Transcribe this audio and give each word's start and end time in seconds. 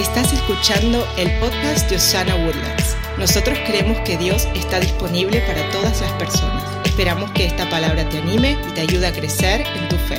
Estás 0.00 0.32
escuchando 0.32 1.06
el 1.18 1.30
podcast 1.40 1.90
de 1.90 1.96
Osana 1.96 2.34
Woodlands. 2.34 2.96
Nosotros 3.18 3.58
creemos 3.66 3.98
que 4.00 4.16
Dios 4.16 4.48
está 4.54 4.80
disponible 4.80 5.42
para 5.42 5.68
todas 5.72 6.00
las 6.00 6.10
personas. 6.12 6.64
Esperamos 6.86 7.30
que 7.32 7.44
esta 7.44 7.68
palabra 7.68 8.08
te 8.08 8.16
anime 8.16 8.56
y 8.66 8.72
te 8.72 8.80
ayude 8.80 9.06
a 9.06 9.12
crecer 9.12 9.60
en 9.60 9.88
tu 9.90 9.96
fe. 9.96 10.18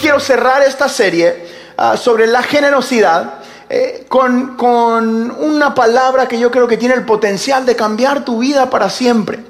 Quiero 0.00 0.20
cerrar 0.20 0.62
esta 0.62 0.88
serie 0.88 1.44
ah, 1.76 1.96
sobre 1.96 2.28
la 2.28 2.44
generosidad 2.44 3.40
eh, 3.68 4.06
con, 4.06 4.56
con 4.56 5.32
una 5.32 5.74
palabra 5.74 6.28
que 6.28 6.38
yo 6.38 6.52
creo 6.52 6.68
que 6.68 6.76
tiene 6.76 6.94
el 6.94 7.04
potencial 7.04 7.66
de 7.66 7.74
cambiar 7.74 8.24
tu 8.24 8.38
vida 8.38 8.70
para 8.70 8.88
siempre. 8.90 9.40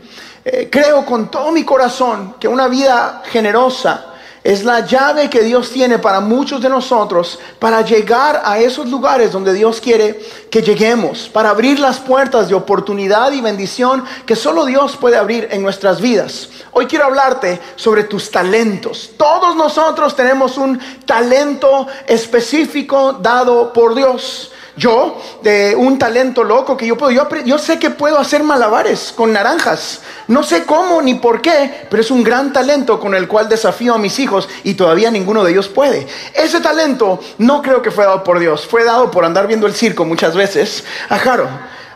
Eh, 0.43 0.71
creo 0.73 1.05
con 1.05 1.31
todo 1.31 1.53
mi 1.53 1.65
corazón 1.65 2.37
que 2.41 2.49
una 2.49 2.67
vida 2.67 3.21
generosa 3.27 4.12
es 4.45 4.65
la 4.65 4.81
llave 4.81 5.31
que 5.31 5.43
Dios 5.43 5.71
tiene 5.71 5.99
para 5.99 6.21
muchos 6.21 6.61
de 6.61 6.69
nosotros 6.69 7.39
para 7.59 7.83
llegar 7.83 8.43
a 8.45 8.59
esos 8.59 8.89
lugares 8.89 9.33
donde 9.33 9.53
Dios 9.53 9.81
quiere 9.81 10.21
que 10.50 10.63
lleguemos, 10.63 11.29
para 11.29 11.50
abrir 11.50 11.79
las 11.79 11.99
puertas 11.99 12.49
de 12.49 12.55
oportunidad 12.55 13.33
y 13.33 13.41
bendición 13.41 14.05
que 14.27 14.36
solo 14.36 14.64
Dios 14.64 14.97
puede 14.97 15.17
abrir 15.17 15.49
en 15.50 15.63
nuestras 15.63 16.00
vidas. 16.00 16.49
Hoy 16.73 16.86
quiero 16.86 17.07
hablarte 17.07 17.61
sobre 17.77 18.05
tus 18.05 18.31
talentos. 18.31 19.11
Todos 19.17 19.57
nosotros 19.57 20.14
tenemos 20.17 20.59
un 20.59 20.79
talento 21.07 21.86
específico 22.07 23.14
dado 23.14 23.72
por 23.72 23.95
Dios. 23.95 24.52
Yo, 24.75 25.21
de 25.43 25.75
un 25.76 25.99
talento 25.99 26.44
loco 26.44 26.79
que 26.79 26.86
yo 26.86 26.96
puedo, 26.96 27.11
yo, 27.44 27.58
sé 27.58 27.79
que 27.79 27.90
puedo 27.90 28.18
hacer 28.18 28.43
malabares 28.43 29.13
con 29.14 29.32
naranjas. 29.32 30.00
No 30.29 30.43
sé 30.43 30.64
cómo 30.64 31.03
ni 31.03 31.14
por 31.14 31.43
qué, 31.43 31.86
pero 31.90 32.00
es 32.00 32.11
un 32.11 32.25
gran 32.25 32.55
talento 32.55 32.98
con 32.98 33.14
el 33.14 33.28
cual 33.28 33.50
desafío 33.50 33.94
a 33.94 33.98
mis 33.98 34.19
hijos 34.19 34.48
y 34.64 34.72
todavía 34.75 35.11
ninguno 35.11 35.44
de 35.44 35.53
ellos 35.53 35.69
puede. 35.69 36.06
Ese 36.34 36.61
talento 36.61 37.20
no 37.36 37.61
creo 37.61 37.83
que 37.83 37.91
fue 37.91 38.05
dado 38.05 38.25
por 38.25 38.39
Dios, 38.39 38.66
fue 38.66 38.83
dado 38.83 39.11
por 39.11 39.27
andar 39.27 39.47
viendo 39.47 39.66
el 39.66 39.75
circo 39.75 40.06
muchas 40.06 40.34
veces. 40.34 40.84
Ajaro, 41.10 41.48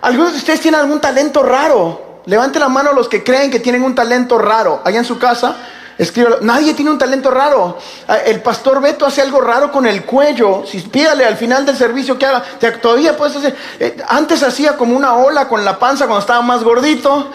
¿algunos 0.03 0.33
de 0.33 0.39
ustedes 0.39 0.61
tienen 0.61 0.81
algún 0.81 1.01
talento 1.01 1.43
raro? 1.43 2.21
Levante 2.27 2.59
la 2.59 2.69
mano 2.69 2.93
los 2.93 3.09
que 3.09 3.25
creen 3.25 3.51
que 3.51 3.61
tienen 3.61 3.85
un 3.85 3.95
talento 3.95 4.37
raro 4.37 4.83
allá 4.85 4.99
en 4.99 5.05
su 5.05 5.19
casa. 5.19 5.57
Escríbelo. 5.99 6.39
Nadie 6.43 6.75
tiene 6.75 6.91
un 6.91 6.99
talento 6.99 7.31
raro. 7.31 7.79
Ah, 8.07 8.19
el 8.19 8.43
pastor 8.43 8.81
Beto 8.83 9.07
hace 9.07 9.23
algo 9.23 9.41
raro 9.41 9.73
con 9.73 9.87
el 9.87 10.05
cuello. 10.05 10.65
Si 10.67 10.81
pídale 10.81 11.25
al 11.25 11.37
final 11.37 11.65
del 11.65 11.77
servicio 11.77 12.19
que 12.19 12.27
haga, 12.27 12.43
todavía 12.83 13.17
puedes 13.17 13.37
hacer. 13.37 13.57
Eh, 13.81 13.97
antes 14.09 14.43
hacía 14.43 14.77
como 14.77 14.95
una 14.95 15.15
ola 15.15 15.49
con 15.49 15.65
la 15.65 15.79
panza 15.79 16.05
cuando 16.05 16.21
estaba 16.21 16.43
más 16.43 16.63
gordito, 16.63 17.31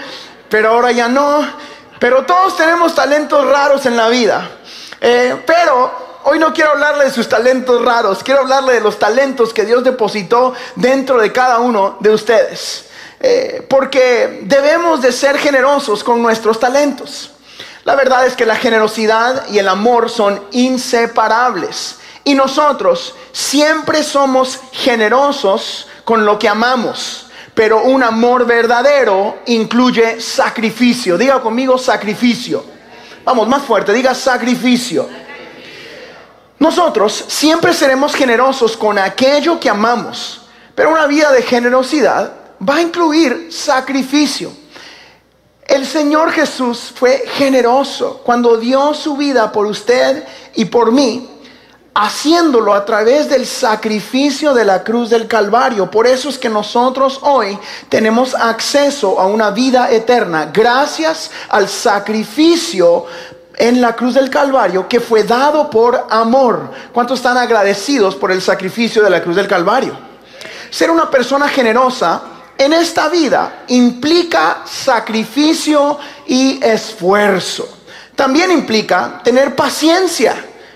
pero 0.48 0.70
ahora 0.70 0.92
ya 0.92 1.08
no. 1.08 1.44
Pero 2.00 2.24
todos 2.24 2.56
tenemos 2.56 2.94
talentos 2.94 3.46
raros 3.48 3.86
en 3.88 3.98
la 3.98 4.10
vida. 4.10 4.48
Eh, 5.00 5.42
pero 5.46 6.20
hoy 6.26 6.38
no 6.38 6.54
quiero 6.54 6.72
hablarle 6.72 7.06
de 7.06 7.12
sus 7.12 7.28
talentos 7.28 7.84
raros. 7.84 8.24
Quiero 8.24 8.42
hablarle 8.42 8.74
de 8.74 8.82
los 8.82 9.00
talentos 9.00 9.54
que 9.54 9.66
Dios 9.66 9.84
depositó 9.84 10.54
dentro 10.76 11.20
de 11.20 11.32
cada 11.32 11.60
uno 11.60 11.98
de 12.00 12.12
ustedes. 12.12 12.86
Eh, 13.20 13.66
porque 13.68 14.42
debemos 14.44 15.02
de 15.02 15.12
ser 15.12 15.40
generosos 15.40 16.04
con 16.04 16.22
nuestros 16.22 16.60
talentos. 16.60 17.31
La 17.84 17.96
verdad 17.96 18.26
es 18.28 18.36
que 18.36 18.46
la 18.46 18.56
generosidad 18.56 19.48
y 19.50 19.58
el 19.58 19.68
amor 19.68 20.10
son 20.10 20.44
inseparables. 20.52 21.98
Y 22.24 22.36
nosotros 22.36 23.16
siempre 23.32 24.04
somos 24.04 24.60
generosos 24.72 25.88
con 26.06 26.26
lo 26.26 26.38
que 26.38 26.48
amamos. 26.48 27.28
Pero 27.56 27.84
un 27.84 28.04
amor 28.04 28.46
verdadero 28.46 29.40
incluye 29.48 30.22
sacrificio. 30.22 31.18
Diga 31.18 31.42
conmigo 31.42 31.78
sacrificio. 31.78 32.64
Vamos, 33.24 33.48
más 33.48 33.64
fuerte, 33.64 33.94
diga 33.94 34.14
sacrificio. 34.14 35.08
Nosotros 36.60 37.26
siempre 37.28 37.74
seremos 37.74 38.14
generosos 38.14 38.78
con 38.78 39.00
aquello 39.00 39.60
que 39.60 39.70
amamos. 39.70 40.42
Pero 40.76 40.92
una 40.92 41.08
vida 41.08 41.32
de 41.32 41.42
generosidad 41.42 42.34
va 42.68 42.76
a 42.76 42.82
incluir 42.82 43.50
sacrificio. 43.52 44.61
El 45.72 45.86
Señor 45.86 46.34
Jesús 46.34 46.92
fue 46.94 47.24
generoso 47.36 48.20
cuando 48.26 48.58
dio 48.58 48.94
su 48.94 49.16
vida 49.16 49.54
por 49.54 49.66
usted 49.66 50.22
y 50.54 50.66
por 50.66 50.92
mí, 50.92 51.30
haciéndolo 51.96 52.74
a 52.74 52.84
través 52.84 53.30
del 53.30 53.46
sacrificio 53.46 54.54
de 54.54 54.66
la 54.66 54.84
cruz 54.84 55.10
del 55.10 55.30
Calvario. 55.30 55.90
Por 55.90 56.08
eso 56.08 56.28
es 56.28 56.38
que 56.38 56.50
nosotros 56.50 57.20
hoy 57.22 57.58
tenemos 57.88 58.36
acceso 58.36 59.18
a 59.18 59.28
una 59.28 59.52
vida 59.52 59.90
eterna 59.90 60.52
gracias 60.54 61.32
al 61.48 61.70
sacrificio 61.70 63.06
en 63.56 63.80
la 63.80 63.96
cruz 63.96 64.16
del 64.16 64.30
Calvario 64.30 64.90
que 64.90 65.00
fue 65.00 65.24
dado 65.24 65.70
por 65.70 66.06
amor. 66.10 66.70
¿Cuántos 66.92 67.20
están 67.20 67.38
agradecidos 67.38 68.16
por 68.16 68.34
el 68.34 68.42
sacrificio 68.42 69.02
de 69.02 69.10
la 69.10 69.24
cruz 69.24 69.38
del 69.38 69.48
Calvario? 69.48 69.98
Ser 70.70 70.92
una 70.92 71.10
persona 71.10 71.48
generosa 71.48 72.41
en 72.64 72.74
esta 72.74 73.10
vida 73.10 73.64
implica 73.68 74.64
sacrificio 74.66 75.98
y 76.28 76.64
esfuerzo. 76.64 77.78
También 78.16 78.52
implica 78.52 79.22
tener 79.24 79.56
paciencia 79.56 80.36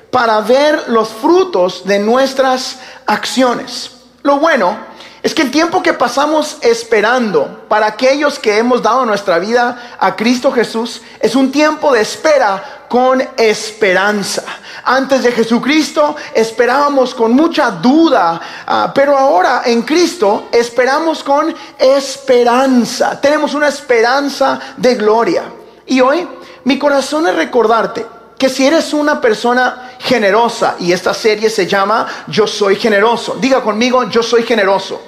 para 0.09 0.39
ver 0.41 0.85
los 0.87 1.09
frutos 1.09 1.85
de 1.85 1.99
nuestras 1.99 2.77
acciones. 3.05 3.91
Lo 4.23 4.39
bueno 4.39 4.77
es 5.21 5.33
que 5.33 5.41
el 5.41 5.51
tiempo 5.51 5.81
que 5.81 5.93
pasamos 5.93 6.57
esperando 6.61 7.65
para 7.67 7.87
aquellos 7.87 8.37
que 8.37 8.57
hemos 8.57 8.81
dado 8.81 9.05
nuestra 9.05 9.39
vida 9.39 9.97
a 9.99 10.15
Cristo 10.15 10.51
Jesús 10.51 11.01
es 11.19 11.35
un 11.35 11.51
tiempo 11.51 11.91
de 11.91 12.01
espera 12.01 12.74
con 12.87 13.21
esperanza. 13.37 14.43
Antes 14.83 15.23
de 15.23 15.31
Jesucristo 15.31 16.15
esperábamos 16.33 17.15
con 17.15 17.33
mucha 17.33 17.71
duda, 17.71 18.39
ah, 18.67 18.91
pero 18.93 19.17
ahora 19.17 19.63
en 19.65 19.81
Cristo 19.81 20.49
esperamos 20.51 21.23
con 21.23 21.53
esperanza. 21.77 23.19
Tenemos 23.19 23.53
una 23.53 23.67
esperanza 23.67 24.59
de 24.77 24.95
gloria. 24.95 25.43
Y 25.87 26.01
hoy 26.01 26.27
mi 26.65 26.77
corazón 26.77 27.27
es 27.27 27.35
recordarte 27.35 28.05
que 28.37 28.49
si 28.49 28.65
eres 28.65 28.93
una 28.93 29.21
persona 29.21 29.91
generosa, 29.99 30.75
y 30.79 30.91
esta 30.91 31.13
serie 31.13 31.49
se 31.49 31.65
llama 31.65 32.05
Yo 32.27 32.45
soy 32.45 32.75
generoso, 32.75 33.37
diga 33.39 33.61
conmigo, 33.61 34.03
yo 34.09 34.21
soy 34.21 34.43
generoso 34.43 35.04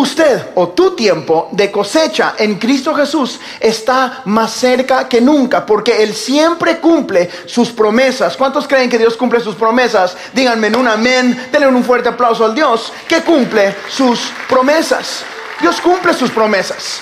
usted 0.00 0.50
o 0.54 0.68
tu 0.68 0.94
tiempo 0.94 1.48
de 1.52 1.70
cosecha 1.70 2.34
en 2.38 2.58
Cristo 2.58 2.94
Jesús 2.94 3.38
está 3.60 4.22
más 4.24 4.52
cerca 4.52 5.08
que 5.08 5.20
nunca, 5.20 5.64
porque 5.64 6.02
Él 6.02 6.14
siempre 6.14 6.78
cumple 6.78 7.30
sus 7.46 7.70
promesas. 7.70 8.36
¿Cuántos 8.36 8.66
creen 8.66 8.90
que 8.90 8.98
Dios 8.98 9.16
cumple 9.16 9.40
sus 9.40 9.54
promesas? 9.54 10.16
Díganme 10.32 10.68
en 10.68 10.76
un 10.76 10.88
amén, 10.88 11.48
denle 11.52 11.68
un 11.68 11.84
fuerte 11.84 12.08
aplauso 12.08 12.44
al 12.44 12.54
Dios 12.54 12.92
que 13.08 13.22
cumple 13.22 13.74
sus 13.88 14.32
promesas. 14.48 15.24
Dios 15.60 15.80
cumple 15.80 16.14
sus 16.14 16.30
promesas. 16.30 17.00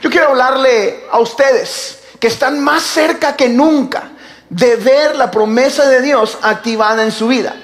Yo 0.00 0.10
quiero 0.10 0.28
hablarle 0.28 1.04
a 1.10 1.18
ustedes 1.18 1.98
que 2.18 2.28
están 2.28 2.60
más 2.60 2.82
cerca 2.82 3.36
que 3.36 3.48
nunca 3.48 4.10
de 4.48 4.76
ver 4.76 5.16
la 5.16 5.30
promesa 5.30 5.88
de 5.88 6.00
Dios 6.00 6.38
activada 6.42 7.02
en 7.02 7.12
su 7.12 7.28
vida. 7.28 7.54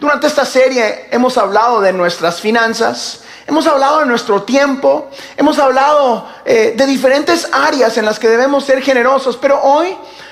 Durante 0.00 0.26
esta 0.26 0.46
serie 0.46 1.08
hemos 1.10 1.36
hablado 1.36 1.80
de 1.80 1.92
nuestras 1.92 2.40
finanzas, 2.40 3.20
Hemos 3.50 3.66
hablado 3.66 3.98
de 3.98 4.06
nuestro 4.06 4.44
tiempo, 4.44 5.08
hemos 5.36 5.58
hablado 5.58 6.24
eh, 6.44 6.74
de 6.76 6.86
diferentes 6.86 7.48
áreas 7.50 7.98
en 7.98 8.04
las 8.04 8.20
que 8.20 8.28
debemos 8.28 8.64
ser 8.64 8.80
generosos, 8.80 9.36
pero 9.36 9.60
hoy 9.60 9.88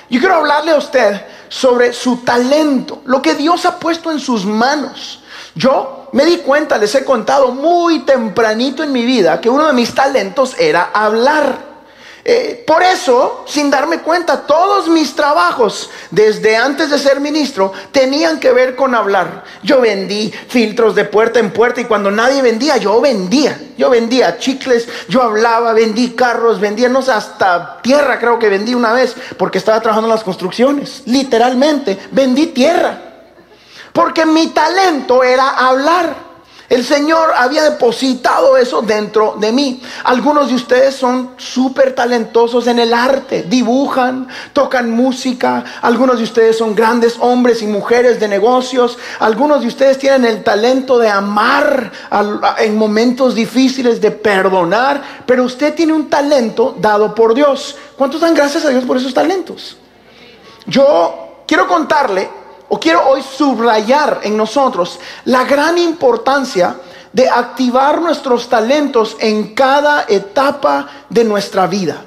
yo 0.09 0.21
quiero 0.21 0.35
hablarle 0.35 0.71
a 0.71 0.77
usted 0.77 1.25
sobre 1.49 1.91
su 1.91 2.23
talento, 2.23 3.01
lo 3.03 3.21
que 3.21 3.35
Dios 3.35 3.65
ha 3.65 3.77
puesto 3.77 4.09
en 4.09 4.21
sus 4.21 4.45
manos. 4.45 5.21
Yo 5.53 6.07
me 6.13 6.23
di 6.23 6.37
cuenta, 6.37 6.77
les 6.77 6.95
he 6.95 7.03
contado 7.03 7.51
muy 7.51 8.05
tempranito 8.05 8.83
en 8.83 8.93
mi 8.93 9.03
vida 9.03 9.41
que 9.41 9.49
uno 9.49 9.67
de 9.67 9.73
mis 9.73 9.93
talentos 9.93 10.55
era 10.57 10.89
hablar. 10.93 11.68
Eh, 12.25 12.63
por 12.67 12.83
eso, 12.83 13.45
sin 13.47 13.69
darme 13.69 14.01
cuenta, 14.01 14.45
todos 14.45 14.87
mis 14.87 15.15
trabajos, 15.15 15.89
desde 16.11 16.57
antes 16.57 16.89
de 16.89 16.99
ser 16.99 17.19
ministro, 17.19 17.71
tenían 17.91 18.39
que 18.39 18.51
ver 18.51 18.75
con 18.75 18.93
hablar. 18.93 19.43
Yo 19.63 19.81
vendí 19.81 20.31
filtros 20.47 20.95
de 20.95 21.05
puerta 21.05 21.39
en 21.39 21.51
puerta 21.51 21.81
y 21.81 21.85
cuando 21.85 22.11
nadie 22.11 22.41
vendía, 22.41 22.77
yo 22.77 22.99
vendía. 22.99 23.59
Yo 23.77 23.89
vendía 23.89 24.37
chicles, 24.37 24.87
yo 25.07 25.21
hablaba, 25.21 25.73
vendí 25.73 26.09
carros, 26.09 26.59
vendía, 26.59 26.89
no 26.89 27.01
sé, 27.01 27.13
hasta 27.13 27.81
tierra 27.81 28.19
creo 28.19 28.37
que 28.37 28.49
vendí 28.49 28.75
una 28.75 28.91
vez 28.91 29.15
porque 29.37 29.57
estaba 29.57 29.79
trabajando 29.79 30.09
en 30.09 30.15
las 30.15 30.23
construcciones. 30.23 31.03
Literalmente, 31.05 31.97
vendí 32.11 32.47
tierra. 32.47 33.01
Porque 33.93 34.25
mi 34.25 34.47
talento 34.47 35.23
era 35.23 35.49
hablar. 35.49 36.28
El 36.69 36.85
Señor 36.85 37.31
había 37.35 37.63
depositado 37.63 38.55
eso 38.55 38.83
dentro 38.83 39.35
de 39.39 39.51
mí. 39.51 39.81
Algunos 40.03 40.49
de 40.49 40.55
ustedes 40.55 40.95
son 40.95 41.31
súper 41.37 41.95
talentosos 41.95 42.67
en 42.67 42.77
el 42.77 42.93
arte, 42.93 43.43
dibujan, 43.49 44.27
tocan 44.53 44.91
música. 44.91 45.63
Algunos 45.81 46.19
de 46.19 46.25
ustedes 46.25 46.59
son 46.59 46.75
grandes 46.75 47.17
hombres 47.19 47.63
y 47.63 47.67
mujeres 47.67 48.19
de 48.19 48.27
negocios. 48.27 48.99
Algunos 49.19 49.61
de 49.61 49.67
ustedes 49.67 49.97
tienen 49.97 50.25
el 50.25 50.43
talento 50.43 50.99
de 50.99 51.09
amar 51.09 51.91
en 52.59 52.77
momentos 52.77 53.33
difíciles, 53.33 53.99
de 53.99 54.11
perdonar. 54.11 55.01
Pero 55.25 55.45
usted 55.45 55.73
tiene 55.73 55.93
un 55.93 56.07
talento 56.07 56.75
dado 56.77 57.15
por 57.15 57.33
Dios. 57.33 57.75
¿Cuántos 57.97 58.21
dan 58.21 58.35
gracias 58.35 58.63
a 58.63 58.69
Dios 58.69 58.83
por 58.83 58.95
esos 58.95 59.13
talentos? 59.13 59.75
Yo 60.67 61.43
quiero 61.47 61.67
contarle 61.67 62.38
o 62.69 62.79
quiero 62.79 63.07
hoy 63.07 63.21
subrayar 63.21 64.21
en 64.23 64.37
nosotros 64.37 64.99
la 65.25 65.43
gran 65.43 65.77
importancia 65.77 66.75
de 67.11 67.27
activar 67.27 68.01
nuestros 68.01 68.47
talentos 68.47 69.17
en 69.19 69.55
cada 69.55 70.05
etapa 70.07 70.87
de 71.09 71.23
nuestra 71.23 71.67
vida. 71.67 72.03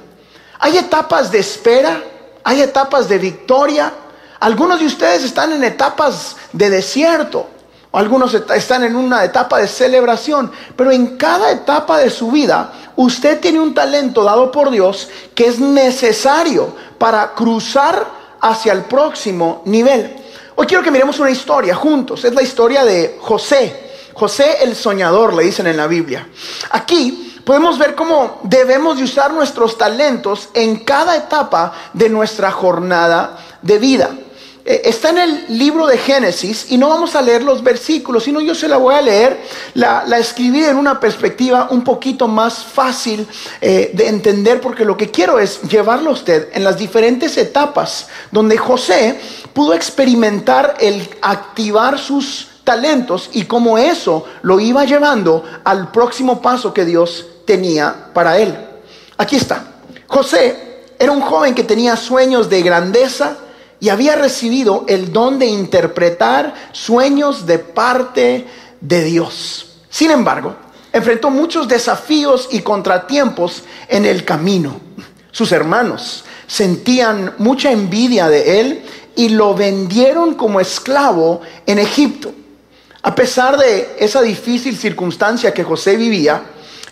Hay 0.59 0.77
etapas 0.77 1.29
de 1.31 1.39
espera, 1.39 2.01
hay 2.43 2.61
etapas 2.61 3.09
de 3.09 3.17
victoria. 3.17 3.91
Algunos 4.39 4.79
de 4.79 4.85
ustedes 4.85 5.23
están 5.23 5.51
en 5.51 5.63
etapas 5.63 6.37
de 6.53 6.69
desierto, 6.69 7.47
algunos 7.91 8.33
están 8.33 8.83
en 8.83 8.95
una 8.95 9.23
etapa 9.23 9.59
de 9.59 9.67
celebración, 9.67 10.51
pero 10.75 10.91
en 10.91 11.17
cada 11.17 11.51
etapa 11.51 11.97
de 11.99 12.09
su 12.09 12.31
vida 12.31 12.71
usted 12.95 13.39
tiene 13.39 13.59
un 13.59 13.73
talento 13.73 14.23
dado 14.23 14.51
por 14.51 14.71
Dios 14.71 15.09
que 15.35 15.47
es 15.47 15.59
necesario 15.59 16.75
para 16.97 17.33
cruzar 17.33 18.05
hacia 18.41 18.73
el 18.73 18.83
próximo 18.83 19.61
nivel. 19.65 20.22
Hoy 20.55 20.67
quiero 20.67 20.83
que 20.83 20.91
miremos 20.91 21.19
una 21.19 21.31
historia 21.31 21.75
juntos. 21.75 22.23
Es 22.25 22.33
la 22.33 22.43
historia 22.43 22.85
de 22.85 23.17
José. 23.19 23.91
José 24.13 24.63
el 24.63 24.75
soñador, 24.75 25.33
le 25.33 25.43
dicen 25.43 25.65
en 25.67 25.77
la 25.77 25.87
Biblia. 25.87 26.27
Aquí 26.69 27.41
podemos 27.43 27.79
ver 27.79 27.95
cómo 27.95 28.39
debemos 28.43 28.97
de 28.97 29.03
usar 29.03 29.33
nuestros 29.33 29.77
talentos 29.77 30.49
en 30.53 30.83
cada 30.83 31.15
etapa 31.15 31.73
de 31.93 32.09
nuestra 32.09 32.51
jornada 32.51 33.37
de 33.61 33.79
vida. 33.79 34.11
Eh, 34.65 34.83
está 34.85 35.09
en 35.09 35.17
el 35.17 35.45
libro 35.57 35.85
de 35.87 35.97
Génesis 35.97 36.67
y 36.69 36.77
no 36.77 36.87
vamos 36.87 37.15
a 37.15 37.21
leer 37.21 37.43
los 37.43 37.61
versículos, 37.61 38.23
sino 38.23 38.39
yo 38.39 38.55
se 38.55 38.69
la 38.69 38.77
voy 38.77 38.95
a 38.95 39.01
leer, 39.01 39.41
la, 39.73 40.05
escribí 40.17 40.63
en 40.63 40.77
una 40.77 41.01
perspectiva 41.01 41.67
un 41.69 41.83
poquito 41.83 42.29
más 42.29 42.63
fácil 42.63 43.27
eh, 43.59 43.91
de 43.93 44.07
entender, 44.07 44.61
porque 44.61 44.85
lo 44.85 44.95
que 44.95 45.11
quiero 45.11 45.37
es 45.37 45.61
llevarlo 45.63 46.11
a 46.11 46.13
usted 46.13 46.47
en 46.53 46.63
las 46.63 46.77
diferentes 46.77 47.35
etapas 47.37 48.07
donde 48.31 48.57
José 48.57 49.19
pudo 49.51 49.73
experimentar 49.73 50.77
el 50.79 51.09
activar 51.21 51.99
sus 51.99 52.47
talentos 52.63 53.29
y 53.33 53.43
cómo 53.43 53.77
eso 53.77 54.25
lo 54.43 54.61
iba 54.61 54.85
llevando 54.85 55.43
al 55.65 55.91
próximo 55.91 56.41
paso 56.41 56.73
que 56.73 56.85
Dios 56.85 57.25
tenía 57.45 57.93
para 58.13 58.37
él. 58.37 58.57
Aquí 59.17 59.35
está. 59.35 59.65
José 60.07 60.85
era 60.97 61.11
un 61.11 61.21
joven 61.21 61.53
que 61.53 61.65
tenía 61.65 61.97
sueños 61.97 62.49
de 62.49 62.61
grandeza, 62.61 63.37
y 63.83 63.89
había 63.89 64.15
recibido 64.15 64.85
el 64.87 65.11
don 65.11 65.37
de 65.39 65.45
interpretar 65.45 66.53
sueños 66.71 67.45
de 67.45 67.59
parte 67.59 68.47
de 68.79 69.03
Dios. 69.03 69.73
Sin 69.89 70.09
embargo, 70.09 70.55
enfrentó 70.93 71.29
muchos 71.29 71.67
desafíos 71.67 72.47
y 72.49 72.61
contratiempos 72.61 73.63
en 73.89 74.05
el 74.05 74.23
camino. 74.23 74.79
Sus 75.31 75.51
hermanos 75.51 76.23
sentían 76.47 77.33
mucha 77.39 77.73
envidia 77.73 78.29
de 78.29 78.61
él 78.61 78.85
y 79.17 79.27
lo 79.27 79.53
vendieron 79.53 80.35
como 80.35 80.61
esclavo 80.61 81.41
en 81.65 81.77
Egipto. 81.77 82.31
A 83.01 83.13
pesar 83.13 83.57
de 83.57 83.97
esa 83.99 84.21
difícil 84.21 84.77
circunstancia 84.77 85.53
que 85.53 85.65
José 85.65 85.97
vivía, 85.97 86.41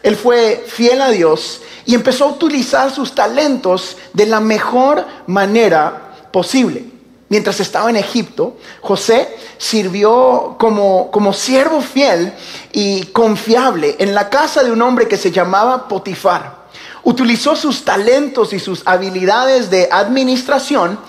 él 0.04 0.18
fue 0.18 0.62
fiel 0.68 1.00
a 1.00 1.10
Dios 1.10 1.62
y 1.86 1.96
empezó 1.96 2.26
a 2.26 2.32
utilizar 2.34 2.92
sus 2.92 3.16
talentos 3.16 3.96
de 4.12 4.26
la 4.26 4.42
mejor 4.42 5.06
manera 5.26 6.10
posible. 6.32 6.86
Mientras 7.30 7.62
estaba 7.62 7.90
en 7.90 7.96
Egipto, 7.96 8.58
José 8.82 9.38
sirvió 9.58 10.58
como, 10.60 11.10
como 11.12 11.32
siervo 11.32 11.80
fiel 11.80 12.34
y 12.74 13.04
confiable 13.06 13.96
en 14.00 14.14
la 14.14 14.30
casa 14.30 14.64
de 14.64 14.72
un 14.72 14.82
hombre 14.82 15.08
que 15.08 15.16
se 15.16 15.32
llamaba 15.32 15.88
Potifar. 15.88 16.62
Utilizó 17.04 17.56
sus 17.56 17.86
talentos 17.86 18.52
y 18.52 18.60
sus 18.60 18.84
habilidades 18.86 19.70
de 19.70 19.88
administración 19.92 21.00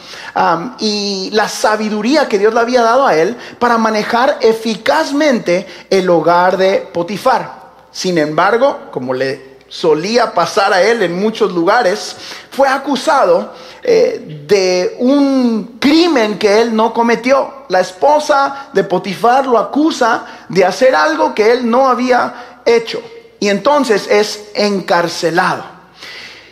y 0.79 1.29
la 1.33 1.49
sabiduría 1.49 2.29
que 2.29 2.39
Dios 2.39 2.55
le 2.55 2.61
había 2.61 2.83
dado 2.83 3.05
a 3.05 3.17
él 3.17 3.37
para 3.59 3.77
manejar 3.77 4.39
eficazmente 4.41 5.67
el 5.91 6.09
hogar 6.09 6.57
de 6.57 6.89
Potifar. 6.93 7.63
Sin 7.91 8.17
embargo, 8.17 8.79
como 8.91 9.13
le 9.13 9.52
solía 9.73 10.35
pasar 10.35 10.71
a 10.75 10.83
él 10.83 11.03
en 11.03 11.19
muchos 11.19 11.51
lugares, 11.51 12.15
fue 12.51 12.69
acusado 12.69 13.55
eh, 13.83 14.45
de 14.47 14.97
un 14.99 15.79
crimen 15.81 16.39
que 16.39 16.61
él 16.61 16.77
no 16.77 16.93
cometió. 16.93 17.65
La 17.71 17.81
esposa 17.81 18.69
de 18.75 18.85
Potifar 18.85 19.47
lo 19.47 19.59
acusa 19.59 20.27
de 20.51 20.63
hacer 20.63 20.95
algo 20.95 21.35
que 21.35 21.51
él 21.51 21.71
no 21.71 21.89
había 21.89 22.61
hecho. 22.67 23.03
Y 23.41 23.49
entonces 23.49 24.07
es 24.11 24.51
encarcelado. 24.55 25.65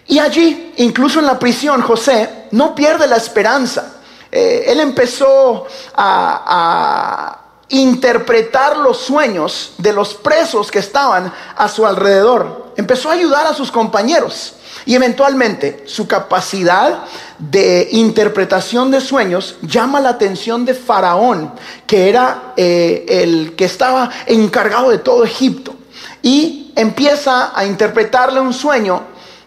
Y 0.06 0.18
allí, 0.18 0.72
incluso 0.78 1.20
en 1.20 1.26
la 1.26 1.38
prisión, 1.38 1.82
José 1.82 2.46
no 2.52 2.74
pierde 2.74 3.06
la 3.06 3.16
esperanza. 3.16 3.96
Eh, 4.32 4.64
él 4.66 4.80
empezó 4.80 5.66
a, 5.94 6.42
a 6.46 7.40
interpretar 7.68 8.78
los 8.78 8.96
sueños 8.96 9.74
de 9.76 9.92
los 9.92 10.14
presos 10.14 10.70
que 10.70 10.78
estaban 10.78 11.30
a 11.54 11.68
su 11.68 11.86
alrededor. 11.86 12.59
Empezó 12.76 13.10
a 13.10 13.14
ayudar 13.14 13.46
a 13.46 13.54
sus 13.54 13.70
compañeros. 13.70 14.54
Y 14.86 14.94
eventualmente 14.94 15.82
su 15.86 16.06
capacidad 16.06 17.04
de 17.38 17.88
interpretación 17.92 18.90
de 18.90 19.00
sueños 19.00 19.56
llama 19.62 20.00
la 20.00 20.10
atención 20.10 20.64
de 20.64 20.74
Faraón, 20.74 21.52
que 21.86 22.08
era 22.08 22.54
eh, 22.56 23.04
el 23.08 23.54
que 23.56 23.66
estaba 23.66 24.10
encargado 24.26 24.90
de 24.90 24.98
todo 24.98 25.24
Egipto. 25.24 25.74
Y 26.22 26.72
empieza 26.76 27.52
a 27.54 27.64
interpretarle 27.64 28.40
un 28.40 28.54
sueño 28.54 29.02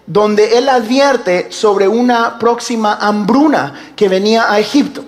donde 0.05 0.57
él 0.57 0.69
advierte 0.69 1.51
sobre 1.51 1.87
una 1.87 2.37
próxima 2.37 2.95
hambruna 2.95 3.93
que 3.95 4.09
venía 4.09 4.51
a 4.51 4.59
Egipto. 4.59 5.03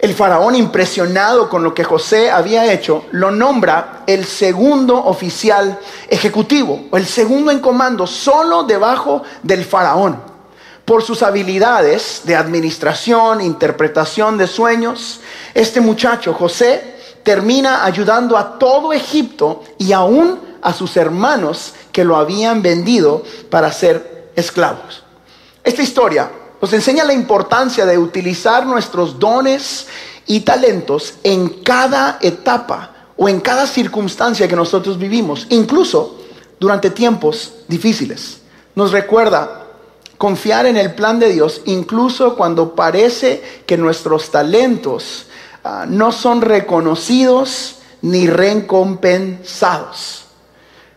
El 0.00 0.14
faraón, 0.14 0.56
impresionado 0.56 1.50
con 1.50 1.62
lo 1.62 1.74
que 1.74 1.84
José 1.84 2.30
había 2.30 2.72
hecho, 2.72 3.04
lo 3.10 3.30
nombra 3.30 4.02
el 4.06 4.24
segundo 4.24 4.96
oficial 4.96 5.78
ejecutivo, 6.08 6.86
o 6.90 6.96
el 6.96 7.04
segundo 7.04 7.50
en 7.50 7.60
comando, 7.60 8.06
solo 8.06 8.62
debajo 8.62 9.22
del 9.42 9.62
faraón. 9.62 10.22
Por 10.86 11.02
sus 11.02 11.22
habilidades 11.22 12.22
de 12.24 12.34
administración, 12.34 13.42
interpretación 13.42 14.38
de 14.38 14.46
sueños, 14.46 15.20
este 15.52 15.82
muchacho, 15.82 16.32
José, 16.32 16.96
termina 17.22 17.84
ayudando 17.84 18.38
a 18.38 18.58
todo 18.58 18.94
Egipto 18.94 19.62
y 19.76 19.92
aún 19.92 20.40
a 20.62 20.72
sus 20.72 20.96
hermanos 20.96 21.74
que 21.92 22.04
lo 22.04 22.16
habían 22.16 22.62
vendido 22.62 23.22
para 23.50 23.70
ser 23.70 24.30
esclavos. 24.34 25.02
Esta 25.62 25.82
historia 25.82 26.30
nos 26.60 26.72
enseña 26.72 27.04
la 27.04 27.14
importancia 27.14 27.86
de 27.86 27.96
utilizar 27.96 28.66
nuestros 28.66 29.18
dones 29.18 29.86
y 30.26 30.40
talentos 30.40 31.14
en 31.22 31.48
cada 31.62 32.18
etapa 32.20 33.08
o 33.16 33.28
en 33.28 33.40
cada 33.40 33.66
circunstancia 33.66 34.46
que 34.46 34.56
nosotros 34.56 34.98
vivimos, 34.98 35.46
incluso 35.50 36.18
durante 36.58 36.90
tiempos 36.90 37.52
difíciles. 37.66 38.40
Nos 38.74 38.92
recuerda 38.92 39.66
confiar 40.18 40.66
en 40.66 40.76
el 40.76 40.94
plan 40.94 41.18
de 41.18 41.32
Dios, 41.32 41.62
incluso 41.64 42.36
cuando 42.36 42.74
parece 42.74 43.62
que 43.66 43.78
nuestros 43.78 44.30
talentos 44.30 45.26
ah, 45.64 45.86
no 45.88 46.12
son 46.12 46.42
reconocidos 46.42 47.76
ni 48.02 48.26
recompensados. 48.26 50.24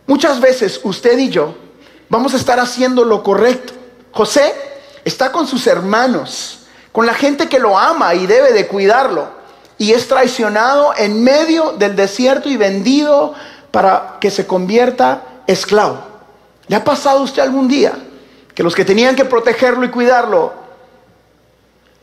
Muchas 0.07 0.41
veces 0.41 0.81
usted 0.83 1.17
y 1.17 1.29
yo 1.29 1.55
vamos 2.09 2.33
a 2.33 2.37
estar 2.37 2.59
haciendo 2.59 3.05
lo 3.05 3.23
correcto. 3.23 3.73
José 4.11 4.53
está 5.05 5.31
con 5.31 5.47
sus 5.47 5.67
hermanos, 5.67 6.59
con 6.91 7.05
la 7.05 7.13
gente 7.13 7.49
que 7.49 7.59
lo 7.59 7.77
ama 7.77 8.13
y 8.15 8.25
debe 8.27 8.53
de 8.53 8.67
cuidarlo, 8.67 9.27
y 9.77 9.91
es 9.91 10.07
traicionado 10.07 10.93
en 10.97 11.23
medio 11.23 11.73
del 11.73 11.95
desierto 11.95 12.49
y 12.49 12.57
vendido 12.57 13.33
para 13.71 14.17
que 14.19 14.29
se 14.29 14.45
convierta 14.45 15.23
esclavo. 15.47 16.13
¿Le 16.67 16.75
ha 16.75 16.83
pasado 16.83 17.19
a 17.19 17.23
usted 17.23 17.41
algún 17.41 17.67
día 17.67 17.93
que 18.53 18.63
los 18.63 18.75
que 18.75 18.85
tenían 18.85 19.15
que 19.15 19.25
protegerlo 19.25 19.85
y 19.85 19.89
cuidarlo 19.89 20.53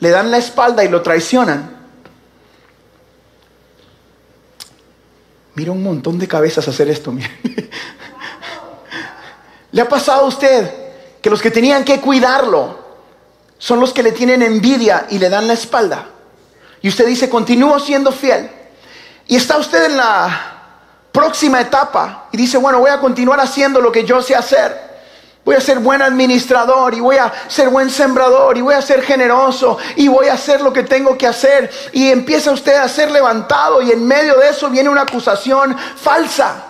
le 0.00 0.10
dan 0.10 0.30
la 0.30 0.38
espalda 0.38 0.84
y 0.84 0.88
lo 0.88 1.00
traicionan? 1.02 1.78
Mira 5.54 5.72
un 5.72 5.82
montón 5.82 6.18
de 6.18 6.28
cabezas 6.28 6.66
hacer 6.68 6.88
esto. 6.88 7.14
¿Le 9.72 9.80
ha 9.80 9.88
pasado 9.88 10.22
a 10.22 10.26
usted 10.26 10.70
que 11.20 11.30
los 11.30 11.40
que 11.40 11.50
tenían 11.50 11.84
que 11.84 12.00
cuidarlo 12.00 12.89
son 13.60 13.78
los 13.78 13.92
que 13.92 14.02
le 14.02 14.12
tienen 14.12 14.42
envidia 14.42 15.06
y 15.10 15.18
le 15.18 15.28
dan 15.28 15.46
la 15.46 15.52
espalda. 15.52 16.06
Y 16.80 16.88
usted 16.88 17.06
dice, 17.06 17.28
continúo 17.28 17.78
siendo 17.78 18.10
fiel. 18.10 18.50
Y 19.28 19.36
está 19.36 19.58
usted 19.58 19.84
en 19.84 19.98
la 19.98 20.56
próxima 21.12 21.60
etapa 21.60 22.28
y 22.32 22.38
dice, 22.38 22.56
bueno, 22.56 22.80
voy 22.80 22.90
a 22.90 22.98
continuar 22.98 23.38
haciendo 23.38 23.80
lo 23.80 23.92
que 23.92 24.04
yo 24.04 24.22
sé 24.22 24.34
hacer. 24.34 24.90
Voy 25.44 25.56
a 25.56 25.60
ser 25.60 25.78
buen 25.78 26.00
administrador 26.00 26.94
y 26.94 27.00
voy 27.00 27.16
a 27.16 27.32
ser 27.48 27.68
buen 27.68 27.90
sembrador 27.90 28.56
y 28.56 28.62
voy 28.62 28.74
a 28.74 28.82
ser 28.82 29.02
generoso 29.02 29.76
y 29.94 30.08
voy 30.08 30.28
a 30.28 30.34
hacer 30.34 30.62
lo 30.62 30.72
que 30.72 30.82
tengo 30.82 31.18
que 31.18 31.26
hacer. 31.26 31.70
Y 31.92 32.10
empieza 32.10 32.52
usted 32.52 32.76
a 32.76 32.88
ser 32.88 33.10
levantado 33.10 33.82
y 33.82 33.90
en 33.90 34.06
medio 34.06 34.38
de 34.38 34.48
eso 34.48 34.70
viene 34.70 34.88
una 34.88 35.02
acusación 35.02 35.76
falsa. 35.96 36.69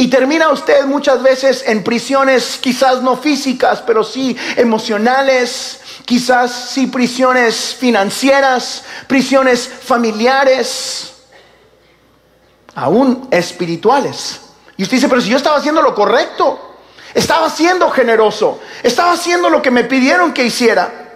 Y 0.00 0.06
termina 0.06 0.50
usted 0.50 0.86
muchas 0.86 1.20
veces 1.24 1.64
en 1.66 1.82
prisiones 1.82 2.58
quizás 2.62 3.02
no 3.02 3.16
físicas, 3.16 3.82
pero 3.84 4.04
sí 4.04 4.36
emocionales, 4.56 5.80
quizás 6.04 6.70
sí 6.70 6.86
prisiones 6.86 7.74
financieras, 7.74 8.84
prisiones 9.08 9.68
familiares, 9.68 11.14
aún 12.76 13.26
espirituales. 13.32 14.40
Y 14.76 14.84
usted 14.84 14.98
dice, 14.98 15.08
pero 15.08 15.20
si 15.20 15.30
yo 15.30 15.36
estaba 15.36 15.56
haciendo 15.56 15.82
lo 15.82 15.96
correcto, 15.96 16.76
estaba 17.12 17.50
siendo 17.50 17.90
generoso, 17.90 18.60
estaba 18.84 19.10
haciendo 19.10 19.50
lo 19.50 19.60
que 19.60 19.72
me 19.72 19.82
pidieron 19.82 20.32
que 20.32 20.44
hiciera. 20.44 21.07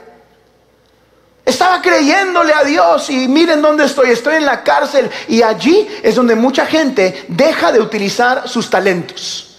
Estaba 1.44 1.82
creyéndole 1.82 2.54
a 2.54 2.62
Dios 2.62 3.11
y 3.11 3.26
miren 3.26 3.61
dónde 3.61 3.84
estoy, 3.84 4.11
estoy 4.11 4.37
en 4.37 4.46
la 4.46 4.62
cárcel 4.62 5.11
y 5.26 5.42
allí 5.42 5.88
es 6.02 6.14
donde 6.14 6.37
mucha 6.37 6.66
gente 6.66 7.26
deja 7.28 7.72
de 7.72 7.80
utilizar 7.80 8.49
sus 8.49 8.70
talentos, 8.70 9.58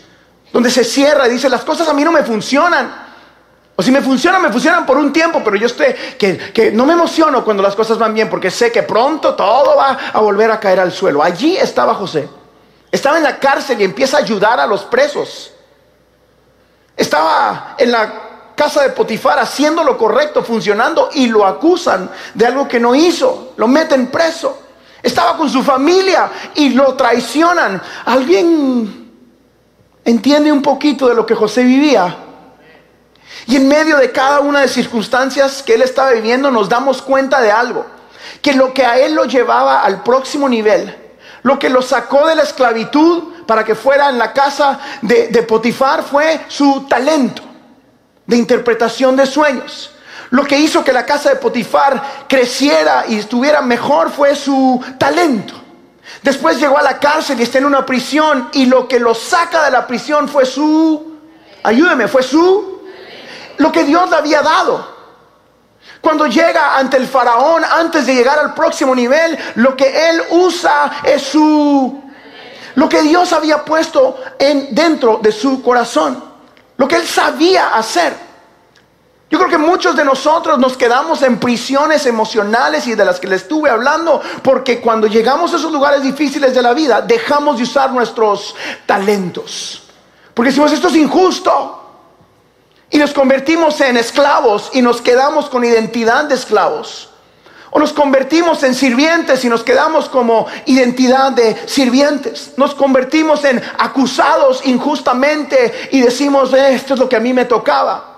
donde 0.53 0.71
se 0.71 0.85
cierra 0.85 1.27
y 1.27 1.31
dice, 1.31 1.49
las 1.49 1.63
cosas 1.63 1.87
a 1.89 1.93
mí 1.93 2.03
no 2.03 2.11
me 2.11 2.23
funcionan. 2.23 3.03
O 3.75 3.81
si 3.81 3.91
me 3.91 4.01
funcionan, 4.01 4.41
me 4.41 4.51
funcionan 4.51 4.85
por 4.85 4.97
un 4.97 5.11
tiempo, 5.11 5.41
pero 5.43 5.55
yo 5.55 5.65
estoy, 5.65 5.87
que, 6.17 6.71
no 6.73 6.85
me 6.85 6.93
emociono 6.93 7.43
cuando 7.43 7.63
las 7.63 7.75
cosas 7.75 7.97
van 7.97 8.13
bien, 8.13 8.29
porque 8.29 8.51
sé 8.51 8.71
que 8.71 8.83
pronto 8.83 9.33
todo 9.33 9.75
va 9.75 9.97
a 10.13 10.19
volver 10.19 10.51
a 10.51 10.59
caer 10.59 10.79
al 10.79 10.91
suelo. 10.91 11.23
Allí 11.23 11.57
estaba 11.57 11.95
José. 11.95 12.29
Estaba 12.91 13.17
en 13.17 13.23
la 13.23 13.39
cárcel 13.39 13.81
y 13.81 13.83
empieza 13.83 14.17
a 14.17 14.19
ayudar 14.19 14.59
a 14.59 14.67
los 14.67 14.83
presos. 14.83 15.51
Estaba 16.95 17.73
en 17.79 17.91
la 17.91 18.22
casa 18.55 18.83
de 18.83 18.89
Potifar 18.89 19.39
haciendo 19.39 19.83
lo 19.83 19.97
correcto, 19.97 20.43
funcionando, 20.43 21.09
y 21.13 21.27
lo 21.27 21.45
acusan 21.45 22.09
de 22.33 22.45
algo 22.45 22.67
que 22.67 22.79
no 22.79 22.95
hizo. 22.95 23.53
Lo 23.57 23.67
meten 23.67 24.07
preso. 24.07 24.59
Estaba 25.01 25.35
con 25.35 25.49
su 25.49 25.63
familia 25.63 26.29
y 26.55 26.69
lo 26.69 26.93
traicionan. 26.95 27.81
¿Alguien 28.05 29.11
entiende 30.05 30.51
un 30.51 30.61
poquito 30.61 31.07
de 31.07 31.15
lo 31.15 31.25
que 31.25 31.35
José 31.35 31.63
vivía? 31.63 32.15
Y 33.47 33.57
en 33.57 33.67
medio 33.67 33.97
de 33.97 34.11
cada 34.11 34.39
una 34.39 34.59
de 34.59 34.67
las 34.67 34.73
circunstancias 34.73 35.61
que 35.63 35.73
él 35.73 35.81
estaba 35.81 36.11
viviendo 36.11 36.49
nos 36.49 36.69
damos 36.69 37.01
cuenta 37.01 37.41
de 37.41 37.51
algo, 37.51 37.85
que 38.41 38.53
lo 38.53 38.73
que 38.73 38.85
a 38.85 38.97
él 38.97 39.15
lo 39.15 39.25
llevaba 39.25 39.81
al 39.81 40.03
próximo 40.03 40.47
nivel, 40.47 40.95
lo 41.41 41.59
que 41.59 41.69
lo 41.69 41.81
sacó 41.81 42.25
de 42.27 42.35
la 42.35 42.43
esclavitud 42.43 43.45
para 43.45 43.65
que 43.65 43.75
fuera 43.75 44.09
en 44.09 44.17
la 44.17 44.31
casa 44.31 44.79
de, 45.01 45.27
de 45.27 45.43
Potifar 45.43 46.03
fue 46.03 46.45
su 46.47 46.85
talento 46.87 47.52
de 48.25 48.37
interpretación 48.37 49.15
de 49.15 49.25
sueños. 49.25 49.91
Lo 50.29 50.45
que 50.45 50.57
hizo 50.57 50.83
que 50.83 50.93
la 50.93 51.05
casa 51.05 51.29
de 51.29 51.35
Potifar 51.35 52.25
creciera 52.27 53.05
y 53.07 53.19
estuviera 53.19 53.61
mejor 53.61 54.09
fue 54.11 54.35
su 54.35 54.83
talento. 54.97 55.53
Después 56.21 56.59
llegó 56.59 56.77
a 56.77 56.81
la 56.81 56.99
cárcel 56.99 57.39
y 57.39 57.43
está 57.43 57.59
en 57.59 57.65
una 57.65 57.85
prisión 57.85 58.49
y 58.53 58.65
lo 58.65 58.87
que 58.87 58.99
lo 58.99 59.13
saca 59.13 59.63
de 59.65 59.71
la 59.71 59.85
prisión 59.85 60.27
fue 60.27 60.45
su, 60.45 61.19
ayúdeme, 61.63 62.07
fue 62.07 62.23
su 62.23 62.73
lo 63.57 63.71
que 63.71 63.83
Dios 63.83 64.09
le 64.09 64.15
había 64.15 64.41
dado. 64.41 64.93
Cuando 66.01 66.27
llega 66.27 66.77
ante 66.77 66.97
el 66.97 67.07
faraón, 67.07 67.63
antes 67.63 68.05
de 68.05 68.15
llegar 68.15 68.39
al 68.39 68.53
próximo 68.53 68.93
nivel, 68.93 69.37
lo 69.55 69.75
que 69.75 70.09
él 70.09 70.21
usa 70.31 71.01
es 71.03 71.21
su... 71.21 72.01
Lo 72.75 72.89
que 72.89 73.03
Dios 73.03 73.31
había 73.31 73.63
puesto 73.63 74.19
en, 74.39 74.73
dentro 74.73 75.19
de 75.21 75.31
su 75.31 75.61
corazón. 75.61 76.32
Lo 76.77 76.87
que 76.87 76.95
él 76.95 77.07
sabía 77.07 77.75
hacer. 77.75 78.13
Yo 79.29 79.39
creo 79.39 79.49
que 79.49 79.57
muchos 79.57 79.95
de 79.95 80.05
nosotros 80.05 80.59
nos 80.59 80.77
quedamos 80.77 81.23
en 81.23 81.39
prisiones 81.39 82.05
emocionales 82.05 82.85
y 82.85 82.93
de 82.93 83.03
las 83.03 83.19
que 83.19 83.27
le 83.27 83.37
estuve 83.37 83.69
hablando, 83.69 84.21
porque 84.43 84.79
cuando 84.79 85.07
llegamos 85.07 85.51
a 85.53 85.57
esos 85.57 85.71
lugares 85.71 86.03
difíciles 86.03 86.53
de 86.53 86.61
la 86.61 86.73
vida, 86.73 87.01
dejamos 87.01 87.57
de 87.57 87.63
usar 87.63 87.91
nuestros 87.91 88.55
talentos. 88.85 89.83
Porque 90.33 90.49
decimos, 90.49 90.71
esto 90.71 90.87
es 90.87 90.95
injusto 90.95 91.79
y 92.91 92.99
nos 92.99 93.11
convertimos 93.11 93.81
en 93.81 93.97
esclavos 93.97 94.69
y 94.73 94.83
nos 94.83 95.01
quedamos 95.01 95.49
con 95.49 95.63
identidad 95.63 96.25
de 96.25 96.35
esclavos. 96.35 97.09
O 97.75 97.79
nos 97.79 97.91
convertimos 97.91 98.61
en 98.61 98.75
sirvientes 98.75 99.43
y 99.43 99.49
nos 99.49 99.63
quedamos 99.63 100.07
como 100.07 100.45
identidad 100.67 101.31
de 101.31 101.57
sirvientes. 101.65 102.53
Nos 102.55 102.75
convertimos 102.75 103.43
en 103.45 103.59
acusados 103.79 104.61
injustamente 104.65 105.89
y 105.91 106.01
decimos, 106.01 106.53
eh, 106.53 106.75
esto 106.75 106.93
es 106.93 106.99
lo 106.99 107.09
que 107.09 107.15
a 107.15 107.19
mí 107.19 107.33
me 107.33 107.45
tocaba. 107.45 108.12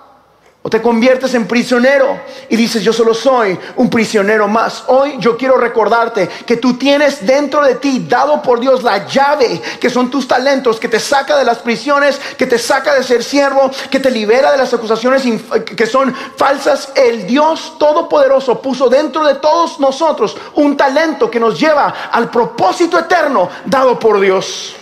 O 0.66 0.68
te 0.68 0.82
conviertes 0.82 1.32
en 1.34 1.46
prisionero 1.46 2.18
y 2.48 2.56
dices, 2.56 2.82
yo 2.82 2.92
solo 2.92 3.14
soy 3.14 3.56
un 3.76 3.88
prisionero 3.88 4.48
más. 4.48 4.82
Hoy 4.88 5.14
yo 5.20 5.36
quiero 5.36 5.56
recordarte 5.56 6.28
que 6.44 6.56
tú 6.56 6.76
tienes 6.76 7.24
dentro 7.24 7.64
de 7.64 7.76
ti, 7.76 8.04
dado 8.08 8.42
por 8.42 8.58
Dios, 8.58 8.82
la 8.82 9.06
llave, 9.06 9.62
que 9.78 9.88
son 9.88 10.10
tus 10.10 10.26
talentos, 10.26 10.80
que 10.80 10.88
te 10.88 10.98
saca 10.98 11.36
de 11.36 11.44
las 11.44 11.58
prisiones, 11.58 12.20
que 12.36 12.46
te 12.48 12.58
saca 12.58 12.96
de 12.96 13.04
ser 13.04 13.22
siervo, 13.22 13.70
que 13.92 14.00
te 14.00 14.10
libera 14.10 14.50
de 14.50 14.58
las 14.58 14.74
acusaciones 14.74 15.22
que 15.64 15.86
son 15.86 16.12
falsas. 16.36 16.90
El 16.96 17.28
Dios 17.28 17.74
Todopoderoso 17.78 18.60
puso 18.60 18.88
dentro 18.88 19.24
de 19.24 19.36
todos 19.36 19.78
nosotros 19.78 20.36
un 20.54 20.76
talento 20.76 21.30
que 21.30 21.38
nos 21.38 21.60
lleva 21.60 21.94
al 22.10 22.28
propósito 22.28 22.98
eterno 22.98 23.48
dado 23.66 24.00
por 24.00 24.18
Dios. 24.18 24.74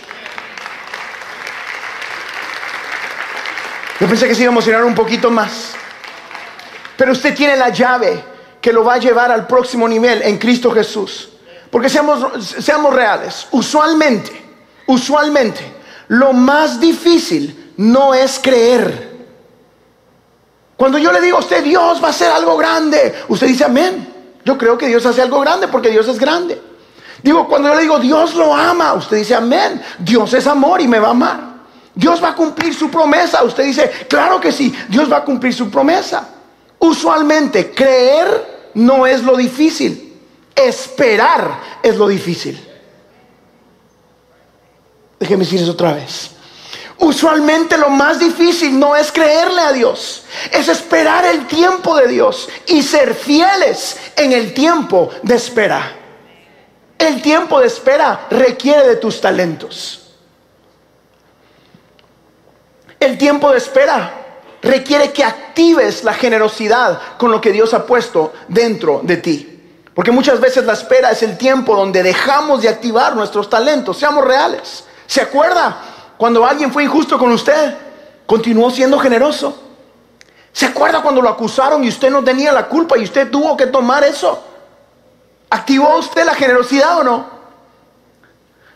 Yo 3.99 4.07
pensé 4.07 4.27
que 4.27 4.35
se 4.35 4.41
iba 4.41 4.49
a 4.49 4.53
emocionar 4.53 4.83
un 4.83 4.95
poquito 4.95 5.31
más. 5.31 5.73
Pero 6.97 7.11
usted 7.11 7.35
tiene 7.35 7.55
la 7.55 7.69
llave 7.69 8.23
que 8.61 8.73
lo 8.73 8.83
va 8.83 8.95
a 8.95 8.97
llevar 8.97 9.31
al 9.31 9.47
próximo 9.47 9.87
nivel 9.87 10.21
en 10.21 10.37
Cristo 10.37 10.71
Jesús. 10.71 11.29
Porque 11.71 11.89
seamos, 11.89 12.45
seamos 12.45 12.93
reales. 12.93 13.47
Usualmente, 13.51 14.31
usualmente, 14.87 15.73
lo 16.07 16.33
más 16.33 16.79
difícil 16.79 17.73
no 17.77 18.13
es 18.13 18.39
creer. 18.39 19.15
Cuando 20.77 20.97
yo 20.97 21.11
le 21.11 21.21
digo 21.21 21.37
a 21.37 21.41
usted, 21.41 21.63
Dios 21.63 22.01
va 22.03 22.07
a 22.07 22.11
hacer 22.11 22.31
algo 22.31 22.57
grande, 22.57 23.23
usted 23.29 23.47
dice 23.47 23.63
amén. 23.63 24.13
Yo 24.43 24.57
creo 24.57 24.77
que 24.77 24.87
Dios 24.87 25.05
hace 25.05 25.21
algo 25.21 25.39
grande 25.39 25.67
porque 25.67 25.89
Dios 25.89 26.07
es 26.07 26.19
grande. 26.19 26.61
Digo, 27.23 27.47
cuando 27.47 27.69
yo 27.69 27.75
le 27.75 27.81
digo, 27.81 27.97
Dios 27.97 28.35
lo 28.35 28.53
ama, 28.53 28.93
usted 28.93 29.17
dice 29.17 29.33
amén. 29.33 29.81
Dios 29.99 30.33
es 30.33 30.45
amor 30.45 30.81
y 30.81 30.87
me 30.87 30.99
va 30.99 31.07
a 31.07 31.11
amar. 31.11 31.54
Dios 31.95 32.21
va 32.21 32.29
a 32.29 32.35
cumplir 32.35 32.73
su 32.73 32.91
promesa. 32.91 33.43
Usted 33.43 33.63
dice, 33.63 33.89
claro 34.09 34.39
que 34.39 34.51
sí, 34.51 34.73
Dios 34.89 35.11
va 35.11 35.17
a 35.17 35.23
cumplir 35.23 35.53
su 35.53 35.71
promesa. 35.71 36.27
Usualmente 36.79 37.71
creer 37.71 38.69
no 38.75 39.07
es 39.07 39.23
lo 39.23 39.37
difícil, 39.37 40.19
esperar 40.53 41.79
es 41.81 41.95
lo 41.95 42.07
difícil. 42.07 42.61
Déjeme 45.19 45.45
decir 45.45 45.61
eso 45.61 45.71
otra 45.71 45.93
vez. 45.93 46.31
Usualmente 46.97 47.77
lo 47.77 47.89
más 47.89 48.19
difícil 48.19 48.77
no 48.79 48.95
es 48.95 49.11
creerle 49.11 49.61
a 49.61 49.73
Dios, 49.73 50.23
es 50.51 50.67
esperar 50.67 51.25
el 51.25 51.45
tiempo 51.45 51.95
de 51.95 52.07
Dios 52.07 52.47
y 52.67 52.81
ser 52.83 53.13
fieles 53.13 53.97
en 54.15 54.31
el 54.31 54.53
tiempo 54.53 55.09
de 55.21 55.35
espera. 55.35 55.93
El 56.97 57.21
tiempo 57.21 57.59
de 57.59 57.67
espera 57.67 58.27
requiere 58.29 58.87
de 58.87 58.95
tus 58.95 59.19
talentos. 59.19 60.04
El 62.99 63.17
tiempo 63.17 63.51
de 63.51 63.57
espera 63.57 64.11
requiere 64.61 65.11
que 65.11 65.23
actives 65.23 66.03
la 66.03 66.13
generosidad 66.13 66.99
con 67.17 67.31
lo 67.31 67.39
que 67.39 67.51
Dios 67.51 67.73
ha 67.73 67.85
puesto 67.85 68.33
dentro 68.47 69.01
de 69.03 69.17
ti. 69.17 69.51
Porque 69.93 70.11
muchas 70.11 70.39
veces 70.41 70.65
la 70.65 70.73
espera 70.73 71.11
es 71.11 71.23
el 71.23 71.37
tiempo 71.37 71.75
donde 71.75 72.03
dejamos 72.03 72.61
de 72.61 72.69
activar 72.69 73.15
nuestros 73.15 73.49
talentos. 73.49 73.97
Seamos 73.97 74.25
reales. 74.25 74.83
¿Se 75.07 75.21
acuerda 75.21 75.77
cuando 76.17 76.45
alguien 76.45 76.71
fue 76.71 76.83
injusto 76.83 77.17
con 77.17 77.31
usted? 77.31 77.75
Continuó 78.25 78.69
siendo 78.71 78.99
generoso. 78.99 79.61
¿Se 80.51 80.65
acuerda 80.65 81.01
cuando 81.01 81.21
lo 81.21 81.29
acusaron 81.29 81.83
y 81.83 81.89
usted 81.89 82.09
no 82.09 82.23
tenía 82.23 82.51
la 82.51 82.67
culpa 82.67 82.97
y 82.97 83.03
usted 83.03 83.29
tuvo 83.29 83.55
que 83.55 83.67
tomar 83.67 84.03
eso? 84.03 84.43
¿Activó 85.49 85.97
usted 85.97 86.25
la 86.25 86.33
generosidad 86.33 86.99
o 86.99 87.03
no? 87.03 87.34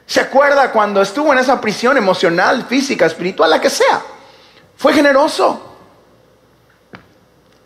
¿Se 0.09 0.19
acuerda 0.19 0.71
cuando 0.71 1.03
estuvo 1.03 1.31
en 1.33 1.37
esa 1.37 1.61
prisión 1.61 1.95
emocional, 1.95 2.65
física, 2.67 3.05
espiritual, 3.05 3.47
la 3.47 3.61
que 3.61 3.69
sea? 3.69 4.01
Fue 4.75 4.91
generoso. 4.91 5.61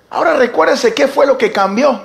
Ahora 0.10 0.34
recuérdese 0.34 0.94
qué 0.94 1.08
fue 1.08 1.26
lo 1.26 1.38
que 1.38 1.54
cambió. 1.54 2.02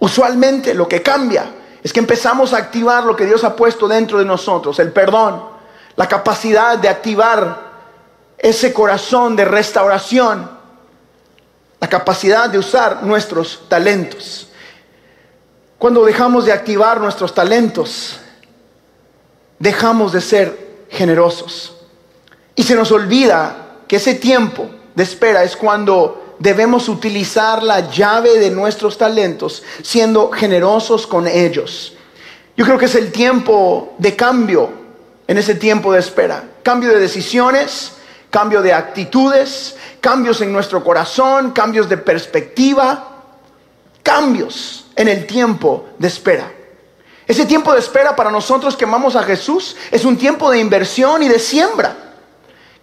Usualmente 0.00 0.74
lo 0.74 0.88
que 0.88 1.00
cambia 1.00 1.46
es 1.80 1.92
que 1.92 2.00
empezamos 2.00 2.52
a 2.52 2.56
activar 2.56 3.04
lo 3.04 3.14
que 3.14 3.24
Dios 3.24 3.44
ha 3.44 3.54
puesto 3.54 3.86
dentro 3.86 4.18
de 4.18 4.24
nosotros, 4.24 4.80
el 4.80 4.90
perdón, 4.90 5.44
la 5.94 6.08
capacidad 6.08 6.76
de 6.76 6.88
activar 6.88 7.70
ese 8.36 8.72
corazón 8.72 9.36
de 9.36 9.44
restauración, 9.44 10.50
la 11.78 11.88
capacidad 11.88 12.50
de 12.50 12.58
usar 12.58 13.04
nuestros 13.04 13.68
talentos. 13.68 14.48
Cuando 15.78 16.04
dejamos 16.04 16.46
de 16.46 16.52
activar 16.52 17.00
nuestros 17.00 17.32
talentos, 17.32 18.18
dejamos 19.64 20.12
de 20.12 20.20
ser 20.20 20.84
generosos. 20.90 21.74
Y 22.54 22.62
se 22.64 22.74
nos 22.74 22.92
olvida 22.92 23.78
que 23.88 23.96
ese 23.96 24.14
tiempo 24.14 24.68
de 24.94 25.02
espera 25.02 25.42
es 25.42 25.56
cuando 25.56 26.36
debemos 26.38 26.86
utilizar 26.90 27.62
la 27.62 27.90
llave 27.90 28.38
de 28.38 28.50
nuestros 28.50 28.98
talentos, 28.98 29.62
siendo 29.82 30.30
generosos 30.30 31.06
con 31.06 31.26
ellos. 31.26 31.96
Yo 32.54 32.66
creo 32.66 32.76
que 32.76 32.84
es 32.84 32.94
el 32.94 33.10
tiempo 33.10 33.94
de 33.96 34.14
cambio 34.14 34.68
en 35.26 35.38
ese 35.38 35.54
tiempo 35.54 35.94
de 35.94 36.00
espera. 36.00 36.44
Cambio 36.62 36.90
de 36.90 37.00
decisiones, 37.00 37.92
cambio 38.28 38.60
de 38.60 38.74
actitudes, 38.74 39.76
cambios 40.02 40.42
en 40.42 40.52
nuestro 40.52 40.84
corazón, 40.84 41.52
cambios 41.52 41.88
de 41.88 41.96
perspectiva, 41.96 43.22
cambios 44.02 44.84
en 44.94 45.08
el 45.08 45.26
tiempo 45.26 45.86
de 45.98 46.08
espera. 46.08 46.52
Ese 47.26 47.46
tiempo 47.46 47.72
de 47.72 47.80
espera 47.80 48.14
para 48.14 48.30
nosotros 48.30 48.76
que 48.76 48.84
amamos 48.84 49.16
a 49.16 49.22
Jesús 49.22 49.76
es 49.90 50.04
un 50.04 50.18
tiempo 50.18 50.50
de 50.50 50.58
inversión 50.58 51.22
y 51.22 51.28
de 51.28 51.38
siembra, 51.38 51.96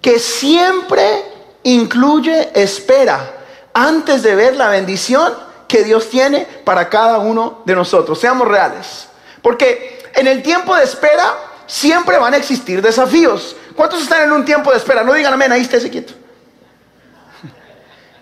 que 0.01 0.17
siempre 0.17 1.23
incluye 1.63 2.49
espera 2.55 3.33
antes 3.73 4.23
de 4.23 4.35
ver 4.35 4.55
la 4.55 4.69
bendición 4.69 5.33
que 5.67 5.83
Dios 5.83 6.09
tiene 6.09 6.45
para 6.65 6.89
cada 6.89 7.19
uno 7.19 7.61
de 7.65 7.75
nosotros. 7.75 8.19
Seamos 8.19 8.47
reales. 8.47 9.07
Porque 9.41 10.03
en 10.15 10.27
el 10.27 10.41
tiempo 10.41 10.75
de 10.75 10.83
espera 10.83 11.35
siempre 11.67 12.17
van 12.17 12.33
a 12.33 12.37
existir 12.37 12.81
desafíos. 12.81 13.55
¿Cuántos 13.75 14.01
están 14.01 14.23
en 14.23 14.31
un 14.31 14.43
tiempo 14.43 14.71
de 14.71 14.77
espera? 14.77 15.03
No 15.03 15.13
digan 15.13 15.33
amén, 15.33 15.51
ahí 15.51 15.61
esté 15.61 15.89
quieto. 15.89 16.13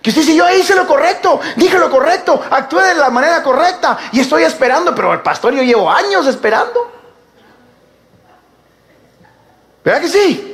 Que 0.01 0.11
usted 0.11 0.21
dice, 0.21 0.35
yo 0.35 0.49
hice 0.49 0.75
lo 0.75 0.87
correcto, 0.87 1.39
dije 1.57 1.77
lo 1.77 1.89
correcto, 1.89 2.41
actué 2.49 2.83
de 2.83 2.95
la 2.95 3.09
manera 3.09 3.43
correcta 3.43 3.97
y 4.13 4.21
estoy 4.21 4.43
esperando, 4.43 4.95
pero 4.95 5.11
el 5.13 5.21
pastor 5.21 5.53
yo 5.53 5.61
llevo 5.61 5.91
años 5.91 6.25
esperando. 6.25 6.91
¿Verdad 9.83 10.01
que 10.01 10.07
sí? 10.07 10.49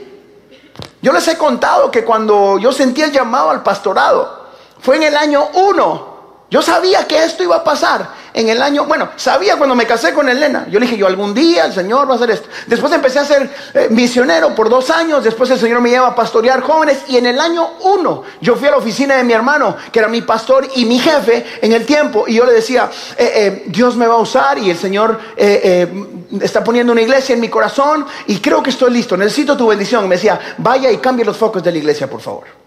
Yo 1.02 1.14
les 1.14 1.28
he 1.28 1.38
contado 1.38 1.92
que 1.92 2.04
cuando 2.04 2.58
yo 2.58 2.72
sentí 2.72 3.04
el 3.04 3.12
llamado 3.12 3.52
al 3.52 3.62
pastorado, 3.62 4.48
fue 4.80 4.96
en 4.96 5.04
el 5.04 5.16
año 5.16 5.50
1. 5.54 6.16
Yo 6.50 6.62
sabía 6.62 7.08
que 7.08 7.24
esto 7.24 7.44
iba 7.44 7.58
a 7.58 7.64
pasar 7.64 8.10
en 8.36 8.50
el 8.50 8.62
año, 8.62 8.84
bueno, 8.84 9.12
sabía 9.16 9.56
cuando 9.56 9.76
me 9.76 9.88
casé 9.88 10.14
con 10.14 10.28
Elena. 10.28 10.68
Yo 10.70 10.78
le 10.78 10.86
dije, 10.86 10.98
yo 10.98 11.08
algún 11.08 11.34
día 11.34 11.64
el 11.64 11.72
Señor 11.72 12.06
va 12.10 12.14
a 12.14 12.16
hacer 12.18 12.32
esto. 12.32 12.50
Después 12.68 12.92
empecé 12.92 13.20
a 13.20 13.24
ser 13.24 13.50
eh, 13.74 13.88
misionero 13.90 14.54
por 14.54 14.68
dos 14.68 14.90
años. 14.90 15.24
Después 15.24 15.50
el 15.52 15.58
Señor 15.58 15.80
me 15.80 15.90
lleva 15.90 16.08
a 16.08 16.16
pastorear 16.16 16.60
jóvenes. 16.60 16.98
Y 17.08 17.16
en 17.16 17.28
el 17.28 17.40
año 17.40 17.66
uno, 17.84 18.24
yo 18.42 18.58
fui 18.58 18.68
a 18.68 18.72
la 18.72 18.78
oficina 18.78 19.16
de 19.16 19.24
mi 19.24 19.32
hermano, 19.32 19.78
que 19.90 20.00
era 20.00 20.10
mi 20.10 20.22
pastor 20.22 20.68
y 20.76 20.84
mi 20.84 21.00
jefe 21.00 21.46
en 21.62 21.72
el 21.72 21.86
tiempo. 21.86 22.26
Y 22.28 22.36
yo 22.36 22.46
le 22.46 22.52
decía, 22.52 22.92
eh, 23.18 23.32
eh, 23.36 23.64
Dios 23.68 23.96
me 23.96 24.06
va 24.06 24.16
a 24.16 24.20
usar 24.20 24.58
y 24.58 24.70
el 24.70 24.78
Señor 24.78 25.18
está 25.38 26.62
poniendo 26.62 26.92
una 26.92 27.04
iglesia 27.04 27.36
en 27.36 27.40
mi 27.40 27.48
corazón. 27.48 28.06
Y 28.28 28.40
creo 28.40 28.62
que 28.62 28.72
estoy 28.72 28.92
listo. 28.92 29.16
Necesito 29.16 29.56
tu 29.56 29.68
bendición. 29.68 30.10
Me 30.10 30.16
decía, 30.16 30.38
vaya 30.58 30.92
y 30.92 30.98
cambie 30.98 31.24
los 31.24 31.38
focos 31.38 31.64
de 31.64 31.72
la 31.72 31.78
iglesia, 31.78 32.10
por 32.10 32.20
favor. 32.20 32.65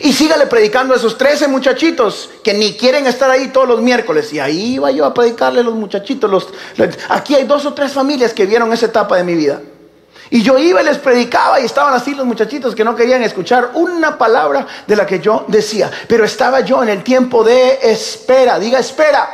Y 0.00 0.12
sígale 0.12 0.46
predicando 0.46 0.94
a 0.94 0.96
esos 0.96 1.18
13 1.18 1.48
muchachitos 1.48 2.30
que 2.42 2.54
ni 2.54 2.74
quieren 2.74 3.06
estar 3.06 3.30
ahí 3.30 3.48
todos 3.48 3.68
los 3.68 3.80
miércoles. 3.80 4.32
Y 4.32 4.40
ahí 4.40 4.74
iba 4.74 4.90
yo 4.90 5.04
a 5.04 5.14
predicarle 5.14 5.60
a 5.60 5.64
los 5.64 5.74
muchachitos. 5.74 6.30
Los, 6.30 6.48
aquí 7.08 7.34
hay 7.34 7.44
dos 7.44 7.66
o 7.66 7.74
tres 7.74 7.92
familias 7.92 8.32
que 8.32 8.46
vieron 8.46 8.72
esa 8.72 8.86
etapa 8.86 9.16
de 9.16 9.24
mi 9.24 9.34
vida. 9.34 9.60
Y 10.30 10.42
yo 10.42 10.58
iba 10.58 10.80
y 10.80 10.84
les 10.84 10.98
predicaba 10.98 11.60
y 11.60 11.66
estaban 11.66 11.92
así 11.92 12.14
los 12.14 12.24
muchachitos 12.24 12.74
que 12.74 12.84
no 12.84 12.96
querían 12.96 13.22
escuchar 13.22 13.72
una 13.74 14.16
palabra 14.16 14.66
de 14.86 14.96
la 14.96 15.06
que 15.06 15.20
yo 15.20 15.44
decía. 15.46 15.90
Pero 16.08 16.24
estaba 16.24 16.60
yo 16.60 16.82
en 16.82 16.88
el 16.88 17.02
tiempo 17.02 17.44
de 17.44 17.78
espera. 17.82 18.58
Diga 18.58 18.78
espera. 18.78 19.28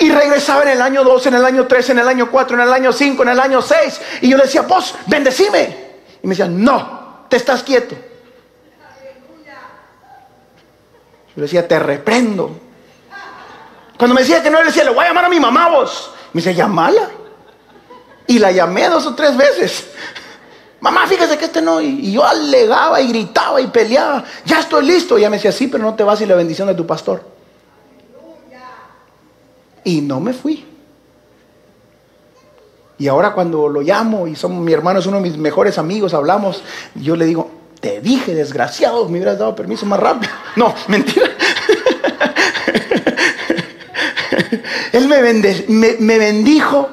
Y 0.00 0.10
regresaba 0.10 0.62
en 0.62 0.68
el 0.68 0.82
año 0.82 1.02
2, 1.04 1.26
en 1.26 1.34
el 1.34 1.44
año 1.44 1.66
3, 1.66 1.90
en 1.90 1.98
el 1.98 2.08
año 2.08 2.30
4, 2.30 2.56
en 2.56 2.62
el 2.62 2.72
año 2.72 2.92
5, 2.92 3.22
en 3.22 3.28
el 3.28 3.40
año 3.40 3.60
6. 3.60 4.00
Y 4.22 4.30
yo 4.30 4.36
le 4.36 4.44
decía, 4.44 4.62
vos, 4.62 4.94
bendecime. 5.06 5.88
Y 6.22 6.26
me 6.26 6.34
decían, 6.34 6.62
no, 6.62 7.26
te 7.28 7.36
estás 7.36 7.62
quieto. 7.62 7.96
Yo 11.38 11.42
decía, 11.42 11.68
te 11.68 11.78
reprendo. 11.78 12.50
Cuando 13.96 14.12
me 14.12 14.22
decía 14.22 14.42
que 14.42 14.50
no, 14.50 14.58
le 14.58 14.66
decía, 14.66 14.82
le 14.82 14.90
voy 14.90 15.04
a 15.04 15.08
llamar 15.08 15.26
a 15.26 15.28
mi 15.28 15.38
mamá 15.38 15.68
vos. 15.68 16.10
Me 16.32 16.42
decía, 16.42 16.50
llamala. 16.64 17.10
Y 18.26 18.40
la 18.40 18.50
llamé 18.50 18.88
dos 18.88 19.06
o 19.06 19.14
tres 19.14 19.36
veces. 19.36 19.86
Mamá, 20.80 21.06
fíjese 21.06 21.38
que 21.38 21.44
este 21.44 21.62
no. 21.62 21.80
Y, 21.80 22.10
yo 22.10 22.24
alegaba 22.24 23.00
y 23.00 23.06
gritaba 23.06 23.60
y 23.60 23.68
peleaba. 23.68 24.24
Ya 24.44 24.58
estoy 24.58 24.84
listo. 24.84 25.16
Y 25.16 25.20
ella 25.20 25.30
me 25.30 25.36
decía, 25.36 25.52
sí, 25.52 25.68
pero 25.68 25.84
no 25.84 25.94
te 25.94 26.02
vas 26.02 26.18
sin 26.18 26.28
la 26.28 26.34
bendición 26.34 26.66
de 26.66 26.74
tu 26.74 26.84
pastor. 26.84 27.22
Y 29.84 30.00
no 30.00 30.18
me 30.18 30.32
fui. 30.32 30.66
Y 32.98 33.06
ahora 33.06 33.32
cuando 33.32 33.68
lo 33.68 33.80
llamo 33.80 34.26
y 34.26 34.34
somos, 34.34 34.60
mi 34.64 34.72
hermano 34.72 34.98
es 34.98 35.06
uno 35.06 35.18
de 35.18 35.22
mis 35.22 35.38
mejores 35.38 35.78
amigos, 35.78 36.14
hablamos, 36.14 36.64
yo 36.96 37.14
le 37.14 37.26
digo, 37.26 37.48
te 37.80 38.00
dije, 38.00 38.34
desgraciado, 38.34 39.04
me 39.08 39.18
hubieras 39.18 39.38
dado 39.38 39.54
permiso 39.54 39.86
más 39.86 40.00
rápido. 40.00 40.32
No, 40.56 40.74
mentira. 40.88 41.27
Él 44.92 45.08
me, 45.08 46.18
bendijo, 46.18 46.88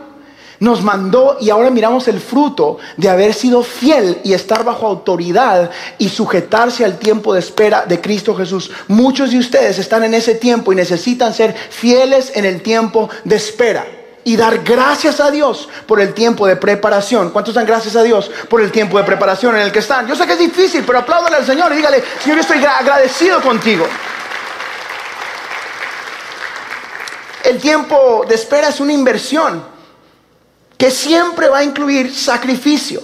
nos 0.59 0.81
mandó 0.81 1.37
y 1.39 1.49
ahora 1.49 1.69
miramos 1.69 2.07
el 2.07 2.19
fruto 2.19 2.77
de 2.97 3.09
haber 3.09 3.33
sido 3.33 3.63
fiel 3.63 4.19
y 4.23 4.33
estar 4.33 4.63
bajo 4.63 4.87
autoridad 4.87 5.69
y 5.97 6.09
sujetarse 6.09 6.85
al 6.85 6.97
tiempo 6.97 7.33
de 7.33 7.39
espera 7.39 7.85
de 7.85 7.99
Cristo 8.01 8.35
Jesús. 8.35 8.71
Muchos 8.87 9.31
de 9.31 9.39
ustedes 9.39 9.79
están 9.79 10.03
en 10.03 10.13
ese 10.13 10.35
tiempo 10.35 10.71
y 10.71 10.75
necesitan 10.75 11.33
ser 11.33 11.53
fieles 11.53 12.31
en 12.35 12.45
el 12.45 12.61
tiempo 12.61 13.09
de 13.23 13.35
espera 13.35 13.85
y 14.23 14.35
dar 14.35 14.63
gracias 14.63 15.19
a 15.19 15.29
Dios 15.29 15.69
por 15.85 16.01
el 16.01 16.13
tiempo 16.13 16.47
de 16.47 16.55
preparación. 16.55 17.29
¿Cuántos 17.29 17.53
dan 17.53 17.65
gracias 17.65 17.95
a 17.95 18.03
Dios 18.03 18.29
por 18.49 18.59
el 18.59 18.71
tiempo 18.71 18.97
de 18.97 19.03
preparación 19.03 19.55
en 19.55 19.61
el 19.61 19.71
que 19.71 19.79
están? 19.79 20.07
Yo 20.07 20.15
sé 20.15 20.25
que 20.25 20.33
es 20.33 20.39
difícil, 20.39 20.83
pero 20.85 20.99
apláudale 20.99 21.35
al 21.37 21.45
Señor 21.45 21.71
y 21.71 21.75
dígale, 21.75 22.03
Señor, 22.21 22.37
yo 22.37 22.41
estoy 22.41 22.65
agradecido 22.65 23.39
contigo. 23.41 23.85
El 27.45 27.61
tiempo 27.61 28.25
de 28.27 28.33
espera 28.33 28.69
es 28.69 28.79
una 28.79 28.91
inversión 28.91 29.63
que 30.77 30.89
siempre 30.89 31.47
va 31.47 31.59
a 31.59 31.63
incluir 31.63 32.13
sacrificio. 32.13 33.01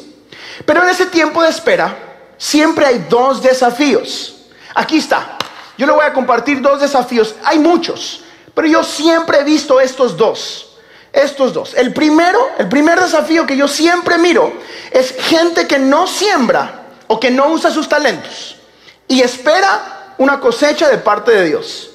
Pero 0.65 0.83
en 0.83 0.89
ese 0.89 1.05
tiempo 1.05 1.43
de 1.43 1.49
espera 1.49 1.95
siempre 2.37 2.87
hay 2.87 3.05
dos 3.07 3.41
desafíos. 3.41 4.35
Aquí 4.73 4.97
está. 4.97 5.37
Yo 5.77 5.85
le 5.85 5.93
voy 5.93 6.05
a 6.05 6.11
compartir 6.11 6.59
dos 6.59 6.81
desafíos. 6.81 7.35
Hay 7.43 7.59
muchos, 7.59 8.23
pero 8.55 8.67
yo 8.67 8.83
siempre 8.83 9.39
he 9.39 9.43
visto 9.43 9.79
estos 9.79 10.17
dos. 10.17 10.77
Estos 11.13 11.53
dos. 11.53 11.75
El 11.75 11.93
primero, 11.93 12.39
el 12.57 12.67
primer 12.67 12.99
desafío 12.99 13.45
que 13.45 13.57
yo 13.57 13.67
siempre 13.67 14.17
miro 14.17 14.53
es 14.91 15.13
gente 15.19 15.67
que 15.67 15.77
no 15.77 16.07
siembra 16.07 16.87
o 17.07 17.19
que 17.19 17.29
no 17.29 17.49
usa 17.49 17.69
sus 17.69 17.87
talentos 17.87 18.55
y 19.07 19.21
espera 19.21 20.15
una 20.17 20.39
cosecha 20.39 20.87
de 20.89 20.97
parte 20.97 21.31
de 21.31 21.45
Dios. 21.45 21.91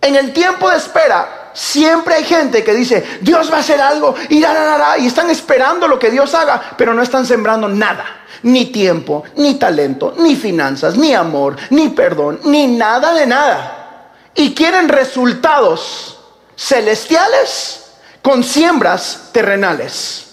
En 0.00 0.16
el 0.16 0.32
tiempo 0.32 0.70
de 0.70 0.78
espera, 0.78 1.47
siempre 1.58 2.14
hay 2.14 2.24
gente 2.24 2.62
que 2.62 2.72
dice, 2.72 3.18
Dios 3.20 3.50
va 3.50 3.56
a 3.56 3.60
hacer 3.60 3.80
algo 3.80 4.14
y, 4.28 4.38
y 4.38 5.06
están 5.06 5.28
esperando 5.28 5.88
lo 5.88 5.98
que 5.98 6.10
Dios 6.10 6.32
haga, 6.34 6.74
pero 6.76 6.94
no 6.94 7.02
están 7.02 7.26
sembrando 7.26 7.68
nada. 7.68 8.04
Ni 8.44 8.66
tiempo, 8.66 9.24
ni 9.34 9.56
talento, 9.56 10.14
ni 10.18 10.36
finanzas, 10.36 10.96
ni 10.96 11.12
amor, 11.12 11.56
ni 11.70 11.88
perdón, 11.88 12.38
ni 12.44 12.68
nada 12.68 13.12
de 13.12 13.26
nada. 13.26 14.12
Y 14.36 14.54
quieren 14.54 14.88
resultados 14.88 16.20
celestiales 16.56 17.86
con 18.22 18.44
siembras 18.44 19.30
terrenales. 19.32 20.26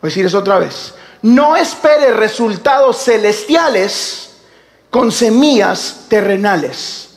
Voy 0.00 0.08
a 0.08 0.10
decir 0.10 0.24
eso 0.24 0.38
otra 0.38 0.58
vez. 0.58 0.94
No 1.20 1.56
espere 1.56 2.14
resultados 2.14 3.04
celestiales 3.04 4.30
con 4.88 5.12
semillas 5.12 6.06
terrenales. 6.08 7.09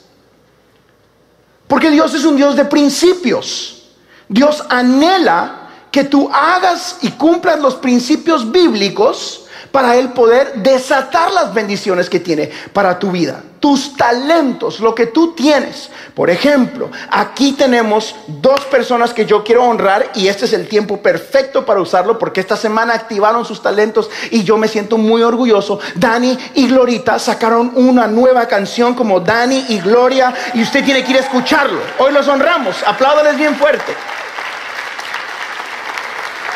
Porque 1.74 1.90
Dios 1.90 2.14
es 2.14 2.24
un 2.24 2.36
Dios 2.36 2.56
de 2.56 2.66
principios. 2.66 3.82
Dios 4.28 4.64
anhela 4.70 5.70
que 5.90 6.04
tú 6.04 6.30
hagas 6.32 7.00
y 7.02 7.10
cumplas 7.10 7.60
los 7.60 7.74
principios 7.74 8.52
bíblicos 8.52 9.46
para 9.72 9.96
Él 9.96 10.10
poder 10.10 10.54
desatar 10.62 11.32
las 11.32 11.52
bendiciones 11.52 12.12
que 12.12 12.20
tiene 12.20 12.52
para 12.74 13.00
tu 13.00 13.10
vida. 13.10 13.42
Tus 13.64 13.96
talentos, 13.96 14.82
lo 14.82 14.94
que 14.94 15.06
tú 15.06 15.32
tienes. 15.32 15.90
Por 16.14 16.30
ejemplo, 16.30 16.92
aquí 17.10 17.54
tenemos 17.54 18.14
dos 18.28 18.60
personas 18.66 19.14
que 19.14 19.26
yo 19.26 19.42
quiero 19.42 19.64
honrar 19.64 20.12
y 20.16 20.28
este 20.28 20.44
es 20.44 20.52
el 20.52 20.68
tiempo 20.68 21.02
perfecto 21.02 21.66
para 21.66 21.80
usarlo 21.80 22.20
porque 22.20 22.42
esta 22.42 22.58
semana 22.58 22.94
activaron 22.94 23.46
sus 23.46 23.62
talentos 23.62 24.10
y 24.32 24.44
yo 24.44 24.58
me 24.58 24.68
siento 24.68 24.98
muy 24.98 25.22
orgulloso. 25.24 25.80
Dani 25.96 26.38
y 26.56 26.68
Glorita 26.68 27.18
sacaron 27.20 27.72
una 27.76 28.06
nueva 28.06 28.50
canción 28.50 28.96
como 28.96 29.22
Dani 29.22 29.68
y 29.70 29.80
Gloria 29.80 30.34
y 30.54 30.62
usted 30.62 30.84
tiene 30.84 31.02
que 31.06 31.12
ir 31.12 31.18
a 31.20 31.22
escucharlo. 31.22 31.80
Hoy 32.00 32.12
los 32.12 32.28
honramos, 32.28 32.84
apláudales 32.86 33.38
bien 33.38 33.56
fuerte. 33.56 33.96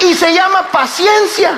Y 0.02 0.14
se 0.14 0.34
llama 0.34 0.68
paciencia. 0.70 1.58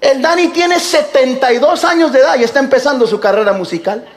El 0.00 0.22
Dani 0.22 0.48
tiene 0.48 0.80
72 0.80 1.84
años 1.84 2.12
de 2.12 2.20
edad 2.20 2.38
y 2.38 2.44
está 2.44 2.58
empezando 2.58 3.06
su 3.06 3.20
carrera 3.20 3.52
musical. 3.52 4.08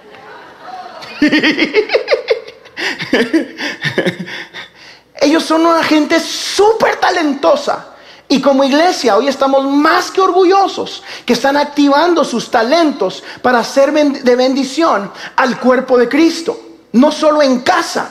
Ellos 5.21 5.43
son 5.43 5.65
una 5.65 5.83
gente 5.83 6.19
súper 6.19 6.97
talentosa. 6.97 7.89
Y 8.29 8.41
como 8.41 8.63
iglesia 8.63 9.17
hoy 9.17 9.27
estamos 9.27 9.65
más 9.65 10.09
que 10.09 10.21
orgullosos 10.21 11.03
que 11.25 11.33
están 11.33 11.57
activando 11.57 12.23
sus 12.23 12.49
talentos 12.49 13.21
para 13.41 13.63
ser 13.63 13.91
de 13.91 14.35
bendición 14.35 15.11
al 15.35 15.59
cuerpo 15.59 15.97
de 15.97 16.07
Cristo. 16.07 16.57
No 16.93 17.11
solo 17.11 17.41
en 17.41 17.59
casa. 17.59 18.09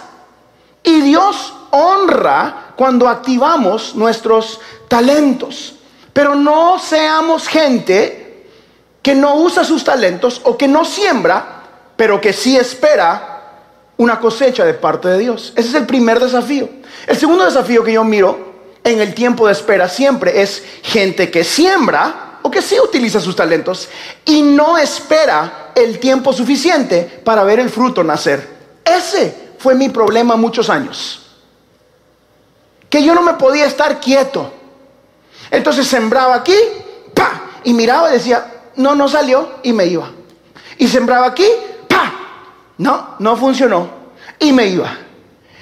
Y 0.83 1.01
Dios 1.01 1.55
honra 1.71 2.75
cuando 2.77 3.09
activamos 3.09 3.95
nuestros 3.95 4.61
talentos. 4.89 5.77
Pero 6.13 6.35
no 6.35 6.79
seamos 6.79 7.49
gente 7.49 8.47
que 9.03 9.15
no 9.15 9.37
usa 9.37 9.65
sus 9.65 9.83
talentos 9.83 10.41
o 10.45 10.57
que 10.57 10.69
no 10.69 10.85
siembra, 10.85 11.63
pero 11.97 12.21
que 12.21 12.33
sí 12.33 12.57
espera 12.57 13.33
una 13.97 14.19
cosecha 14.19 14.65
de 14.65 14.75
parte 14.75 15.09
de 15.09 15.19
Dios. 15.19 15.53
Ese 15.57 15.69
es 15.69 15.75
el 15.75 15.87
primer 15.87 16.21
desafío. 16.21 16.69
El 17.07 17.17
segundo 17.17 17.45
desafío 17.45 17.83
que 17.83 17.93
yo 17.93 18.05
miro 18.05 18.53
en 18.85 19.01
el 19.01 19.15
tiempo 19.15 19.47
de 19.47 19.53
espera 19.53 19.89
siempre 19.89 20.43
es 20.43 20.63
gente 20.83 21.31
que 21.31 21.45
siembra 21.45 22.39
o 22.43 22.51
que 22.51 22.63
sí 22.63 22.77
utiliza 22.81 23.21
sus 23.21 23.37
talentos 23.37 23.89
y 24.25 24.43
no 24.43 24.77
espera 24.77 25.71
el 25.75 25.99
tiempo 25.99 26.33
suficiente 26.33 27.21
para 27.25 27.45
ver 27.45 27.61
el 27.61 27.71
fruto 27.71 28.03
nacer. 28.03 28.49
Ese 28.85 29.53
fue 29.59 29.75
mi 29.75 29.89
problema 29.89 30.37
muchos 30.37 30.69
años. 30.69 31.21
Que 32.91 33.03
yo 33.03 33.15
no 33.15 33.23
me 33.23 33.35
podía 33.35 33.67
estar 33.67 34.01
quieto. 34.01 34.53
Entonces 35.53 35.87
sembraba 35.87 36.37
aquí, 36.37 36.57
pa, 37.13 37.43
y 37.63 37.75
miraba 37.75 38.09
y 38.09 38.15
decía, 38.15 38.71
no, 38.77 38.95
no 38.95 39.07
salió, 39.07 39.57
y 39.63 39.75
me 39.75 39.85
iba. 39.85 40.11
Y 40.79 40.89
sembraba 40.89 41.27
aquí, 41.27 41.45
pa, 41.87 42.11
no, 42.79 43.17
no 43.19 43.37
funcionó, 43.37 43.87
y 44.39 44.51
me 44.51 44.69
iba. 44.69 44.97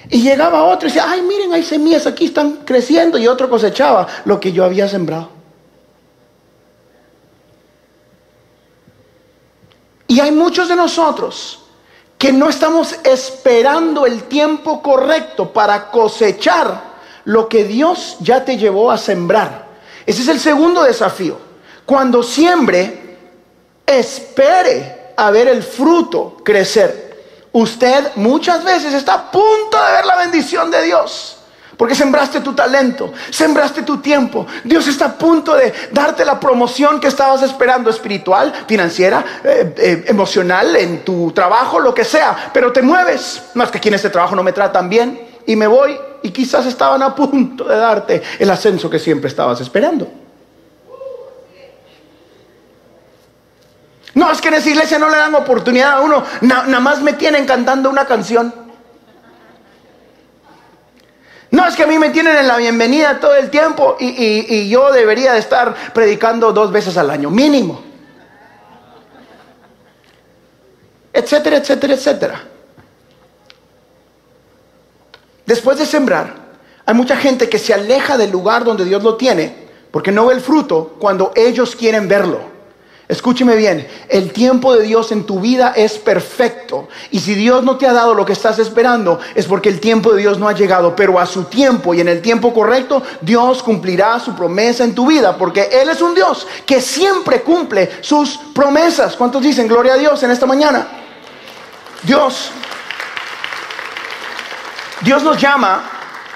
Y 0.09 0.23
llegaba 0.23 0.63
otro 0.63 0.87
y 0.87 0.93
decía, 0.93 1.11
ay, 1.11 1.23
miren, 1.23 1.53
hay 1.53 1.65
semillas 1.65 2.07
aquí, 2.07 2.27
están 2.27 2.59
creciendo, 2.65 3.19
y 3.19 3.27
otro 3.27 3.51
cosechaba 3.51 4.07
lo 4.27 4.39
que 4.39 4.53
yo 4.53 4.65
había 4.65 4.89
sembrado. 4.89 5.29
Y 10.07 10.21
hay 10.21 10.31
muchos 10.31 10.69
de 10.69 10.77
nosotros 10.77 11.65
que 12.17 12.33
no 12.33 12.49
estamos 12.49 12.95
esperando 13.03 14.07
el 14.07 14.23
tiempo 14.25 14.83
correcto 14.83 15.53
para 15.53 15.91
cosechar 15.91 16.81
lo 17.25 17.49
que 17.49 17.65
Dios 17.65 18.19
ya 18.21 18.45
te 18.45 18.57
llevó 18.57 18.93
a 18.93 18.97
sembrar. 18.97 19.70
Ese 20.11 20.23
es 20.23 20.29
el 20.29 20.41
segundo 20.41 20.83
desafío. 20.83 21.39
Cuando 21.87 22.25
siembre, 22.25 23.17
espere 23.87 25.13
a 25.17 25.31
ver 25.31 25.47
el 25.47 25.63
fruto 25.63 26.39
crecer. 26.45 27.47
Usted 27.53 28.17
muchas 28.17 28.65
veces 28.65 28.93
está 28.93 29.15
a 29.15 29.31
punto 29.31 29.81
de 29.81 29.93
ver 29.93 30.05
la 30.05 30.17
bendición 30.17 30.69
de 30.69 30.83
Dios. 30.83 31.37
Porque 31.77 31.95
sembraste 31.95 32.41
tu 32.41 32.55
talento, 32.55 33.13
sembraste 33.31 33.83
tu 33.83 33.99
tiempo. 33.99 34.49
Dios 34.65 34.89
está 34.89 35.05
a 35.05 35.13
punto 35.17 35.55
de 35.55 35.73
darte 35.93 36.25
la 36.25 36.41
promoción 36.41 36.99
que 36.99 37.07
estabas 37.07 37.43
esperando, 37.43 37.89
espiritual, 37.89 38.53
financiera, 38.67 39.25
eh, 39.45 39.75
eh, 39.77 40.05
emocional, 40.09 40.75
en 40.75 41.05
tu 41.05 41.31
trabajo, 41.31 41.79
lo 41.79 41.95
que 41.95 42.05
sea. 42.05 42.51
Pero 42.53 42.73
te 42.73 42.83
mueves. 42.83 43.43
No 43.55 43.63
es 43.63 43.71
que 43.71 43.79
aquí 43.79 43.87
en 43.87 43.95
este 43.95 44.11
trabajo 44.11 44.35
no 44.35 44.43
me 44.43 44.53
tratan 44.53 44.89
bien 44.89 45.30
y 45.47 45.57
me 45.57 45.67
voy 45.67 45.99
y 46.23 46.31
quizás 46.31 46.67
estaban 46.67 47.03
a 47.03 47.15
punto 47.15 47.65
de 47.65 47.77
darte 47.77 48.23
el 48.39 48.51
ascenso 48.51 48.89
que 48.91 48.99
siempre 48.99 49.29
estabas 49.29 49.61
esperando. 49.61 50.09
No, 54.15 54.31
es 54.31 54.41
que 54.41 54.49
en 54.49 54.55
esa 54.55 54.69
iglesia 54.69 54.99
no 54.99 55.09
le 55.09 55.17
dan 55.17 55.35
oportunidad 55.35 55.93
a 55.93 56.01
uno. 56.01 56.25
nada 56.43 56.81
más 56.81 57.01
me 57.01 57.13
tienen 57.15 57.47
cantando 57.47 57.89
una 57.89 58.05
canción. 58.07 58.53
No, 61.51 61.67
es 61.67 61.75
que 61.75 61.83
a 61.83 61.87
mí 61.87 61.99
me 61.99 62.11
tienen 62.11 62.37
en 62.37 62.47
la 62.47 62.57
bienvenida 62.59 63.19
todo 63.19 63.35
el 63.35 63.51
tiempo 63.51 63.97
y, 63.99 64.69
yo 64.69 64.93
debería 64.93 65.33
de 65.33 65.41
estar 65.41 65.75
predicando 65.93 66.53
dos 66.53 66.71
veces 66.71 66.97
al 66.97 67.11
año, 67.11 67.31
mínimo. 67.31 67.83
Etcétera, 71.13 71.57
etcétera, 71.57 71.95
etcétera. 71.95 72.50
Después 75.51 75.81
de 75.81 75.85
sembrar, 75.85 76.33
hay 76.87 76.95
mucha 76.95 77.17
gente 77.17 77.49
que 77.49 77.59
se 77.59 77.75
aleja 77.75 78.17
del 78.17 78.31
lugar 78.31 78.63
donde 78.63 78.85
Dios 78.85 79.03
lo 79.03 79.17
tiene 79.17 79.67
porque 79.91 80.13
no 80.13 80.27
ve 80.27 80.35
el 80.35 80.41
fruto 80.41 80.95
cuando 81.01 81.33
ellos 81.35 81.75
quieren 81.75 82.07
verlo. 82.07 82.39
Escúcheme 83.09 83.57
bien, 83.57 83.85
el 84.09 84.31
tiempo 84.33 84.77
de 84.77 84.85
Dios 84.85 85.11
en 85.11 85.27
tu 85.27 85.41
vida 85.41 85.73
es 85.75 85.99
perfecto. 85.99 86.87
Y 87.11 87.19
si 87.19 87.35
Dios 87.35 87.65
no 87.65 87.79
te 87.79 87.89
ha 87.89 87.93
dado 87.93 88.15
lo 88.15 88.25
que 88.25 88.33
estás 88.33 88.61
esperando, 88.61 89.19
es 89.35 89.47
porque 89.47 89.71
el 89.71 89.81
tiempo 89.81 90.13
de 90.13 90.21
Dios 90.21 90.39
no 90.39 90.47
ha 90.47 90.53
llegado. 90.53 90.95
Pero 90.95 91.19
a 91.19 91.27
su 91.27 91.43
tiempo 91.43 91.95
y 91.95 92.01
en 92.01 92.07
el 92.07 92.23
tiempo 92.23 92.55
correcto, 92.55 93.03
Dios 93.21 93.65
cumplirá 93.65 94.21
su 94.21 94.37
promesa 94.37 94.85
en 94.85 94.95
tu 94.95 95.09
vida. 95.09 95.37
Porque 95.37 95.69
Él 95.83 95.89
es 95.89 96.01
un 96.01 96.15
Dios 96.15 96.47
que 96.65 96.81
siempre 96.81 97.43
cumple 97.43 97.91
sus 98.03 98.39
promesas. 98.55 99.17
¿Cuántos 99.17 99.43
dicen 99.43 99.67
gloria 99.67 99.95
a 99.95 99.99
Dios 99.99 100.23
en 100.23 100.31
esta 100.31 100.47
mañana? 100.47 100.87
Dios, 102.05 102.53
Dios 105.03 105.23
nos 105.23 105.41
llama, 105.41 105.83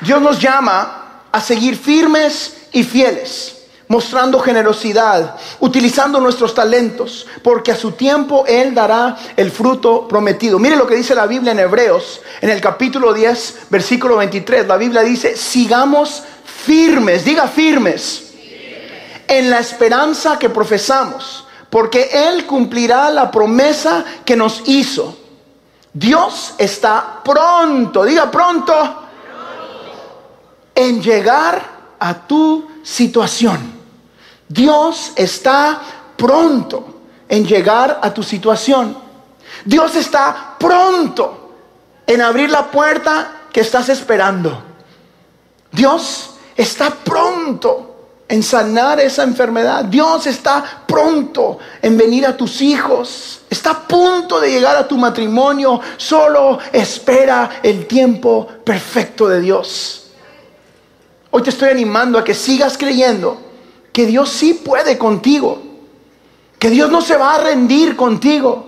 Dios 0.01 0.21
nos 0.21 0.41
llama 0.41 1.23
a 1.31 1.41
seguir 1.41 1.77
firmes 1.77 2.57
y 2.73 2.83
fieles 2.83 3.55
mostrando 3.89 4.39
generosidad, 4.41 5.37
utilizando 5.61 6.21
nuestros 6.21 6.55
talentos, 6.55 7.27
porque 7.43 7.73
a 7.73 7.77
su 7.77 7.93
tiempo 7.93 8.45
Él 8.47 8.75
dará 8.75 9.17
el 9.37 9.51
fruto 9.51 10.09
prometido. 10.09 10.59
Mire 10.59 10.77
lo 10.77 10.87
que 10.87 10.97
dice 10.97 11.15
la 11.15 11.27
Biblia 11.27 11.53
en 11.53 11.59
Hebreos, 11.61 12.21
en 12.41 12.51
el 12.51 12.61
capítulo 12.61 13.13
10, 13.13 13.67
versículo 13.71 14.17
23. 14.17 14.67
La 14.67 14.77
Biblia 14.77 15.03
dice, 15.03 15.37
sigamos 15.37 16.23
firmes, 16.45 17.25
diga 17.25 17.47
firmes, 17.47 18.33
en 19.29 19.51
la 19.51 19.59
esperanza 19.59 20.39
que 20.39 20.51
profesamos, 20.51 21.47
porque 21.71 22.11
Él 22.13 22.47
cumplirá 22.47 23.11
la 23.11 23.31
promesa 23.31 24.05
que 24.25 24.37
nos 24.37 24.63
hizo. 24.67 25.19
Dios 25.95 26.55
está 26.59 27.23
pronto, 27.23 28.05
diga 28.05 28.29
pronto, 28.29 28.75
en 30.75 31.01
llegar 31.01 31.63
a 32.01 32.15
tu 32.27 32.69
situación. 32.83 33.73
Dios 34.49 35.13
está 35.15 35.81
pronto 36.17 37.03
en 37.29 37.47
llegar 37.47 38.01
a 38.03 38.13
tu 38.13 38.25
situación. 38.25 38.99
Dios 39.65 39.95
está 39.95 40.57
pronto 40.59 41.53
en 42.05 42.21
abrir 42.21 42.51
la 42.51 42.69
puerta 42.71 43.43
que 43.53 43.61
estás 43.61 43.89
esperando. 43.89 44.63
Dios 45.71 46.35
está 46.57 46.91
pronto 46.91 47.94
en 48.35 48.43
sanar 48.43 48.99
esa 48.99 49.23
enfermedad. 49.23 49.85
Dios 49.85 50.27
está 50.27 50.83
pronto 50.89 51.59
en 51.81 51.97
venir 51.97 52.27
a 52.27 52.37
tus 52.37 52.61
hijos. 52.63 53.43
Está 53.49 53.71
a 53.71 53.87
punto 53.87 54.41
de 54.41 54.51
llegar 54.51 54.77
a 54.77 54.89
tu 54.89 54.99
matrimonio. 54.99 55.81
Solo 55.97 56.59
espera 56.73 57.61
el 57.63 57.87
tiempo 57.87 58.49
perfecto 58.65 59.29
de 59.29 59.41
Dios. 59.41 60.11
Hoy 61.31 61.43
te 61.43 61.51
estoy 61.51 61.69
animando 61.69 62.19
a 62.19 62.25
que 62.25 62.35
sigas 62.35 62.77
creyendo 62.77 63.41
que 63.93 64.05
Dios 64.05 64.31
sí 64.31 64.55
puede 64.55 64.99
contigo, 64.99 65.63
que 66.59 66.71
Dios 66.71 66.91
no 66.91 67.03
se 67.03 67.17
va 67.17 67.37
a 67.37 67.39
rendir 67.39 67.95
contigo. 67.95 68.67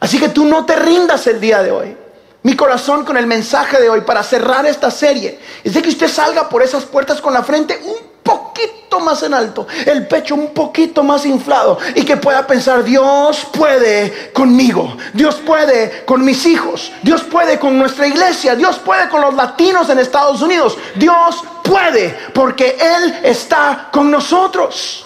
Así 0.00 0.18
que 0.18 0.30
tú 0.30 0.46
no 0.46 0.64
te 0.64 0.76
rindas 0.76 1.26
el 1.26 1.38
día 1.38 1.62
de 1.62 1.70
hoy. 1.70 1.96
Mi 2.42 2.56
corazón 2.56 3.04
con 3.04 3.18
el 3.18 3.26
mensaje 3.26 3.78
de 3.78 3.90
hoy 3.90 4.00
para 4.00 4.22
cerrar 4.22 4.64
esta 4.64 4.90
serie 4.90 5.38
es 5.62 5.74
de 5.74 5.82
que 5.82 5.90
usted 5.90 6.08
salga 6.08 6.48
por 6.48 6.62
esas 6.62 6.86
puertas 6.86 7.20
con 7.20 7.34
la 7.34 7.42
frente 7.42 7.78
un 7.84 8.13
poquito 8.54 9.00
más 9.00 9.22
en 9.24 9.34
alto, 9.34 9.66
el 9.84 10.06
pecho 10.06 10.36
un 10.36 10.54
poquito 10.54 11.02
más 11.02 11.26
inflado 11.26 11.76
y 11.96 12.04
que 12.04 12.16
pueda 12.16 12.46
pensar, 12.46 12.84
Dios 12.84 13.48
puede 13.52 14.32
conmigo, 14.32 14.96
Dios 15.12 15.36
puede 15.44 16.04
con 16.04 16.24
mis 16.24 16.46
hijos, 16.46 16.92
Dios 17.02 17.22
puede 17.22 17.58
con 17.58 17.76
nuestra 17.76 18.06
iglesia, 18.06 18.54
Dios 18.54 18.78
puede 18.78 19.08
con 19.08 19.22
los 19.22 19.34
latinos 19.34 19.90
en 19.90 19.98
Estados 19.98 20.40
Unidos, 20.40 20.78
Dios 20.94 21.42
puede 21.64 22.10
porque 22.32 22.78
Él 22.80 23.20
está 23.24 23.88
con 23.92 24.08
nosotros. 24.10 25.04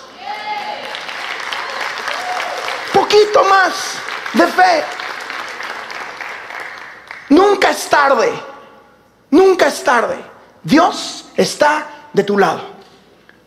Poquito 2.93 3.45
más 3.45 3.95
de 4.35 4.47
fe. 4.47 4.85
Nunca 7.31 7.71
es 7.71 7.89
tarde, 7.89 8.31
nunca 9.31 9.69
es 9.69 9.83
tarde. 9.83 10.17
Dios 10.63 11.27
está 11.35 11.87
de 12.13 12.25
tu 12.25 12.37
lado. 12.37 12.78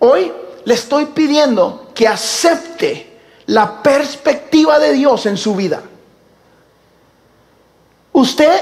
Hoy 0.03 0.33
le 0.65 0.73
estoy 0.73 1.05
pidiendo 1.05 1.91
que 1.93 2.07
acepte 2.07 3.19
la 3.45 3.83
perspectiva 3.83 4.79
de 4.79 4.93
Dios 4.93 5.27
en 5.27 5.37
su 5.37 5.55
vida. 5.55 5.83
Usted 8.11 8.61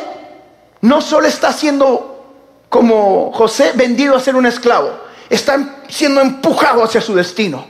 no 0.82 1.00
solo 1.00 1.28
está 1.28 1.54
siendo 1.54 2.26
como 2.68 3.32
José 3.32 3.72
vendido 3.74 4.18
a 4.18 4.20
ser 4.20 4.36
un 4.36 4.48
esclavo, 4.48 4.92
está 5.30 5.78
siendo 5.88 6.20
empujado 6.20 6.84
hacia 6.84 7.00
su 7.00 7.16
destino. 7.16 7.66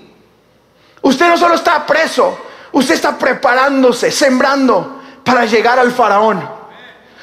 Usted 1.03 1.27
no 1.27 1.37
solo 1.37 1.53
está 1.53 1.85
preso, 1.85 2.39
usted 2.71 2.95
está 2.95 3.19
preparándose, 3.19 4.09
sembrando 4.09 4.99
para 5.23 5.45
llegar 5.45 5.77
al 5.77 5.91
faraón. 5.91 6.43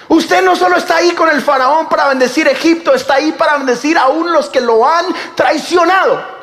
Usted 0.08 0.44
no 0.44 0.54
solo 0.54 0.76
está 0.76 0.98
ahí 0.98 1.10
con 1.10 1.28
el 1.28 1.42
faraón 1.42 1.88
para 1.88 2.06
bendecir 2.06 2.46
Egipto, 2.46 2.94
está 2.94 3.14
ahí 3.14 3.32
para 3.32 3.56
bendecir 3.56 3.98
aún 3.98 4.32
los 4.32 4.48
que 4.48 4.60
lo 4.60 4.88
han 4.88 5.06
traicionado. 5.34 6.35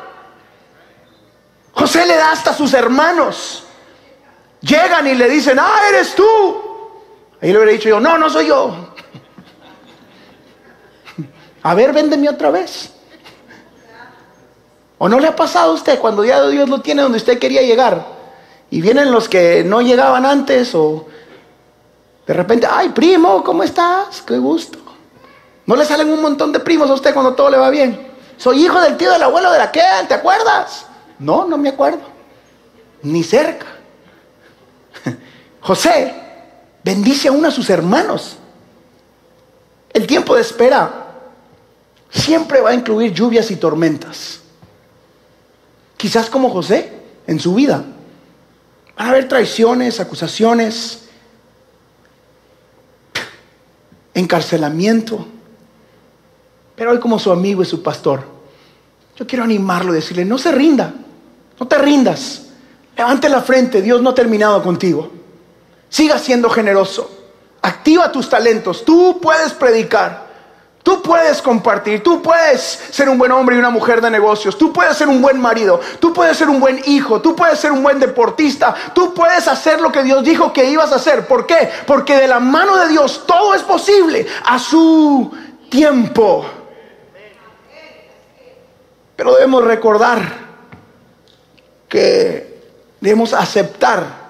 José 1.74 2.06
le 2.06 2.16
da 2.16 2.32
hasta 2.32 2.50
a 2.50 2.54
sus 2.54 2.72
hermanos. 2.74 3.64
Llegan 4.60 5.06
y 5.06 5.14
le 5.14 5.28
dicen, 5.28 5.58
ah, 5.58 5.80
eres 5.88 6.14
tú. 6.14 6.24
Ahí 7.40 7.52
le 7.52 7.58
hubiera 7.58 7.72
dicho 7.72 7.88
yo, 7.88 8.00
no, 8.00 8.16
no 8.16 8.30
soy 8.30 8.46
yo. 8.46 8.74
A 11.62 11.74
ver, 11.74 11.92
véndeme 11.92 12.28
otra 12.28 12.50
vez. 12.50 12.92
¿O 14.98 15.08
no 15.08 15.18
le 15.18 15.26
ha 15.26 15.36
pasado 15.36 15.72
a 15.72 15.74
usted 15.74 15.98
cuando 15.98 16.24
ya 16.24 16.46
Dios 16.46 16.68
lo 16.68 16.80
tiene 16.80 17.02
donde 17.02 17.18
usted 17.18 17.38
quería 17.38 17.62
llegar? 17.62 18.06
Y 18.70 18.80
vienen 18.80 19.10
los 19.10 19.28
que 19.28 19.64
no 19.64 19.82
llegaban 19.82 20.24
antes 20.24 20.74
o 20.74 21.06
de 22.26 22.32
repente, 22.32 22.66
ay 22.70 22.90
primo, 22.90 23.44
¿cómo 23.44 23.62
estás? 23.62 24.22
Qué 24.22 24.38
gusto. 24.38 24.78
¿No 25.66 25.76
le 25.76 25.84
salen 25.84 26.10
un 26.10 26.22
montón 26.22 26.52
de 26.52 26.60
primos 26.60 26.88
a 26.88 26.94
usted 26.94 27.12
cuando 27.12 27.34
todo 27.34 27.50
le 27.50 27.58
va 27.58 27.70
bien? 27.70 28.12
Soy 28.36 28.64
hijo 28.64 28.80
del 28.80 28.96
tío 28.96 29.12
del 29.12 29.22
abuelo 29.22 29.50
de 29.52 29.58
la 29.58 29.70
que, 29.70 29.82
¿te 30.08 30.14
acuerdas? 30.14 30.86
No, 31.18 31.46
no 31.46 31.56
me 31.58 31.68
acuerdo. 31.68 32.02
Ni 33.02 33.22
cerca. 33.22 33.66
José 35.60 36.14
bendice 36.82 37.28
a 37.28 37.32
uno 37.32 37.48
de 37.48 37.54
sus 37.54 37.70
hermanos. 37.70 38.36
El 39.92 40.06
tiempo 40.06 40.34
de 40.34 40.42
espera 40.42 41.06
siempre 42.10 42.60
va 42.60 42.70
a 42.70 42.74
incluir 42.74 43.12
lluvias 43.12 43.50
y 43.50 43.56
tormentas. 43.56 44.40
Quizás 45.96 46.28
como 46.28 46.50
José 46.50 46.92
en 47.26 47.38
su 47.38 47.54
vida. 47.54 47.84
Van 48.96 49.06
a 49.06 49.10
haber 49.10 49.28
traiciones, 49.28 50.00
acusaciones, 50.00 51.04
encarcelamiento. 54.12 55.26
Pero 56.76 56.90
hoy 56.90 57.00
como 57.00 57.18
su 57.18 57.30
amigo 57.30 57.62
y 57.62 57.66
su 57.66 57.82
pastor, 57.82 58.24
yo 59.16 59.26
quiero 59.26 59.44
animarlo 59.44 59.92
decirle, 59.92 60.24
no 60.24 60.38
se 60.38 60.52
rinda, 60.52 60.92
no 61.58 61.66
te 61.66 61.78
rindas. 61.78 62.42
Levante 62.96 63.28
la 63.28 63.42
frente, 63.42 63.82
Dios 63.82 64.00
no 64.00 64.10
ha 64.10 64.14
terminado 64.14 64.62
contigo. 64.62 65.10
Siga 65.88 66.18
siendo 66.18 66.48
generoso. 66.50 67.10
Activa 67.62 68.12
tus 68.12 68.28
talentos. 68.28 68.84
Tú 68.84 69.18
puedes 69.20 69.52
predicar. 69.52 70.24
Tú 70.84 71.00
puedes 71.00 71.40
compartir, 71.40 72.02
tú 72.02 72.20
puedes 72.20 72.60
ser 72.60 73.08
un 73.08 73.16
buen 73.16 73.32
hombre 73.32 73.56
y 73.56 73.58
una 73.58 73.70
mujer 73.70 74.02
de 74.02 74.10
negocios, 74.10 74.58
tú 74.58 74.70
puedes 74.70 74.94
ser 74.94 75.08
un 75.08 75.22
buen 75.22 75.40
marido, 75.40 75.80
tú 75.98 76.12
puedes 76.12 76.36
ser 76.36 76.50
un 76.50 76.60
buen 76.60 76.78
hijo, 76.84 77.22
tú 77.22 77.34
puedes 77.34 77.58
ser 77.58 77.72
un 77.72 77.82
buen 77.82 77.98
deportista, 77.98 78.74
tú 78.94 79.14
puedes 79.14 79.48
hacer 79.48 79.80
lo 79.80 79.90
que 79.90 80.02
Dios 80.02 80.22
dijo 80.22 80.52
que 80.52 80.68
ibas 80.68 80.92
a 80.92 80.96
hacer. 80.96 81.26
¿Por 81.26 81.46
qué? 81.46 81.70
Porque 81.86 82.18
de 82.18 82.28
la 82.28 82.38
mano 82.38 82.76
de 82.76 82.88
Dios 82.88 83.24
todo 83.26 83.54
es 83.54 83.62
posible 83.62 84.26
a 84.44 84.58
su 84.58 85.32
tiempo. 85.70 86.44
Pero 89.16 89.34
debemos 89.36 89.64
recordar 89.64 90.43
que 91.94 92.60
debemos 93.00 93.32
aceptar 93.32 94.24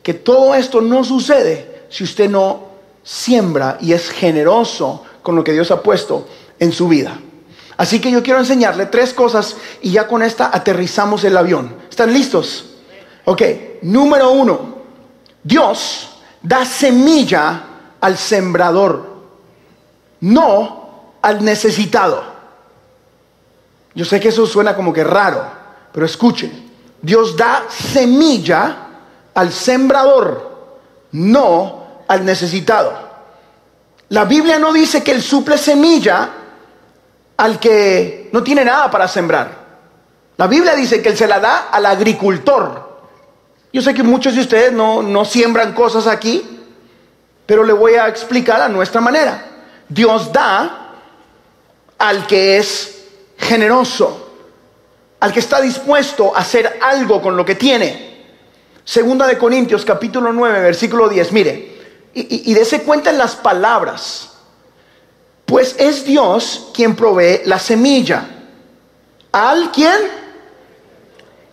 que 0.00 0.14
todo 0.14 0.54
esto 0.54 0.80
no 0.80 1.02
sucede 1.02 1.86
si 1.88 2.04
usted 2.04 2.30
no 2.30 2.68
siembra 3.02 3.78
y 3.80 3.92
es 3.92 4.10
generoso 4.10 5.02
con 5.20 5.34
lo 5.34 5.42
que 5.42 5.50
Dios 5.50 5.72
ha 5.72 5.82
puesto 5.82 6.28
en 6.56 6.70
su 6.70 6.86
vida. 6.86 7.18
Así 7.76 8.00
que 8.00 8.12
yo 8.12 8.22
quiero 8.22 8.38
enseñarle 8.38 8.86
tres 8.86 9.12
cosas 9.12 9.56
y 9.82 9.90
ya 9.90 10.06
con 10.06 10.22
esta 10.22 10.50
aterrizamos 10.54 11.24
el 11.24 11.36
avión. 11.36 11.74
¿Están 11.90 12.12
listos? 12.12 12.76
Ok, 13.24 13.42
número 13.82 14.30
uno, 14.30 14.76
Dios 15.42 16.10
da 16.42 16.64
semilla 16.64 17.64
al 18.00 18.16
sembrador, 18.16 19.16
no 20.20 21.16
al 21.22 21.44
necesitado. 21.44 22.22
Yo 23.96 24.04
sé 24.04 24.20
que 24.20 24.28
eso 24.28 24.46
suena 24.46 24.76
como 24.76 24.92
que 24.92 25.02
raro, 25.02 25.44
pero 25.92 26.06
escuchen. 26.06 26.63
Dios 27.04 27.36
da 27.36 27.66
semilla 27.68 28.76
al 29.34 29.52
sembrador, 29.52 30.78
no 31.12 32.02
al 32.08 32.24
necesitado. 32.24 32.94
La 34.08 34.24
Biblia 34.24 34.58
no 34.58 34.72
dice 34.72 35.04
que 35.04 35.10
Él 35.10 35.22
suple 35.22 35.58
semilla 35.58 36.30
al 37.36 37.60
que 37.60 38.30
no 38.32 38.42
tiene 38.42 38.64
nada 38.64 38.90
para 38.90 39.06
sembrar. 39.06 39.64
La 40.38 40.46
Biblia 40.46 40.74
dice 40.74 41.02
que 41.02 41.10
Él 41.10 41.16
se 41.16 41.26
la 41.26 41.40
da 41.40 41.68
al 41.70 41.84
agricultor. 41.84 42.94
Yo 43.70 43.82
sé 43.82 43.92
que 43.92 44.02
muchos 44.02 44.34
de 44.34 44.40
ustedes 44.40 44.72
no, 44.72 45.02
no 45.02 45.26
siembran 45.26 45.74
cosas 45.74 46.06
aquí, 46.06 46.64
pero 47.44 47.64
le 47.64 47.74
voy 47.74 47.96
a 47.96 48.08
explicar 48.08 48.62
a 48.62 48.68
nuestra 48.70 49.02
manera. 49.02 49.44
Dios 49.90 50.32
da 50.32 50.94
al 51.98 52.26
que 52.26 52.56
es 52.56 53.04
generoso, 53.36 54.23
al 55.24 55.32
que 55.32 55.40
está 55.40 55.58
dispuesto 55.58 56.36
a 56.36 56.40
hacer 56.40 56.80
algo 56.82 57.22
con 57.22 57.34
lo 57.34 57.46
que 57.46 57.54
tiene. 57.54 58.26
Segunda 58.84 59.26
de 59.26 59.38
Corintios 59.38 59.82
capítulo 59.82 60.34
9, 60.34 60.60
versículo 60.60 61.08
10, 61.08 61.32
mire, 61.32 61.78
y, 62.12 62.50
y, 62.50 62.52
dese 62.52 62.82
cuenta 62.82 63.08
en 63.08 63.16
las 63.16 63.34
palabras, 63.34 64.32
pues 65.46 65.76
es 65.78 66.04
Dios 66.04 66.68
quien 66.74 66.94
provee 66.94 67.40
la 67.46 67.58
semilla. 67.58 68.22
¿Al 69.32 69.72
quién? 69.72 69.98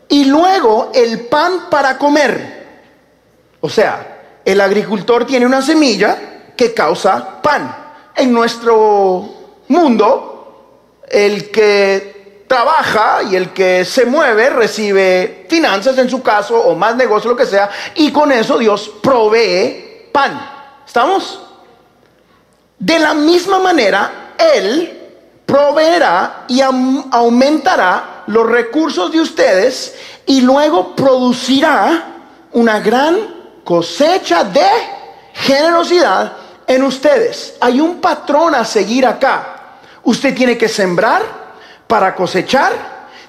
Y 0.09 0.25
luego 0.25 0.91
el 0.93 1.27
pan 1.27 1.69
para 1.69 1.97
comer. 1.97 2.67
O 3.61 3.69
sea, 3.69 4.41
el 4.43 4.59
agricultor 4.59 5.25
tiene 5.25 5.45
una 5.45 5.61
semilla 5.61 6.51
que 6.57 6.73
causa 6.73 7.41
pan. 7.41 7.73
En 8.17 8.33
nuestro 8.33 9.29
mundo, 9.69 10.97
el 11.09 11.49
que 11.49 12.20
trabaja 12.51 13.23
y 13.31 13.37
el 13.37 13.53
que 13.53 13.85
se 13.85 14.05
mueve 14.05 14.49
recibe 14.49 15.45
finanzas 15.47 15.97
en 15.97 16.09
su 16.09 16.21
caso 16.21 16.59
o 16.59 16.75
más 16.75 16.97
negocio, 16.97 17.29
lo 17.29 17.37
que 17.37 17.45
sea, 17.45 17.69
y 17.95 18.11
con 18.11 18.29
eso 18.29 18.57
Dios 18.57 18.91
provee 19.01 20.09
pan. 20.11 20.49
¿Estamos? 20.85 21.39
De 22.77 22.99
la 22.99 23.13
misma 23.13 23.59
manera, 23.59 24.33
Él 24.37 24.99
proveerá 25.45 26.43
y 26.49 26.59
aumentará 26.59 28.23
los 28.27 28.45
recursos 28.45 29.13
de 29.13 29.21
ustedes 29.21 29.95
y 30.25 30.41
luego 30.41 30.93
producirá 30.93 32.03
una 32.51 32.81
gran 32.81 33.61
cosecha 33.63 34.43
de 34.43 34.67
generosidad 35.35 36.33
en 36.67 36.83
ustedes. 36.83 37.55
Hay 37.61 37.79
un 37.79 38.01
patrón 38.01 38.55
a 38.55 38.65
seguir 38.65 39.05
acá. 39.05 39.77
Usted 40.03 40.35
tiene 40.35 40.57
que 40.57 40.67
sembrar 40.67 41.40
para 41.91 42.15
cosechar, 42.15 42.71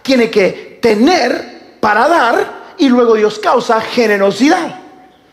tiene 0.03 0.31
que 0.31 0.79
tener 0.81 1.79
para 1.81 2.07
dar 2.07 2.75
y 2.79 2.89
luego 2.89 3.15
Dios 3.15 3.41
causa 3.41 3.81
generosidad. 3.81 4.77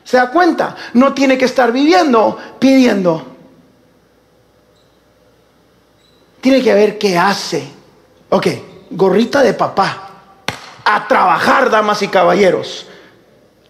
¿Se 0.03 0.17
da 0.17 0.31
cuenta? 0.31 0.75
No 0.95 1.13
tiene 1.13 1.37
que 1.37 1.45
estar 1.45 1.71
viviendo 1.71 2.39
pidiendo. 2.57 3.23
Tiene 6.41 6.63
que 6.63 6.73
ver 6.73 6.97
qué 6.97 7.19
hace. 7.19 7.71
Ok, 8.29 8.47
gorrita 8.89 9.43
de 9.43 9.53
papá. 9.53 10.09
A 10.83 11.07
trabajar, 11.07 11.69
damas 11.69 12.01
y 12.01 12.07
caballeros 12.07 12.87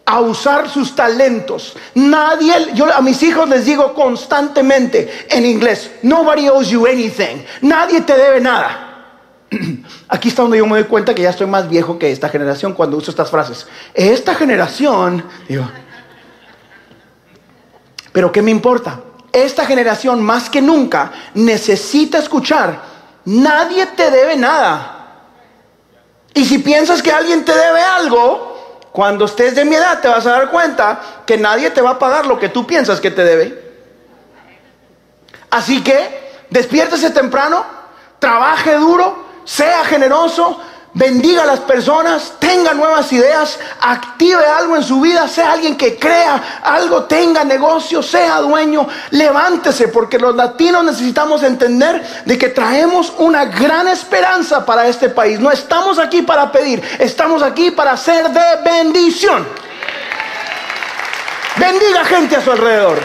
a 0.05 0.21
usar 0.21 0.69
sus 0.69 0.95
talentos. 0.95 1.75
Nadie, 1.95 2.69
yo 2.73 2.91
a 2.91 3.01
mis 3.01 3.21
hijos 3.21 3.47
les 3.47 3.65
digo 3.65 3.93
constantemente 3.93 5.27
en 5.29 5.45
inglés, 5.45 5.91
nobody 6.01 6.47
owes 6.47 6.69
you 6.69 6.87
anything. 6.87 7.43
Nadie 7.61 8.01
te 8.01 8.17
debe 8.17 8.39
nada. 8.39 8.88
Aquí 10.07 10.29
está 10.29 10.43
donde 10.43 10.57
yo 10.57 10.65
me 10.65 10.79
doy 10.79 10.83
cuenta 10.87 11.15
que 11.15 11.23
ya 11.23 11.29
estoy 11.31 11.47
más 11.47 11.69
viejo 11.69 11.97
que 11.97 12.11
esta 12.11 12.29
generación 12.29 12.73
cuando 12.73 12.97
uso 12.97 13.11
estas 13.11 13.29
frases. 13.29 13.67
Esta 13.93 14.35
generación, 14.35 15.23
digo, 15.47 15.67
pero 18.11 18.31
¿qué 18.31 18.41
me 18.41 18.51
importa? 18.51 19.01
Esta 19.31 19.65
generación 19.65 20.21
más 20.23 20.49
que 20.49 20.61
nunca 20.61 21.11
necesita 21.33 22.17
escuchar, 22.17 22.81
nadie 23.25 23.85
te 23.87 24.09
debe 24.11 24.35
nada. 24.35 24.95
Y 26.33 26.45
si 26.45 26.59
piensas 26.59 27.01
que 27.01 27.11
alguien 27.11 27.45
te 27.45 27.53
debe 27.53 27.81
algo, 27.81 28.87
cuando 28.91 29.25
estés 29.25 29.55
de 29.55 29.65
mi 29.65 29.75
edad 29.75 30.01
te 30.01 30.07
vas 30.07 30.25
a 30.25 30.31
dar 30.31 30.49
cuenta 30.49 30.99
que 31.25 31.37
nadie 31.37 31.69
te 31.69 31.81
va 31.81 31.91
a 31.91 31.99
pagar 31.99 32.25
lo 32.25 32.39
que 32.39 32.49
tú 32.49 32.65
piensas 32.65 32.99
que 32.99 33.11
te 33.11 33.23
debe. 33.23 33.69
Así 35.49 35.83
que 35.83 36.31
despiértese 36.49 37.11
temprano, 37.11 37.65
trabaje 38.19 38.75
duro, 38.75 39.28
sea 39.49 39.83
generoso, 39.83 40.59
bendiga 40.93 41.41
a 41.41 41.45
las 41.47 41.61
personas, 41.61 42.33
tenga 42.37 42.71
nuevas 42.75 43.11
ideas, 43.11 43.57
active 43.81 44.45
algo 44.45 44.75
en 44.75 44.83
su 44.83 45.01
vida, 45.01 45.27
sea 45.27 45.53
alguien 45.53 45.75
que 45.75 45.97
crea 45.97 46.59
algo, 46.61 47.05
tenga 47.05 47.43
negocio, 47.43 48.03
sea 48.03 48.41
dueño, 48.41 48.87
levántese, 49.09 49.87
porque 49.87 50.19
los 50.19 50.35
latinos 50.35 50.83
necesitamos 50.83 51.41
entender 51.41 52.23
de 52.25 52.37
que 52.37 52.49
traemos 52.49 53.11
una 53.17 53.45
gran 53.45 53.87
esperanza 53.87 54.63
para 54.63 54.87
este 54.87 55.09
país. 55.09 55.39
No 55.39 55.49
estamos 55.49 55.97
aquí 55.97 56.21
para 56.21 56.51
pedir, 56.51 56.83
estamos 56.99 57.41
aquí 57.41 57.71
para 57.71 57.97
ser 57.97 58.29
de 58.29 58.61
bendición. 58.63 59.47
Bendiga 61.55 62.05
gente 62.05 62.35
a 62.35 62.41
su 62.41 62.51
alrededor. 62.51 62.99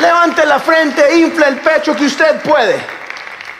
Levante 0.00 0.44
la 0.44 0.58
frente, 0.58 1.16
infle 1.16 1.46
el 1.46 1.60
pecho 1.60 1.94
que 1.94 2.06
usted 2.06 2.42
puede. 2.42 2.93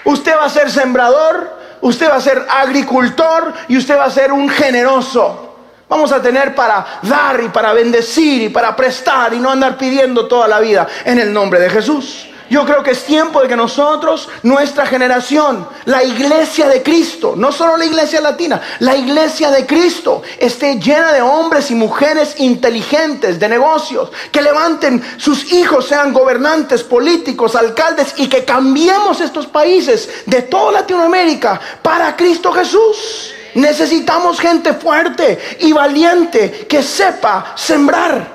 Usted 0.05 0.37
va 0.37 0.45
a 0.45 0.51
ser 0.51 0.71
sembrador, 0.71 1.59
usted 1.81 2.09
va 2.09 2.17
a 2.17 2.21
ser 2.21 2.45
agricultor 2.49 3.53
y 3.69 3.77
usted 3.77 3.97
va 3.97 4.05
a 4.05 4.11
ser 4.11 4.33
un 4.33 4.49
generoso. 4.49 5.57
Vamos 5.89 6.13
a 6.13 6.21
tener 6.21 6.55
para 6.55 6.85
dar 7.03 7.43
y 7.43 7.49
para 7.49 7.73
bendecir 7.73 8.43
y 8.43 8.49
para 8.49 8.75
prestar 8.75 9.33
y 9.35 9.39
no 9.39 9.51
andar 9.51 9.77
pidiendo 9.77 10.27
toda 10.27 10.49
la 10.49 10.61
vida 10.61 10.87
en 11.05 11.19
el 11.19 11.33
nombre 11.33 11.61
de 11.61 11.71
Jesús. 11.71 12.29
Yo 12.51 12.65
creo 12.67 12.83
que 12.83 12.91
es 12.91 13.05
tiempo 13.05 13.41
de 13.41 13.49
que 13.49 13.57
nosotros, 13.57 14.29
nuestra 14.43 14.85
generación, 14.85 15.67
la 15.87 16.05
iglesia 16.05 16.69
de 16.69 16.83
Cristo, 16.83 17.35
no 17.37 17.51
solo 17.51 17.77
la 17.77 17.87
iglesia 17.87 18.21
latina, 18.21 18.61
la 18.81 18.95
iglesia 18.95 19.51
de 19.51 19.65
Cristo 19.65 20.23
esté 20.39 20.79
llena 20.79 21.13
de 21.13 21.23
hombres 21.23 21.71
y 21.71 21.75
mujeres 21.75 22.35
inteligentes 22.39 23.41
de 23.41 23.49
negocios, 23.49 24.11
que 24.31 24.43
levanten 24.43 25.03
sus 25.17 25.53
hijos, 25.53 25.87
sean 25.87 26.13
gobernantes, 26.13 26.83
políticos, 26.83 27.57
alcaldes 27.57 28.15
y 28.19 28.29
que 28.29 28.45
cambiemos 28.45 29.21
estos 29.21 29.47
países 29.47 30.25
de 30.27 30.43
toda 30.43 30.73
Latinoamérica 30.73 31.61
para 31.83 32.15
Cristo 32.15 32.53
Jesús. 32.53 33.33
Necesitamos 33.55 34.39
gente 34.39 34.75
fuerte 34.75 35.57
y 35.61 35.73
valiente 35.73 36.67
que 36.69 36.83
sepa 36.83 37.53
sembrar, 37.55 38.27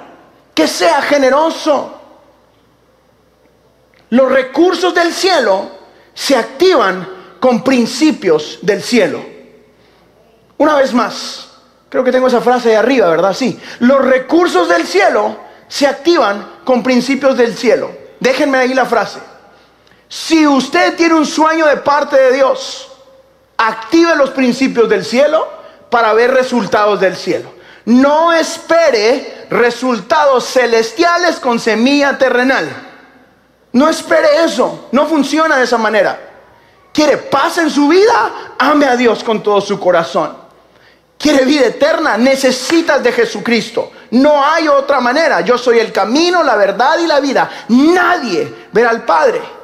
que 0.55 0.67
sea 0.67 1.01
generoso. 1.01 1.98
Los 4.09 4.31
recursos 4.31 4.93
del 4.93 5.13
cielo 5.13 5.69
se 6.13 6.35
activan 6.35 7.07
con 7.39 7.63
principios 7.63 8.59
del 8.61 8.81
cielo. 8.81 9.23
Una 10.57 10.75
vez 10.75 10.93
más, 10.93 11.49
creo 11.89 12.03
que 12.03 12.11
tengo 12.11 12.27
esa 12.27 12.41
frase 12.41 12.69
de 12.69 12.77
arriba, 12.77 13.07
¿verdad? 13.07 13.33
Sí. 13.33 13.59
Los 13.79 14.03
recursos 14.03 14.67
del 14.67 14.85
cielo 14.85 15.37
se 15.67 15.87
activan 15.87 16.59
con 16.63 16.83
principios 16.83 17.37
del 17.37 17.55
cielo. 17.55 17.91
Déjenme 18.19 18.57
ahí 18.57 18.73
la 18.73 18.85
frase. 18.85 19.19
Si 20.09 20.45
usted 20.45 20.95
tiene 20.95 21.13
un 21.13 21.25
sueño 21.25 21.67
de 21.67 21.77
parte 21.77 22.19
de 22.19 22.33
Dios, 22.33 22.91
active 23.57 24.15
los 24.15 24.31
principios 24.31 24.89
del 24.89 25.05
cielo 25.05 25.47
para 25.89 26.13
ver 26.13 26.33
resultados 26.33 26.99
del 26.99 27.15
cielo. 27.15 27.53
No 27.85 28.33
espere 28.33 29.45
resultados 29.49 30.45
celestiales 30.45 31.39
con 31.39 31.59
semilla 31.59 32.17
terrenal. 32.17 32.88
No 33.73 33.89
espere 33.89 34.43
eso, 34.43 34.89
no 34.91 35.05
funciona 35.05 35.57
de 35.57 35.63
esa 35.63 35.77
manera. 35.77 36.19
Quiere 36.93 37.17
paz 37.17 37.59
en 37.59 37.69
su 37.69 37.87
vida, 37.87 38.55
ame 38.57 38.85
a 38.85 38.95
Dios 38.95 39.23
con 39.23 39.43
todo 39.43 39.61
su 39.61 39.79
corazón. 39.79 40.35
Quiere 41.17 41.45
vida 41.45 41.67
eterna, 41.67 42.17
necesitas 42.17 43.03
de 43.03 43.11
Jesucristo. 43.11 43.91
No 44.11 44.43
hay 44.43 44.67
otra 44.67 45.01
manera. 45.01 45.41
Yo 45.41 45.57
soy 45.57 45.79
el 45.79 45.91
camino, 45.91 46.41
la 46.43 46.55
verdad 46.55 46.97
y 46.97 47.07
la 47.07 47.19
vida. 47.19 47.49
Nadie 47.67 48.67
verá 48.71 48.89
al 48.89 49.03
Padre 49.03 49.59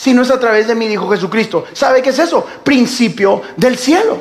si 0.00 0.14
no 0.14 0.22
es 0.22 0.30
a 0.30 0.40
través 0.40 0.66
de 0.66 0.74
mí, 0.74 0.88
dijo 0.88 1.10
Jesucristo. 1.10 1.66
¿Sabe 1.74 2.00
qué 2.00 2.08
es 2.08 2.18
eso? 2.18 2.46
Principio 2.64 3.42
del 3.54 3.76
cielo. 3.76 4.18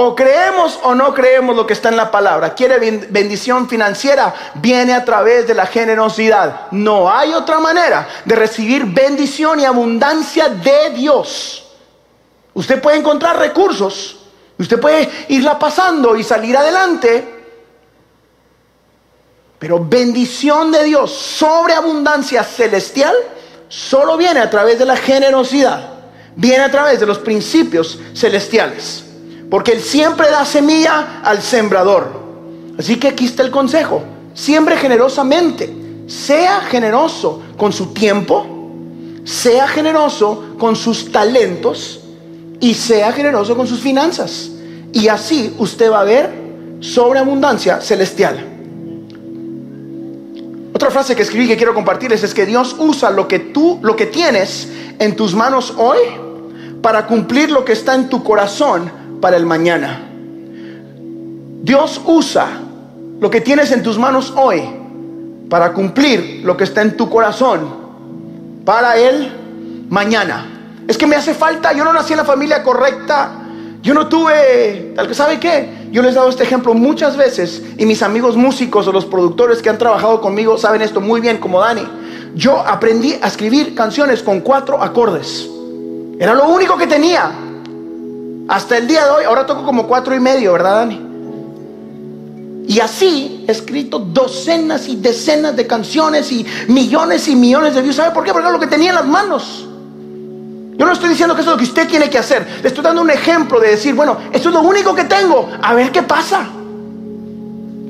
O 0.00 0.14
creemos 0.14 0.78
o 0.84 0.94
no 0.94 1.12
creemos 1.12 1.56
lo 1.56 1.66
que 1.66 1.72
está 1.72 1.88
en 1.88 1.96
la 1.96 2.08
palabra. 2.08 2.54
Quiere 2.54 2.78
bendición 2.78 3.68
financiera, 3.68 4.32
viene 4.54 4.94
a 4.94 5.04
través 5.04 5.44
de 5.48 5.54
la 5.54 5.66
generosidad. 5.66 6.68
No 6.70 7.10
hay 7.10 7.32
otra 7.32 7.58
manera 7.58 8.06
de 8.24 8.36
recibir 8.36 8.84
bendición 8.84 9.58
y 9.58 9.64
abundancia 9.64 10.50
de 10.50 10.90
Dios. 10.90 11.72
Usted 12.54 12.80
puede 12.80 12.98
encontrar 12.98 13.40
recursos, 13.40 14.20
usted 14.56 14.78
puede 14.78 15.10
irla 15.30 15.58
pasando 15.58 16.14
y 16.14 16.22
salir 16.22 16.56
adelante, 16.56 17.44
pero 19.58 19.84
bendición 19.84 20.70
de 20.70 20.84
Dios, 20.84 21.12
sobreabundancia 21.12 22.44
celestial, 22.44 23.16
solo 23.66 24.16
viene 24.16 24.38
a 24.38 24.48
través 24.48 24.78
de 24.78 24.84
la 24.84 24.96
generosidad, 24.96 25.90
viene 26.36 26.62
a 26.62 26.70
través 26.70 27.00
de 27.00 27.06
los 27.06 27.18
principios 27.18 27.98
celestiales. 28.14 29.07
Porque 29.50 29.72
Él 29.72 29.80
siempre 29.80 30.30
da 30.30 30.44
semilla 30.44 31.20
al 31.22 31.42
sembrador. 31.42 32.08
Así 32.78 32.96
que 32.96 33.08
aquí 33.08 33.24
está 33.24 33.42
el 33.42 33.50
consejo. 33.50 34.02
Siembre 34.34 34.76
generosamente. 34.76 35.74
Sea 36.06 36.60
generoso 36.62 37.42
con 37.56 37.72
su 37.72 37.86
tiempo. 37.86 38.46
Sea 39.24 39.66
generoso 39.68 40.54
con 40.58 40.76
sus 40.76 41.10
talentos. 41.10 42.00
Y 42.60 42.74
sea 42.74 43.12
generoso 43.12 43.56
con 43.56 43.66
sus 43.66 43.80
finanzas. 43.80 44.50
Y 44.92 45.08
así 45.08 45.54
usted 45.58 45.90
va 45.90 46.00
a 46.00 46.04
ver 46.04 46.30
sobreabundancia 46.80 47.80
celestial. 47.80 48.44
Otra 50.74 50.90
frase 50.90 51.16
que 51.16 51.22
escribí 51.22 51.48
que 51.48 51.56
quiero 51.56 51.74
compartirles 51.74 52.22
es 52.22 52.34
que 52.34 52.46
Dios 52.46 52.76
usa 52.78 53.10
lo 53.10 53.26
que 53.26 53.38
tú, 53.40 53.80
lo 53.82 53.96
que 53.96 54.06
tienes 54.06 54.68
en 54.98 55.16
tus 55.16 55.34
manos 55.34 55.74
hoy 55.76 55.98
para 56.80 57.06
cumplir 57.06 57.50
lo 57.50 57.64
que 57.64 57.72
está 57.72 57.94
en 57.94 58.08
tu 58.08 58.22
corazón 58.22 58.97
para 59.20 59.36
el 59.36 59.46
mañana. 59.46 60.08
Dios 61.62 62.00
usa 62.06 62.46
lo 63.20 63.30
que 63.30 63.40
tienes 63.40 63.72
en 63.72 63.82
tus 63.82 63.98
manos 63.98 64.32
hoy 64.36 64.62
para 65.48 65.72
cumplir 65.72 66.42
lo 66.44 66.56
que 66.56 66.64
está 66.64 66.82
en 66.82 66.96
tu 66.96 67.08
corazón 67.08 67.68
para 68.64 68.96
el 68.96 69.86
mañana. 69.88 70.46
Es 70.86 70.96
que 70.96 71.06
me 71.06 71.16
hace 71.16 71.34
falta, 71.34 71.72
yo 71.72 71.84
no 71.84 71.92
nací 71.92 72.12
en 72.12 72.18
la 72.18 72.24
familia 72.24 72.62
correcta, 72.62 73.32
yo 73.82 73.94
no 73.94 74.08
tuve, 74.08 74.92
tal 74.94 75.08
que 75.08 75.14
sabe 75.14 75.38
qué, 75.38 75.88
yo 75.90 76.02
les 76.02 76.12
he 76.12 76.16
dado 76.16 76.28
este 76.28 76.42
ejemplo 76.42 76.74
muchas 76.74 77.16
veces 77.16 77.62
y 77.76 77.86
mis 77.86 78.02
amigos 78.02 78.36
músicos 78.36 78.86
o 78.86 78.92
los 78.92 79.06
productores 79.06 79.62
que 79.62 79.70
han 79.70 79.78
trabajado 79.78 80.20
conmigo 80.20 80.58
saben 80.58 80.82
esto 80.82 81.00
muy 81.00 81.20
bien 81.20 81.38
como 81.38 81.60
Dani. 81.60 81.86
Yo 82.34 82.58
aprendí 82.58 83.14
a 83.20 83.28
escribir 83.28 83.74
canciones 83.74 84.22
con 84.22 84.40
cuatro 84.40 84.82
acordes. 84.82 85.48
Era 86.18 86.34
lo 86.34 86.48
único 86.48 86.76
que 86.76 86.86
tenía. 86.86 87.47
Hasta 88.48 88.78
el 88.78 88.88
día 88.88 89.04
de 89.04 89.10
hoy, 89.10 89.24
ahora 89.24 89.44
toco 89.44 89.62
como 89.62 89.86
cuatro 89.86 90.14
y 90.14 90.20
medio, 90.20 90.54
¿verdad, 90.54 90.76
Dani? 90.76 91.08
Y 92.66 92.80
así 92.80 93.44
he 93.46 93.52
escrito 93.52 93.98
docenas 93.98 94.88
y 94.88 94.96
decenas 94.96 95.54
de 95.54 95.66
canciones 95.66 96.32
y 96.32 96.46
millones 96.68 97.28
y 97.28 97.36
millones 97.36 97.74
de 97.74 97.82
views. 97.82 97.96
¿Sabe 97.96 98.14
por 98.14 98.24
qué? 98.24 98.32
Porque 98.32 98.50
lo 98.50 98.58
que 98.58 98.66
tenía 98.66 98.90
en 98.90 98.94
las 98.94 99.06
manos. 99.06 99.66
Yo 100.76 100.86
no 100.86 100.92
estoy 100.92 101.10
diciendo 101.10 101.34
que 101.34 101.42
eso 101.42 101.50
es 101.50 101.56
lo 101.56 101.58
que 101.58 101.64
usted 101.64 101.88
tiene 101.88 102.08
que 102.08 102.18
hacer. 102.18 102.46
Le 102.62 102.68
estoy 102.68 102.84
dando 102.84 103.02
un 103.02 103.10
ejemplo 103.10 103.58
de 103.60 103.70
decir, 103.70 103.94
bueno, 103.94 104.16
esto 104.32 104.48
es 104.48 104.54
lo 104.54 104.62
único 104.62 104.94
que 104.94 105.04
tengo. 105.04 105.50
A 105.62 105.74
ver 105.74 105.90
qué 105.92 106.02
pasa. 106.02 106.46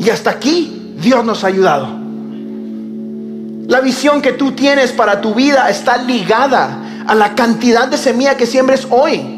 Y 0.01 0.11
hasta 0.11 0.31
aquí 0.31 0.95
Dios 0.99 1.25
nos 1.25 1.45
ha 1.45 1.49
ayudado. 1.49 1.89
La 3.67 3.81
visión 3.81 4.23
que 4.23 4.33
tú 4.33 4.53
tienes 4.53 4.93
para 4.93 5.21
tu 5.21 5.35
vida 5.35 5.69
está 5.69 5.99
ligada 5.99 7.05
a 7.07 7.15
la 7.15 7.35
cantidad 7.35 7.89
de 7.89 7.99
semilla 7.99 8.37
que 8.37 8.47
siembres 8.47 8.87
hoy. 8.91 9.38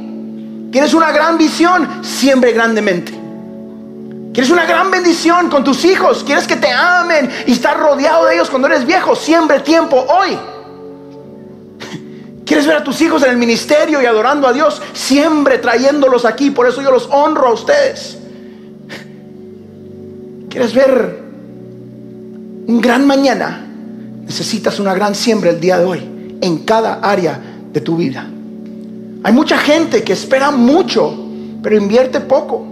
Tienes 0.71 0.95
una 0.95 1.11
gran 1.11 1.37
visión, 1.37 2.05
siembre 2.05 2.53
grandemente. 2.53 3.13
Quieres 4.33 4.51
una 4.51 4.65
gran 4.65 4.91
bendición 4.91 5.51
con 5.51 5.65
tus 5.65 5.85
hijos, 5.85 6.23
quieres 6.23 6.47
que 6.47 6.57
te 6.57 6.71
amen 6.71 7.29
y 7.47 7.53
estar 7.53 7.77
rodeado 7.79 8.27
de 8.27 8.35
ellos 8.35 8.49
cuando 8.49 8.69
eres 8.69 8.87
viejo, 8.87 9.17
siembre 9.17 9.61
tiempo 9.61 9.97
hoy. 10.09 10.39
¿Quieres 12.47 12.67
ver 12.67 12.77
a 12.77 12.85
tus 12.85 13.01
hijos 13.01 13.25
en 13.25 13.31
el 13.31 13.37
ministerio 13.37 14.01
y 14.01 14.07
adorando 14.07 14.47
a 14.47 14.53
Dios? 14.53 14.81
Siempre 14.93 15.59
trayéndolos 15.59 16.25
aquí, 16.25 16.51
por 16.51 16.69
eso 16.69 16.81
yo 16.81 16.93
los 16.93 17.09
honro 17.11 17.49
a 17.49 17.53
ustedes. 17.53 18.19
¿Quieres 20.49 20.73
ver 20.73 21.23
un 22.69 22.81
gran 22.81 23.05
mañana? 23.05 23.67
Necesitas 24.23 24.79
una 24.79 24.95
gran 24.95 25.17
siembra 25.17 25.51
el 25.51 25.61
día 25.61 25.77
de 25.77 25.85
hoy, 25.85 26.39
en 26.41 26.59
cada 26.59 27.01
área 27.03 27.41
de 27.73 27.81
tu 27.81 27.97
vida. 27.97 28.29
Hay 29.23 29.33
mucha 29.33 29.59
gente 29.59 30.03
que 30.03 30.13
espera 30.15 30.51
mucho, 30.51 31.15
pero 31.63 31.77
invierte 31.77 32.21
poco. 32.21 32.67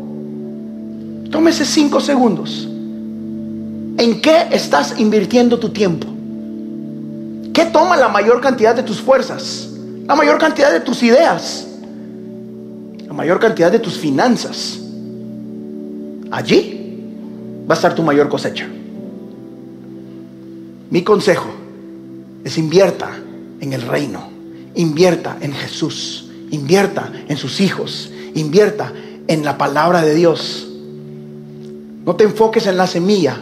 Tómese 1.30 1.64
cinco 1.64 2.00
segundos. 2.00 2.66
¿En 3.98 4.20
qué 4.20 4.46
estás 4.52 4.98
invirtiendo 4.98 5.58
tu 5.58 5.70
tiempo? 5.70 6.06
¿Qué 7.52 7.66
toma 7.66 7.96
la 7.96 8.08
mayor 8.08 8.40
cantidad 8.40 8.74
de 8.74 8.82
tus 8.82 9.00
fuerzas? 9.00 9.68
La 10.06 10.14
mayor 10.14 10.38
cantidad 10.38 10.72
de 10.72 10.80
tus 10.80 11.02
ideas. 11.02 11.66
La 13.06 13.12
mayor 13.12 13.38
cantidad 13.40 13.70
de 13.70 13.78
tus 13.78 13.98
finanzas. 13.98 14.78
Allí 16.30 17.04
va 17.68 17.74
a 17.74 17.76
estar 17.76 17.94
tu 17.94 18.02
mayor 18.02 18.28
cosecha. 18.28 18.66
Mi 20.90 21.02
consejo 21.02 21.50
es 22.44 22.56
invierta 22.56 23.10
en 23.60 23.72
el 23.72 23.82
reino. 23.82 24.28
Invierta 24.76 25.36
en 25.40 25.52
Jesús. 25.52 26.27
Invierta 26.50 27.12
en 27.28 27.36
sus 27.36 27.60
hijos. 27.60 28.10
Invierta 28.34 28.92
en 29.26 29.44
la 29.44 29.58
palabra 29.58 30.02
de 30.02 30.14
Dios. 30.14 30.68
No 32.04 32.16
te 32.16 32.24
enfoques 32.24 32.66
en 32.66 32.76
la 32.76 32.86
semilla. 32.86 33.38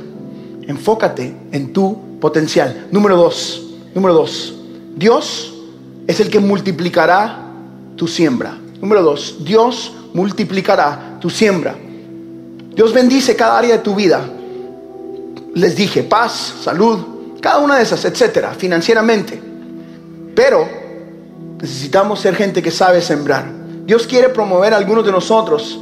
Enfócate 0.67 1.35
en 1.53 1.73
tu 1.73 2.19
potencial. 2.21 2.89
Número 2.91 3.17
dos. 3.17 3.63
Número 3.95 4.15
dos. 4.15 4.55
Dios 4.97 5.55
es 6.07 6.21
el 6.21 6.31
que 6.31 6.41
multiplicará 6.41 7.47
tu 7.97 8.09
siembra. 8.09 8.59
Número 8.81 9.03
dos. 9.03 9.37
Dios 9.45 9.93
multiplicará 10.13 11.19
tu 11.21 11.31
siembra. 11.31 11.77
Dios 12.75 12.93
bendice 12.93 13.35
cada 13.37 13.59
área 13.59 13.77
de 13.77 13.83
tu 13.83 13.95
vida. 13.95 14.29
Les 15.55 15.77
dije, 15.77 16.03
paz, 16.03 16.57
salud, 16.63 16.99
cada 17.41 17.59
una 17.59 17.77
de 17.77 17.83
esas, 17.83 18.05
etcétera, 18.05 18.53
financieramente. 18.53 19.41
Pero 20.35 20.69
Necesitamos 21.61 22.21
ser 22.21 22.35
gente 22.35 22.63
que 22.63 22.71
sabe 22.71 23.01
sembrar. 23.01 23.47
Dios 23.85 24.07
quiere 24.07 24.29
promover 24.29 24.75
a 24.75 24.77
algunos 24.77 25.05
de 25.07 25.13
nosotros, 25.13 25.81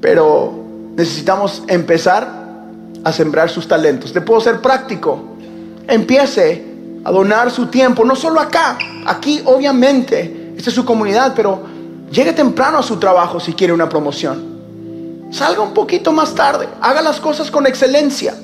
pero 0.00 0.52
necesitamos 0.96 1.62
empezar 1.68 2.40
a 3.04 3.12
sembrar 3.12 3.50
sus 3.50 3.68
talentos. 3.68 4.12
Te 4.12 4.20
puedo 4.20 4.40
ser 4.40 4.60
práctico. 4.60 5.26
empiece 5.86 6.64
a 7.04 7.10
donar 7.10 7.50
su 7.50 7.66
tiempo, 7.66 8.04
no 8.04 8.14
solo 8.14 8.40
acá, 8.40 8.78
aquí 9.06 9.40
obviamente, 9.44 10.52
esta 10.56 10.70
es 10.70 10.76
su 10.76 10.84
comunidad, 10.84 11.32
pero 11.34 11.62
llegue 12.10 12.32
temprano 12.32 12.78
a 12.78 12.82
su 12.82 12.98
trabajo 12.98 13.40
si 13.40 13.54
quiere 13.54 13.72
una 13.72 13.88
promoción. 13.88 14.50
Salga 15.30 15.62
un 15.62 15.72
poquito 15.72 16.12
más 16.12 16.34
tarde, 16.34 16.68
haga 16.80 17.00
las 17.00 17.20
cosas 17.20 17.50
con 17.50 17.66
excelencia. 17.66 18.34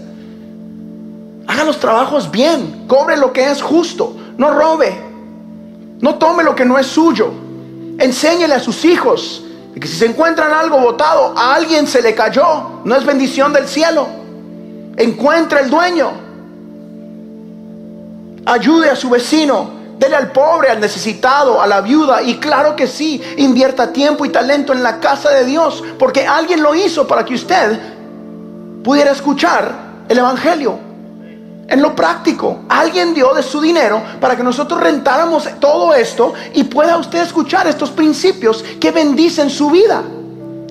Haga 1.46 1.64
los 1.64 1.78
trabajos 1.78 2.30
bien, 2.30 2.84
cobre 2.88 3.16
lo 3.16 3.32
que 3.32 3.50
es 3.50 3.62
justo, 3.62 4.16
no 4.36 4.50
robe, 4.52 4.96
no 6.00 6.16
tome 6.16 6.42
lo 6.42 6.54
que 6.54 6.64
no 6.64 6.78
es 6.78 6.86
suyo. 6.86 7.32
Enséñele 7.98 8.54
a 8.54 8.60
sus 8.60 8.84
hijos 8.84 9.42
que 9.80 9.86
si 9.86 9.96
se 9.96 10.06
encuentran 10.06 10.52
algo 10.52 10.78
botado, 10.78 11.34
a 11.36 11.54
alguien 11.54 11.86
se 11.86 12.00
le 12.00 12.14
cayó, 12.14 12.80
no 12.84 12.96
es 12.96 13.04
bendición 13.04 13.52
del 13.52 13.68
cielo. 13.68 14.06
Encuentre 14.96 15.60
el 15.60 15.70
dueño. 15.70 16.12
Ayude 18.46 18.90
a 18.90 18.96
su 18.96 19.10
vecino. 19.10 19.76
Dele 19.98 20.16
al 20.16 20.30
pobre, 20.30 20.70
al 20.70 20.80
necesitado, 20.80 21.60
a 21.60 21.66
la 21.66 21.80
viuda. 21.80 22.22
Y 22.22 22.36
claro 22.36 22.76
que 22.76 22.86
sí, 22.86 23.20
invierta 23.36 23.92
tiempo 23.92 24.24
y 24.24 24.30
talento 24.30 24.72
en 24.72 24.82
la 24.82 25.00
casa 25.00 25.30
de 25.30 25.44
Dios. 25.44 25.82
Porque 25.98 26.26
alguien 26.26 26.62
lo 26.62 26.74
hizo 26.74 27.06
para 27.06 27.24
que 27.24 27.34
usted 27.34 27.78
pudiera 28.82 29.10
escuchar 29.10 29.74
el 30.08 30.18
Evangelio 30.18 30.85
en 31.68 31.82
lo 31.82 31.94
práctico. 31.94 32.60
Alguien 32.68 33.14
dio 33.14 33.34
de 33.34 33.42
su 33.42 33.60
dinero 33.60 34.02
para 34.20 34.36
que 34.36 34.42
nosotros 34.42 34.80
rentáramos 34.80 35.48
todo 35.60 35.94
esto 35.94 36.34
y 36.54 36.64
pueda 36.64 36.96
usted 36.96 37.22
escuchar 37.22 37.66
estos 37.66 37.90
principios 37.90 38.62
que 38.80 38.90
bendicen 38.90 39.50
su 39.50 39.70
vida. 39.70 40.02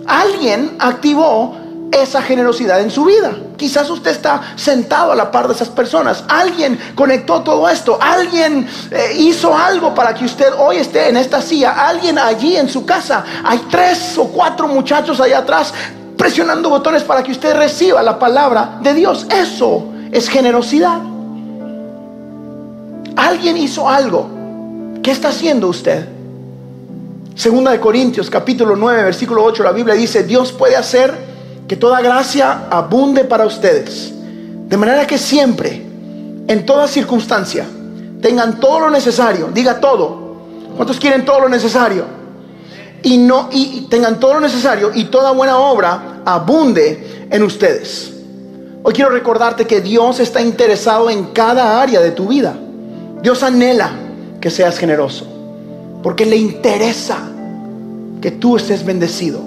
Alguien 0.08 0.76
activó 0.80 1.58
esa 1.92 2.22
generosidad 2.22 2.82
en 2.82 2.92
su 2.92 3.06
vida. 3.06 3.34
Quizás 3.58 3.90
usted 3.90 4.12
está 4.12 4.42
sentado 4.56 5.12
a 5.12 5.16
la 5.16 5.32
par 5.32 5.48
de 5.48 5.54
esas 5.54 5.70
personas. 5.70 6.24
Alguien 6.28 6.78
conectó 6.94 7.42
todo 7.42 7.70
esto. 7.70 7.98
Alguien 8.02 8.68
eh, 8.92 9.16
hizo 9.18 9.58
algo 9.58 9.96
para 9.96 10.14
que 10.14 10.26
usted 10.26 10.54
hoy 10.58 10.78
esté 10.78 11.10
en 11.10 11.18
esta 11.18 11.42
silla. 11.42 11.88
Alguien 11.88 12.20
allí 12.20 12.58
en 12.58 12.68
su 12.68 12.86
casa. 12.86 13.24
Hay 13.44 13.60
tres 13.70 14.18
o 14.18 14.26
cuatro 14.26 14.68
muchachos 14.68 15.20
allá 15.22 15.40
atrás 15.40 15.74
presionando 16.18 16.70
botones 16.70 17.04
para 17.04 17.24
que 17.24 17.32
usted 17.32 17.56
reciba 17.56 18.02
la 18.04 18.20
palabra 18.20 18.78
de 18.82 18.94
Dios. 18.94 19.26
Eso 19.30 19.95
es 20.16 20.30
generosidad. 20.30 21.02
Alguien 23.18 23.58
hizo 23.58 23.90
algo. 23.90 24.30
¿Qué 25.04 25.12
está 25.12 25.28
haciendo 25.28 25.68
usted? 25.68 26.08
Segunda 27.36 27.72
de 27.72 27.82
Corintios 27.82 28.30
capítulo 28.30 28.78
9 28.78 29.04
versículo 29.04 29.44
8 29.44 29.62
la 29.62 29.74
Biblia 29.74 29.94
dice, 29.94 30.24
Dios 30.24 30.54
puede 30.54 30.78
hacer 30.78 31.14
que 31.68 31.76
toda 31.76 32.00
gracia 32.00 32.68
abunde 32.70 33.26
para 33.26 33.46
ustedes. 33.46 34.14
De 34.70 34.78
manera 34.78 35.06
que 35.06 35.18
siempre, 35.18 35.86
en 36.48 36.66
toda 36.66 36.88
circunstancia, 36.88 37.66
tengan 38.22 38.58
todo 38.62 38.80
lo 38.80 38.90
necesario. 38.90 39.50
Diga 39.54 39.82
todo. 39.82 40.38
¿Cuántos 40.78 40.98
quieren 40.98 41.26
todo 41.26 41.42
lo 41.42 41.50
necesario? 41.50 42.06
Y 43.04 43.18
no 43.18 43.50
y 43.52 43.88
tengan 43.90 44.18
todo 44.18 44.36
lo 44.36 44.40
necesario 44.40 44.92
y 44.96 45.06
toda 45.06 45.32
buena 45.32 45.58
obra 45.58 46.22
abunde 46.24 47.28
en 47.30 47.44
ustedes. 47.44 48.15
Hoy 48.88 48.94
quiero 48.94 49.10
recordarte 49.10 49.66
que 49.66 49.82
Dios 49.82 50.20
está 50.20 50.44
interesado 50.44 51.10
en 51.10 51.32
cada 51.34 51.82
área 51.82 52.02
de 52.02 52.12
tu 52.12 52.28
vida. 52.28 52.56
Dios 53.20 53.42
anhela 53.42 53.90
que 54.40 54.52
seas 54.52 54.78
generoso, 54.78 55.26
porque 56.04 56.24
le 56.24 56.36
interesa 56.36 57.18
que 58.22 58.30
tú 58.30 58.58
estés 58.58 58.86
bendecido. 58.86 59.42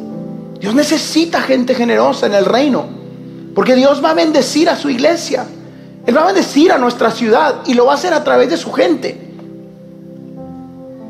Dios 0.59 0.75
necesita 0.75 1.41
gente 1.41 1.77
generosa 1.77 2.27
en 2.27 2.35
el 2.35 2.47
reino, 2.47 2.87
porque 3.55 3.77
Dios 3.77 4.05
va 4.05 4.11
a 4.11 4.15
bendecir 4.15 4.69
a 4.69 4.75
su 4.75 4.91
iglesia. 4.91 5.47
Él 6.05 6.17
va 6.17 6.23
a 6.23 6.27
bendecir 6.27 6.73
a 6.73 6.79
nuestra 6.79 7.13
ciudad 7.13 7.61
y 7.65 7.75
lo 7.75 7.87
va 7.87 7.93
a 7.93 7.95
hacer 7.95 8.13
a 8.15 8.25
través 8.25 8.51
de 8.51 8.57
su 8.57 8.73
gente. 8.73 9.17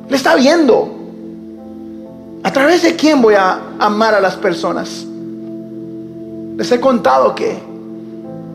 Le 0.06 0.14
está 0.14 0.34
viendo. 0.34 0.96
¿A 2.42 2.52
través 2.52 2.82
de 2.82 2.94
quién 2.94 3.22
voy 3.22 3.36
a 3.36 3.58
amar 3.78 4.12
a 4.12 4.20
las 4.20 4.36
personas? 4.36 5.06
Les 6.58 6.70
he 6.70 6.78
contado 6.78 7.34
que 7.34 7.67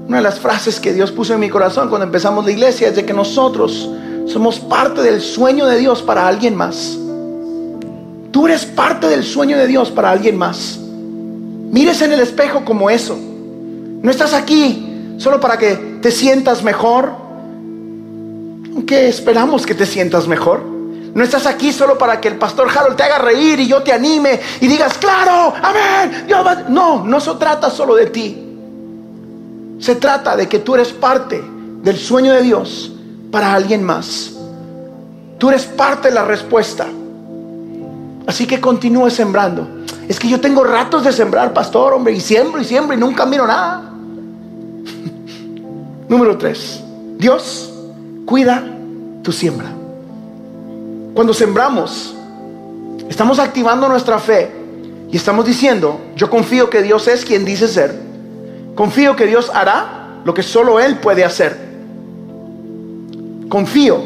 una 0.07 0.17
de 0.17 0.23
las 0.23 0.39
frases 0.39 0.79
que 0.79 0.93
Dios 0.93 1.11
puso 1.11 1.33
en 1.33 1.39
mi 1.39 1.49
corazón 1.49 1.89
cuando 1.89 2.05
empezamos 2.05 2.45
la 2.45 2.51
iglesia 2.51 2.89
es 2.89 2.95
de 2.95 3.05
que 3.05 3.13
nosotros 3.13 3.89
somos 4.27 4.59
parte 4.59 5.01
del 5.01 5.21
sueño 5.21 5.65
de 5.65 5.77
Dios 5.77 6.01
para 6.01 6.27
alguien 6.27 6.55
más. 6.55 6.97
Tú 8.31 8.47
eres 8.47 8.65
parte 8.65 9.07
del 9.07 9.23
sueño 9.23 9.57
de 9.57 9.67
Dios 9.67 9.91
para 9.91 10.11
alguien 10.11 10.37
más. 10.37 10.77
Mires 10.77 12.01
en 12.01 12.11
el 12.11 12.19
espejo 12.19 12.65
como 12.65 12.89
eso. 12.89 13.17
No 13.17 14.11
estás 14.11 14.33
aquí 14.33 15.15
solo 15.17 15.39
para 15.39 15.57
que 15.57 15.75
te 16.01 16.11
sientas 16.11 16.63
mejor, 16.63 17.11
aunque 18.73 19.07
esperamos 19.07 19.65
que 19.65 19.73
te 19.73 19.85
sientas 19.85 20.27
mejor. 20.27 20.61
No 21.13 21.23
estás 21.23 21.45
aquí 21.45 21.71
solo 21.71 21.97
para 21.97 22.19
que 22.19 22.27
el 22.27 22.37
pastor 22.37 22.67
Harold 22.75 22.97
te 22.97 23.03
haga 23.03 23.19
reír 23.19 23.59
y 23.59 23.67
yo 23.67 23.83
te 23.83 23.93
anime 23.93 24.39
y 24.59 24.67
digas, 24.67 24.97
claro, 24.97 25.53
amén. 25.61 26.27
No, 26.69 27.05
no 27.05 27.19
se 27.19 27.33
trata 27.35 27.69
solo 27.69 27.95
de 27.95 28.07
ti. 28.07 28.52
Se 29.83 29.95
trata 29.95 30.37
de 30.37 30.47
que 30.47 30.59
tú 30.59 30.75
eres 30.75 30.93
parte 30.93 31.43
del 31.81 31.97
sueño 31.97 32.31
de 32.31 32.41
Dios 32.41 32.93
para 33.29 33.53
alguien 33.53 33.83
más. 33.83 34.31
Tú 35.37 35.49
eres 35.49 35.65
parte 35.65 36.07
de 36.07 36.13
la 36.13 36.23
respuesta. 36.23 36.87
Así 38.25 38.47
que 38.47 38.61
continúe 38.61 39.09
sembrando. 39.09 39.67
Es 40.07 40.17
que 40.17 40.29
yo 40.29 40.39
tengo 40.39 40.63
ratos 40.63 41.03
de 41.03 41.11
sembrar, 41.11 41.51
pastor, 41.51 41.91
hombre, 41.91 42.13
y 42.13 42.21
siembro 42.21 42.61
y 42.61 42.63
siembro 42.63 42.95
y 42.95 42.97
nunca 42.97 43.25
miro 43.25 43.45
nada. 43.45 43.81
Número 46.07 46.37
tres, 46.37 46.81
Dios 47.17 47.69
cuida 48.25 48.63
tu 49.21 49.33
siembra. 49.33 49.67
Cuando 51.13 51.33
sembramos, 51.33 52.15
estamos 53.09 53.37
activando 53.37 53.89
nuestra 53.89 54.17
fe 54.17 54.49
y 55.11 55.17
estamos 55.17 55.45
diciendo, 55.45 55.99
yo 56.15 56.29
confío 56.29 56.69
que 56.69 56.81
Dios 56.81 57.09
es 57.09 57.25
quien 57.25 57.43
dice 57.43 57.67
ser 57.67 58.12
Confío 58.75 59.15
que 59.15 59.27
Dios 59.27 59.51
hará 59.53 60.21
lo 60.25 60.33
que 60.33 60.43
solo 60.43 60.79
Él 60.79 60.97
puede 60.97 61.23
hacer. 61.23 61.57
Confío 63.49 64.03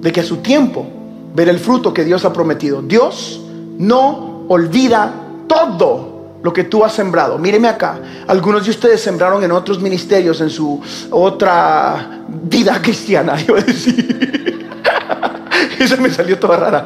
de 0.00 0.12
que 0.12 0.20
a 0.20 0.24
su 0.24 0.38
tiempo 0.38 0.86
veré 1.34 1.50
el 1.50 1.58
fruto 1.58 1.94
que 1.94 2.04
Dios 2.04 2.24
ha 2.24 2.32
prometido. 2.32 2.80
Dios 2.82 3.40
no 3.78 4.44
olvida 4.48 5.12
todo 5.46 6.38
lo 6.42 6.52
que 6.52 6.64
tú 6.64 6.84
has 6.84 6.92
sembrado. 6.92 7.38
Míreme 7.38 7.68
acá. 7.68 8.00
Algunos 8.26 8.64
de 8.64 8.70
ustedes 8.70 9.00
sembraron 9.00 9.44
en 9.44 9.52
otros 9.52 9.80
ministerios, 9.80 10.40
en 10.40 10.50
su 10.50 10.80
otra 11.10 12.24
vida 12.28 12.82
cristiana, 12.82 13.36
yo 13.38 13.54
me 16.00 16.10
salió 16.10 16.36
toda 16.38 16.56
rara. 16.56 16.84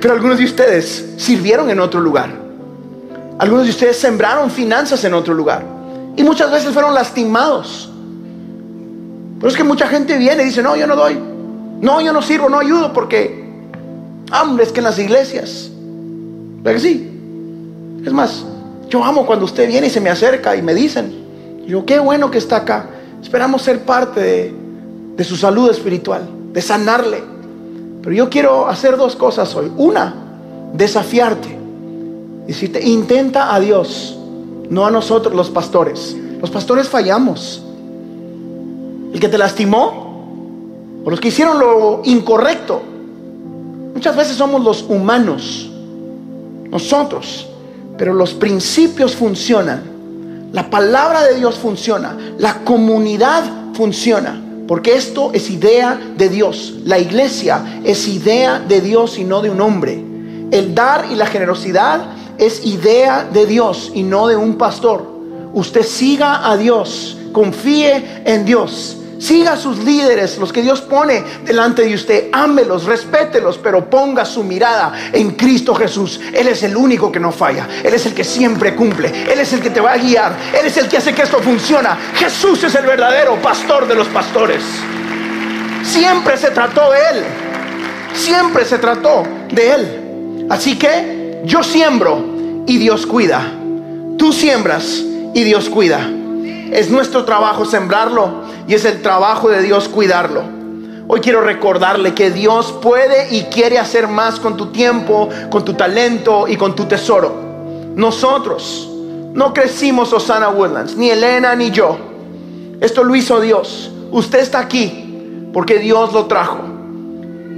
Pero 0.00 0.14
algunos 0.14 0.38
de 0.38 0.44
ustedes 0.44 1.14
sirvieron 1.16 1.68
en 1.70 1.80
otro 1.80 2.00
lugar. 2.00 2.30
Algunos 3.38 3.64
de 3.64 3.70
ustedes 3.70 3.98
sembraron 3.98 4.50
finanzas 4.50 5.04
en 5.04 5.14
otro 5.14 5.34
lugar. 5.34 5.75
Y 6.16 6.24
muchas 6.24 6.50
veces 6.50 6.72
fueron 6.72 6.94
lastimados. 6.94 7.90
Pero 9.38 9.48
es 9.48 9.56
que 9.56 9.64
mucha 9.64 9.86
gente 9.86 10.16
viene 10.16 10.42
y 10.42 10.46
dice, 10.46 10.62
no, 10.62 10.76
yo 10.76 10.86
no 10.86 10.96
doy. 10.96 11.18
No, 11.80 12.00
yo 12.00 12.12
no 12.12 12.22
sirvo, 12.22 12.48
no 12.48 12.58
ayudo 12.58 12.92
porque, 12.92 13.44
hombre, 14.40 14.64
es 14.64 14.72
que 14.72 14.80
en 14.80 14.84
las 14.84 14.98
iglesias, 14.98 15.70
¿verdad 16.62 16.80
sí? 16.80 17.10
Es 18.04 18.12
más, 18.12 18.44
yo 18.88 19.04
amo 19.04 19.26
cuando 19.26 19.44
usted 19.44 19.68
viene 19.68 19.88
y 19.88 19.90
se 19.90 20.00
me 20.00 20.08
acerca 20.08 20.56
y 20.56 20.62
me 20.62 20.74
dicen, 20.74 21.12
yo, 21.66 21.84
qué 21.84 21.98
bueno 21.98 22.30
que 22.30 22.38
está 22.38 22.56
acá. 22.56 22.86
Esperamos 23.22 23.60
ser 23.60 23.80
parte 23.80 24.20
de, 24.20 24.54
de 25.16 25.24
su 25.24 25.36
salud 25.36 25.70
espiritual, 25.70 26.26
de 26.52 26.62
sanarle. 26.62 27.22
Pero 28.02 28.14
yo 28.14 28.30
quiero 28.30 28.68
hacer 28.68 28.96
dos 28.96 29.16
cosas 29.16 29.54
hoy. 29.54 29.70
Una, 29.76 30.14
desafiarte. 30.72 31.58
Decirte, 32.46 32.80
intenta 32.82 33.52
a 33.54 33.60
Dios 33.60 34.16
no 34.70 34.86
a 34.86 34.90
nosotros 34.90 35.34
los 35.34 35.50
pastores. 35.50 36.16
Los 36.40 36.50
pastores 36.50 36.88
fallamos. 36.88 37.62
El 39.12 39.20
que 39.20 39.28
te 39.28 39.38
lastimó, 39.38 41.02
o 41.04 41.10
los 41.10 41.20
que 41.20 41.28
hicieron 41.28 41.58
lo 41.58 42.02
incorrecto, 42.04 42.82
muchas 43.94 44.16
veces 44.16 44.36
somos 44.36 44.62
los 44.62 44.82
humanos, 44.82 45.70
nosotros, 46.70 47.46
pero 47.96 48.12
los 48.12 48.34
principios 48.34 49.14
funcionan, 49.14 49.82
la 50.52 50.68
palabra 50.68 51.22
de 51.24 51.36
Dios 51.36 51.56
funciona, 51.56 52.16
la 52.38 52.64
comunidad 52.64 53.44
funciona. 53.74 54.42
Porque 54.66 54.96
esto 54.96 55.30
es 55.32 55.48
idea 55.50 55.98
de 56.16 56.28
Dios. 56.28 56.74
La 56.84 56.98
iglesia 56.98 57.80
es 57.84 58.08
idea 58.08 58.58
de 58.58 58.80
Dios 58.80 59.18
y 59.18 59.24
no 59.24 59.40
de 59.40 59.50
un 59.50 59.60
hombre. 59.60 60.02
El 60.50 60.74
dar 60.74 61.06
y 61.10 61.14
la 61.14 61.26
generosidad 61.26 62.00
es 62.38 62.64
idea 62.64 63.26
de 63.32 63.46
Dios 63.46 63.90
y 63.94 64.02
no 64.02 64.26
de 64.28 64.36
un 64.36 64.56
pastor. 64.56 65.16
Usted 65.52 65.82
siga 65.82 66.50
a 66.50 66.56
Dios, 66.56 67.16
confíe 67.32 68.22
en 68.24 68.44
Dios. 68.44 68.98
Siga 69.18 69.52
a 69.52 69.56
sus 69.56 69.78
líderes, 69.78 70.36
los 70.36 70.52
que 70.52 70.60
Dios 70.60 70.82
pone 70.82 71.24
delante 71.42 71.82
de 71.82 71.94
usted. 71.94 72.28
Ámelos, 72.32 72.84
respételos, 72.84 73.56
pero 73.56 73.88
ponga 73.88 74.26
su 74.26 74.44
mirada 74.44 74.92
en 75.12 75.30
Cristo 75.30 75.74
Jesús. 75.74 76.20
Él 76.34 76.48
es 76.48 76.62
el 76.62 76.76
único 76.76 77.10
que 77.10 77.18
no 77.18 77.32
falla. 77.32 77.66
Él 77.82 77.94
es 77.94 78.04
el 78.04 78.12
que 78.12 78.24
siempre 78.24 78.74
cumple. 78.74 79.08
Él 79.32 79.40
es 79.40 79.52
el 79.54 79.60
que 79.60 79.70
te 79.70 79.80
va 79.80 79.92
a 79.92 79.96
guiar. 79.96 80.36
Él 80.52 80.66
es 80.66 80.76
el 80.76 80.88
que 80.88 80.98
hace 80.98 81.14
que 81.14 81.22
esto 81.22 81.38
funcione. 81.38 81.88
Jesús 82.14 82.62
es 82.64 82.74
el 82.74 82.84
verdadero 82.84 83.40
pastor 83.40 83.88
de 83.88 83.94
los 83.94 84.06
pastores. 84.08 84.62
Siempre 85.82 86.36
se 86.36 86.50
trató 86.50 86.90
de 86.90 86.98
Él. 86.98 87.24
Siempre 88.12 88.66
se 88.66 88.76
trató 88.78 89.22
de 89.50 89.70
Él. 89.70 90.46
Así 90.50 90.78
que 90.78 91.25
yo 91.44 91.62
siembro 91.62 92.18
y 92.66 92.78
Dios 92.78 93.06
cuida. 93.06 93.42
Tú 94.18 94.32
siembras 94.32 95.02
y 95.34 95.44
Dios 95.44 95.68
cuida. 95.68 96.08
Es 96.72 96.90
nuestro 96.90 97.24
trabajo 97.24 97.64
sembrarlo 97.64 98.42
y 98.66 98.74
es 98.74 98.84
el 98.84 99.02
trabajo 99.02 99.48
de 99.48 99.62
Dios 99.62 99.88
cuidarlo. 99.88 100.42
Hoy 101.08 101.20
quiero 101.20 101.40
recordarle 101.40 102.14
que 102.14 102.30
Dios 102.30 102.72
puede 102.82 103.32
y 103.32 103.44
quiere 103.44 103.78
hacer 103.78 104.08
más 104.08 104.40
con 104.40 104.56
tu 104.56 104.66
tiempo, 104.66 105.28
con 105.50 105.64
tu 105.64 105.74
talento 105.74 106.48
y 106.48 106.56
con 106.56 106.74
tu 106.74 106.86
tesoro. 106.86 107.32
Nosotros 107.94 108.90
no 109.32 109.54
crecimos 109.54 110.12
Osana 110.12 110.48
Woodlands, 110.48 110.96
ni 110.96 111.10
Elena 111.10 111.54
ni 111.54 111.70
yo. 111.70 111.96
Esto 112.80 113.04
lo 113.04 113.14
hizo 113.14 113.40
Dios. 113.40 113.92
Usted 114.10 114.40
está 114.40 114.58
aquí 114.58 115.48
porque 115.52 115.78
Dios 115.78 116.12
lo 116.12 116.26
trajo. 116.26 116.58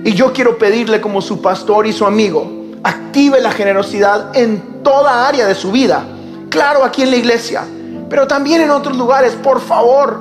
Y 0.05 0.13
yo 0.13 0.33
quiero 0.33 0.59
pedirle 0.59 1.01
como 1.01 1.23
su 1.23 1.41
pastor 1.41 1.87
y 1.87 1.93
su 1.93 2.05
amigo, 2.05 2.58
active 2.83 3.41
la 3.41 3.53
generosidad 3.53 4.37
en 4.37 4.83
toda 4.83 5.27
área 5.27 5.47
de 5.47 5.55
su 5.55 5.71
vida. 5.71 6.05
Claro, 6.51 6.85
aquí 6.85 7.03
en 7.03 7.11
la 7.11 7.17
iglesia, 7.17 7.65
pero 8.09 8.27
también 8.27 8.61
en 8.61 8.71
otros 8.71 8.97
lugares, 8.97 9.35
por 9.35 9.61
favor, 9.61 10.21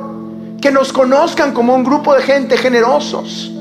que 0.62 0.72
nos 0.72 0.92
conozcan 0.92 1.54
como 1.54 1.74
un 1.74 1.84
grupo 1.84 2.14
de 2.14 2.22
gente 2.22 2.58
generosos. 2.58 3.52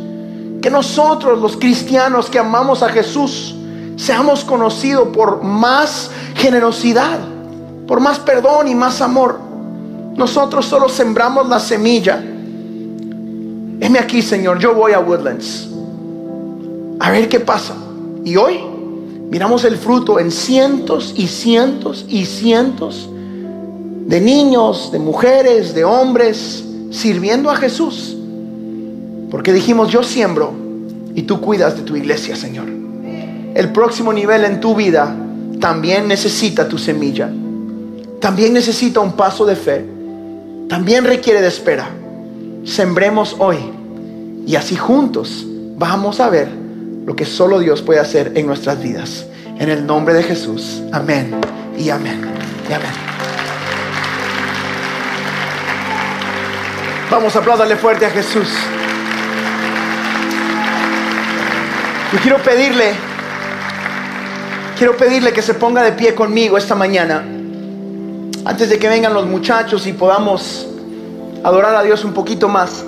Que 0.61 0.71
nosotros, 0.71 1.41
los 1.41 1.57
cristianos 1.57 2.29
que 2.29 2.39
amamos 2.39 2.83
a 2.83 2.89
Jesús, 2.89 3.55
seamos 3.97 4.45
conocidos 4.45 5.09
por 5.09 5.43
más 5.43 6.11
generosidad, 6.35 7.21
por 7.87 8.01
más 8.01 8.19
perdón 8.19 8.69
y 8.69 8.75
más 8.75 9.01
amor. 9.01 9.39
Nosotros 10.17 10.67
solo 10.67 10.89
sembramos 10.89 11.49
la 11.49 11.61
semilla. 11.61 12.17
Heme 13.79 13.99
aquí, 13.99 14.23
Señor, 14.23 14.59
yo 14.59 14.75
voy 14.75 14.93
a 14.93 14.99
Woodlands. 14.99 15.69
A 16.99 17.11
ver 17.11 17.29
qué 17.29 17.39
pasa. 17.39 17.75
Y 18.25 18.37
hoy 18.37 18.76
miramos 19.31 19.65
el 19.65 19.77
fruto 19.77 20.19
en 20.19 20.31
cientos 20.31 21.15
y 21.17 21.27
cientos 21.27 22.05
y 22.09 22.25
cientos 22.25 23.09
de 24.07 24.21
niños, 24.21 24.91
de 24.93 24.99
mujeres, 24.99 25.75
de 25.75 25.85
hombres, 25.85 26.65
sirviendo 26.91 27.51
a 27.51 27.57
Jesús. 27.57 28.17
Porque 29.31 29.53
dijimos, 29.53 29.91
yo 29.91 30.03
siembro 30.03 30.53
y 31.15 31.23
tú 31.23 31.41
cuidas 31.41 31.77
de 31.77 31.83
tu 31.83 31.97
iglesia, 31.97 32.37
Señor. 32.37 32.69
El 33.55 33.73
próximo 33.73 34.13
nivel 34.13 34.45
en 34.45 34.61
tu 34.61 34.75
vida 34.75 35.15
también 35.61 36.07
necesita 36.07 36.69
tu 36.69 36.79
semilla. 36.79 37.31
También 38.21 38.53
necesita 38.53 39.01
un 39.01 39.13
paso 39.13 39.45
de 39.45 39.57
fe. 39.57 39.85
También 40.69 41.05
requiere 41.05 41.41
de 41.41 41.49
espera. 41.49 41.89
Sembremos 42.65 43.37
hoy 43.39 43.59
y 44.47 44.57
así 44.57 44.77
juntos 44.77 45.45
vamos 45.77 46.21
a 46.21 46.31
ver 46.31 46.66
lo 47.07 47.15
que 47.15 47.25
solo 47.25 47.61
Dios 47.61 47.83
puede 47.83 48.01
hacer 48.01 48.33
en 48.35 48.47
nuestras 48.47 48.83
vidas. 48.83 49.27
En 49.59 49.71
el 49.71 49.87
nombre 49.87 50.13
de 50.13 50.25
Jesús. 50.25 50.83
Amén 50.93 51.35
y 51.79 51.89
amén 51.89 52.21
y 52.69 52.73
amén. 52.73 52.91
Vamos 57.09 57.35
a 57.37 57.39
aplaudirle 57.39 57.77
fuerte 57.77 58.05
a 58.05 58.11
Jesús. 58.11 58.49
Yo 62.13 62.19
quiero 62.19 62.39
pedirle, 62.39 62.93
quiero 64.77 64.97
pedirle 64.97 65.33
que 65.33 65.43
se 65.43 65.55
ponga 65.55 65.83
de 65.83 65.93
pie 65.93 66.15
conmigo 66.15 66.59
esta 66.59 66.75
mañana, 66.75 67.25
antes 68.45 68.69
de 68.69 68.79
que 68.79 68.89
vengan 68.89 69.15
los 69.15 69.27
muchachos 69.27 69.87
y 69.87 69.93
podamos 69.93 70.67
adorar 71.45 71.77
a 71.77 71.83
Dios 71.85 72.05
un 72.05 72.13
poquito 72.13 72.49
más. 72.49 72.85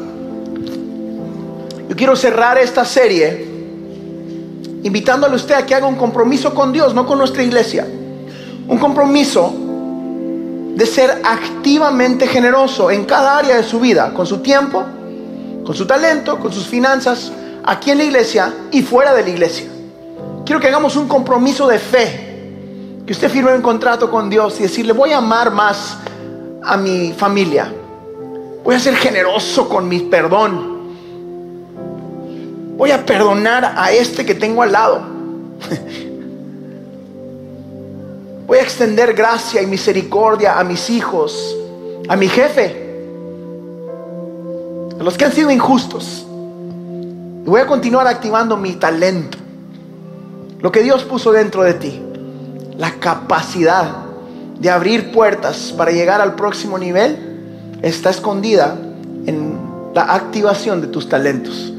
Yo 1.89 1.97
quiero 1.97 2.17
cerrar 2.17 2.59
esta 2.59 2.85
serie 2.85 3.58
invitándole 4.83 5.35
a 5.35 5.37
usted 5.37 5.55
a 5.55 5.67
que 5.67 5.75
haga 5.75 5.87
un 5.87 5.97
compromiso 5.97 6.55
con 6.55 6.73
Dios, 6.73 6.95
no 6.95 7.07
con 7.07 7.19
nuestra 7.19 7.43
iglesia. 7.43 7.87
Un 8.69 8.79
compromiso 8.79 9.53
de 10.75 10.87
ser 10.87 11.23
activamente 11.25 12.27
generoso 12.29 12.91
en 12.91 13.05
cada 13.05 13.39
área 13.39 13.57
de 13.57 13.65
su 13.65 13.81
vida, 13.81 14.13
con 14.15 14.27
su 14.27 14.39
tiempo, 14.39 14.85
con 15.65 15.75
su 15.75 15.87
talento, 15.87 16.39
con 16.39 16.53
sus 16.53 16.67
finanzas, 16.67 17.33
aquí 17.65 17.91
en 17.91 17.99
la 17.99 18.05
iglesia 18.05 18.55
y 18.71 18.83
fuera 18.83 19.13
de 19.13 19.23
la 19.23 19.29
iglesia. 19.29 19.67
Quiero 20.45 20.61
que 20.61 20.69
hagamos 20.69 20.97
un 20.97 21.09
compromiso 21.09 21.67
de 21.67 21.79
fe, 21.79 23.03
que 23.05 23.13
usted 23.13 23.29
firme 23.29 23.55
un 23.55 23.63
contrato 23.63 24.11
con 24.11 24.31
Dios 24.31 24.61
y 24.61 24.63
decirle, 24.63 24.93
voy 24.93 25.13
a 25.13 25.19
amar 25.19 25.51
más 25.51 25.99
a 26.63 26.77
mi 26.77 27.13
familia, 27.13 27.73
voy 28.63 28.75
a 28.77 28.79
ser 28.79 28.95
generoso 28.95 29.69
con 29.69 29.89
mi 29.89 30.01
perdón, 30.01 30.78
voy 32.79 32.93
a 32.93 33.05
perdonar 33.05 33.75
a 33.77 33.91
este 33.91 34.25
que 34.25 34.35
tengo 34.37 34.63
al 34.63 34.73
lado. 34.73 35.03
Voy 38.47 38.59
a 38.59 38.63
extender 38.63 39.13
gracia 39.13 39.61
y 39.61 39.67
misericordia 39.67 40.59
a 40.59 40.65
mis 40.65 40.89
hijos, 40.89 41.55
a 42.09 42.17
mi 42.17 42.29
jefe, 42.29 43.05
a 44.99 45.03
los 45.03 45.19
que 45.19 45.25
han 45.27 45.33
sido 45.33 45.51
injustos. 45.51 46.25
Voy 47.45 47.61
a 47.61 47.67
continuar 47.67 48.07
activando 48.07 48.57
mi 48.57 48.73
talento, 48.75 49.37
lo 50.61 50.73
que 50.73 50.83
Dios 50.83 51.03
puso 51.05 51.33
dentro 51.33 51.63
de 51.63 51.75
ti, 51.75 52.01
la 52.79 52.93
capacidad 52.93 53.97
de 54.59 54.71
abrir 54.71 55.13
puertas 55.13 55.75
para 55.77 55.91
llegar 55.91 56.21
al 56.21 56.37
próximo 56.37 56.79
nivel, 56.79 57.79
está 57.83 58.09
escondida 58.11 58.79
en 59.27 59.59
la 59.95 60.15
activación 60.15 60.81
de 60.81 60.87
tus 60.87 61.09
talentos. 61.09 61.75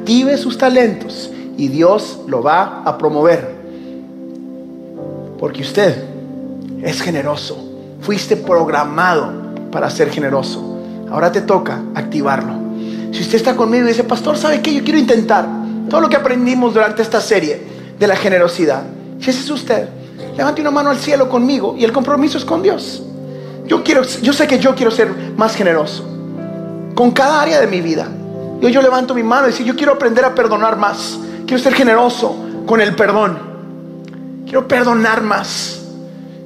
Active 0.00 0.38
sus 0.38 0.56
talentos 0.56 1.30
y 1.58 1.68
Dios 1.68 2.20
lo 2.26 2.42
va 2.42 2.82
a 2.86 2.96
promover. 2.96 3.54
Porque 5.38 5.60
usted 5.60 5.94
es 6.82 7.02
generoso. 7.02 7.62
Fuiste 8.00 8.36
programado 8.36 9.30
para 9.70 9.90
ser 9.90 10.10
generoso. 10.10 10.80
Ahora 11.10 11.30
te 11.30 11.42
toca 11.42 11.82
activarlo. 11.94 12.54
Si 13.12 13.20
usted 13.20 13.34
está 13.34 13.54
conmigo 13.54 13.84
y 13.84 13.88
dice, 13.88 14.04
pastor, 14.04 14.38
¿sabe 14.38 14.62
qué? 14.62 14.72
Yo 14.72 14.82
quiero 14.82 14.98
intentar 14.98 15.46
todo 15.90 16.00
lo 16.00 16.08
que 16.08 16.16
aprendimos 16.16 16.72
durante 16.72 17.02
esta 17.02 17.20
serie 17.20 17.60
de 17.98 18.06
la 18.06 18.16
generosidad. 18.16 18.84
Si 19.20 19.28
ese 19.28 19.40
es 19.40 19.50
usted, 19.50 19.86
levante 20.34 20.62
una 20.62 20.70
mano 20.70 20.88
al 20.88 20.96
cielo 20.96 21.28
conmigo 21.28 21.76
y 21.76 21.84
el 21.84 21.92
compromiso 21.92 22.38
es 22.38 22.46
con 22.46 22.62
Dios. 22.62 23.02
Yo, 23.66 23.84
quiero, 23.84 24.02
yo 24.22 24.32
sé 24.32 24.46
que 24.46 24.58
yo 24.58 24.74
quiero 24.74 24.90
ser 24.90 25.12
más 25.36 25.54
generoso 25.54 26.04
con 26.94 27.10
cada 27.10 27.42
área 27.42 27.60
de 27.60 27.66
mi 27.66 27.82
vida. 27.82 28.08
Yo, 28.60 28.68
yo 28.68 28.82
levanto 28.82 29.14
mi 29.14 29.22
mano 29.22 29.48
y 29.48 29.52
digo, 29.52 29.64
yo 29.64 29.76
quiero 29.76 29.92
aprender 29.92 30.24
a 30.24 30.34
perdonar 30.34 30.76
más. 30.76 31.18
Quiero 31.46 31.62
ser 31.62 31.74
generoso 31.74 32.36
con 32.66 32.80
el 32.80 32.94
perdón. 32.94 33.38
Quiero 34.44 34.68
perdonar 34.68 35.22
más. 35.22 35.80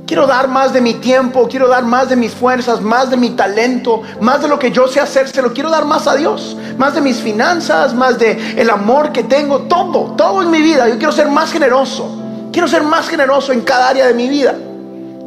Quiero 0.07 0.27
dar 0.27 0.49
más 0.49 0.73
de 0.73 0.83
mi 0.83 0.95
tiempo, 0.95 1.49
quiero 1.49 1.67
dar 1.67 1.85
más 1.85 2.11
de 2.11 2.17
mis 2.17 2.33
fuerzas, 2.33 2.83
más 2.83 3.11
de 3.11 3.17
mi 3.17 3.31
talento, 3.31 4.03
más 4.21 4.43
de 4.43 4.49
lo 4.49 4.59
que 4.59 4.71
yo 4.71 4.87
sé 4.87 5.01
hacer, 5.01 5.29
se 5.29 5.41
lo 5.41 5.55
quiero 5.55 5.71
dar 5.71 5.87
más 5.87 6.07
a 6.07 6.15
Dios, 6.15 6.57
más 6.77 6.95
de 6.95 7.01
mis 7.01 7.17
finanzas, 7.17 7.95
más 7.95 8.19
de 8.19 8.61
el 8.61 8.69
amor 8.69 9.13
que 9.13 9.25
tengo, 9.25 9.61
todo, 9.63 10.15
todo 10.15 10.43
en 10.43 10.51
mi 10.51 10.61
vida. 10.61 10.89
Yo 10.89 10.99
quiero 10.99 11.13
ser 11.13 11.29
más 11.29 11.51
generoso. 11.51 12.21
Quiero 12.53 12.69
ser 12.69 12.83
más 12.83 13.09
generoso 13.09 13.53
en 13.53 13.63
cada 13.63 13.89
área 13.89 14.07
de 14.07 14.15
mi 14.15 14.29
vida. 14.29 14.55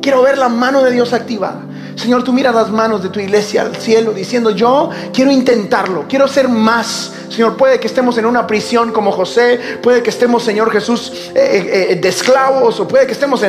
Quiero 0.01 0.21
ver 0.21 0.38
la 0.38 0.47
mano 0.47 0.83
de 0.83 0.91
Dios 0.91 1.11
activada. 1.11 1.61
Señor, 1.97 2.23
tú 2.23 2.31
miras 2.31 2.53
las 2.53 2.69
manos 2.69 3.01
de 3.01 3.09
tu 3.09 3.19
iglesia 3.19 3.63
al 3.63 3.75
cielo 3.75 4.13
diciendo, 4.13 4.51
yo 4.51 4.91
quiero 5.11 5.31
intentarlo, 5.31 6.05
quiero 6.07 6.27
ser 6.27 6.47
más. 6.47 7.11
Señor, 7.27 7.57
puede 7.57 7.79
que 7.79 7.87
estemos 7.87 8.19
en 8.19 8.27
una 8.27 8.45
prisión 8.45 8.91
como 8.91 9.11
José, 9.11 9.79
puede 9.81 10.03
que 10.03 10.11
estemos, 10.11 10.43
Señor 10.43 10.71
Jesús, 10.71 11.11
eh, 11.33 11.33
eh, 11.35 11.87
eh, 11.89 11.95
de 11.95 12.07
esclavos, 12.07 12.79
o 12.79 12.87
puede 12.87 13.07
que 13.07 13.13
estemos 13.13 13.43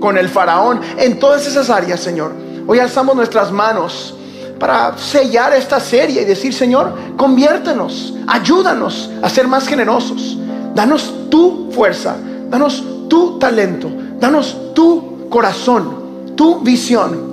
con 0.00 0.16
el 0.16 0.30
faraón, 0.30 0.80
en 0.96 1.18
todas 1.18 1.46
esas 1.46 1.68
áreas, 1.68 2.00
Señor. 2.00 2.32
Hoy 2.66 2.78
alzamos 2.78 3.14
nuestras 3.14 3.52
manos 3.52 4.14
para 4.58 4.96
sellar 4.96 5.52
esta 5.52 5.78
serie 5.78 6.22
y 6.22 6.24
decir, 6.24 6.54
Señor, 6.54 6.94
conviértenos, 7.18 8.14
ayúdanos 8.26 9.10
a 9.20 9.28
ser 9.28 9.46
más 9.46 9.68
generosos. 9.68 10.38
Danos 10.74 11.12
tu 11.28 11.70
fuerza, 11.70 12.16
danos 12.48 12.82
tu 13.10 13.38
talento, 13.38 13.90
danos 14.18 14.72
tu 14.74 15.28
corazón, 15.28 16.34
tu 16.34 16.60
visión 16.60 17.29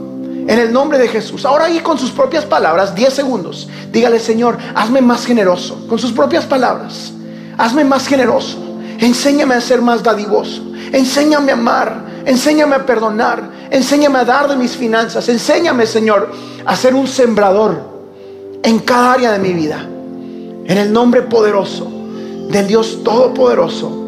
en 0.48 0.60
el 0.60 0.72
nombre 0.72 0.98
de 0.98 1.10
Jesús. 1.10 1.46
Ahora 1.46 1.66
ahí 1.66 1.80
con 1.80 2.00
sus 2.00 2.12
propias 2.12 2.46
palabras, 2.46 2.96
10 2.96 3.14
segundos, 3.14 3.68
dígale 3.92 4.20
Señor, 4.20 4.58
hazme 4.74 5.02
más 5.02 5.26
generoso. 5.26 5.86
Con 5.88 6.00
sus 6.00 6.14
propias 6.14 6.46
palabras, 6.46 7.12
hazme 7.58 7.84
más 7.84 8.08
generoso. 8.08 8.58
Enséñame 9.00 9.56
a 9.56 9.62
ser 9.62 9.82
más 9.82 10.02
dadivoso. 10.02 10.64
Enséñame 10.92 11.52
a 11.52 11.56
amar. 11.56 12.06
Enséñame 12.26 12.76
a 12.76 12.86
perdonar. 12.86 13.52
Enséñame 13.70 14.20
a 14.20 14.26
dar 14.26 14.48
de 14.48 14.56
mis 14.56 14.76
finanzas. 14.76 15.28
Enséñame, 15.30 15.86
Señor, 15.86 16.32
a 16.66 16.76
ser 16.76 16.96
un 16.96 17.08
sembrador 17.08 17.80
en 18.64 18.80
cada 18.80 19.14
área 19.14 19.32
de 19.34 19.40
mi 19.40 19.54
vida. 19.54 19.82
En 20.66 20.78
el 20.78 20.92
nombre 20.92 21.22
poderoso 21.24 21.92
del 22.50 22.68
Dios 22.68 23.04
Todopoderoso 23.04 24.07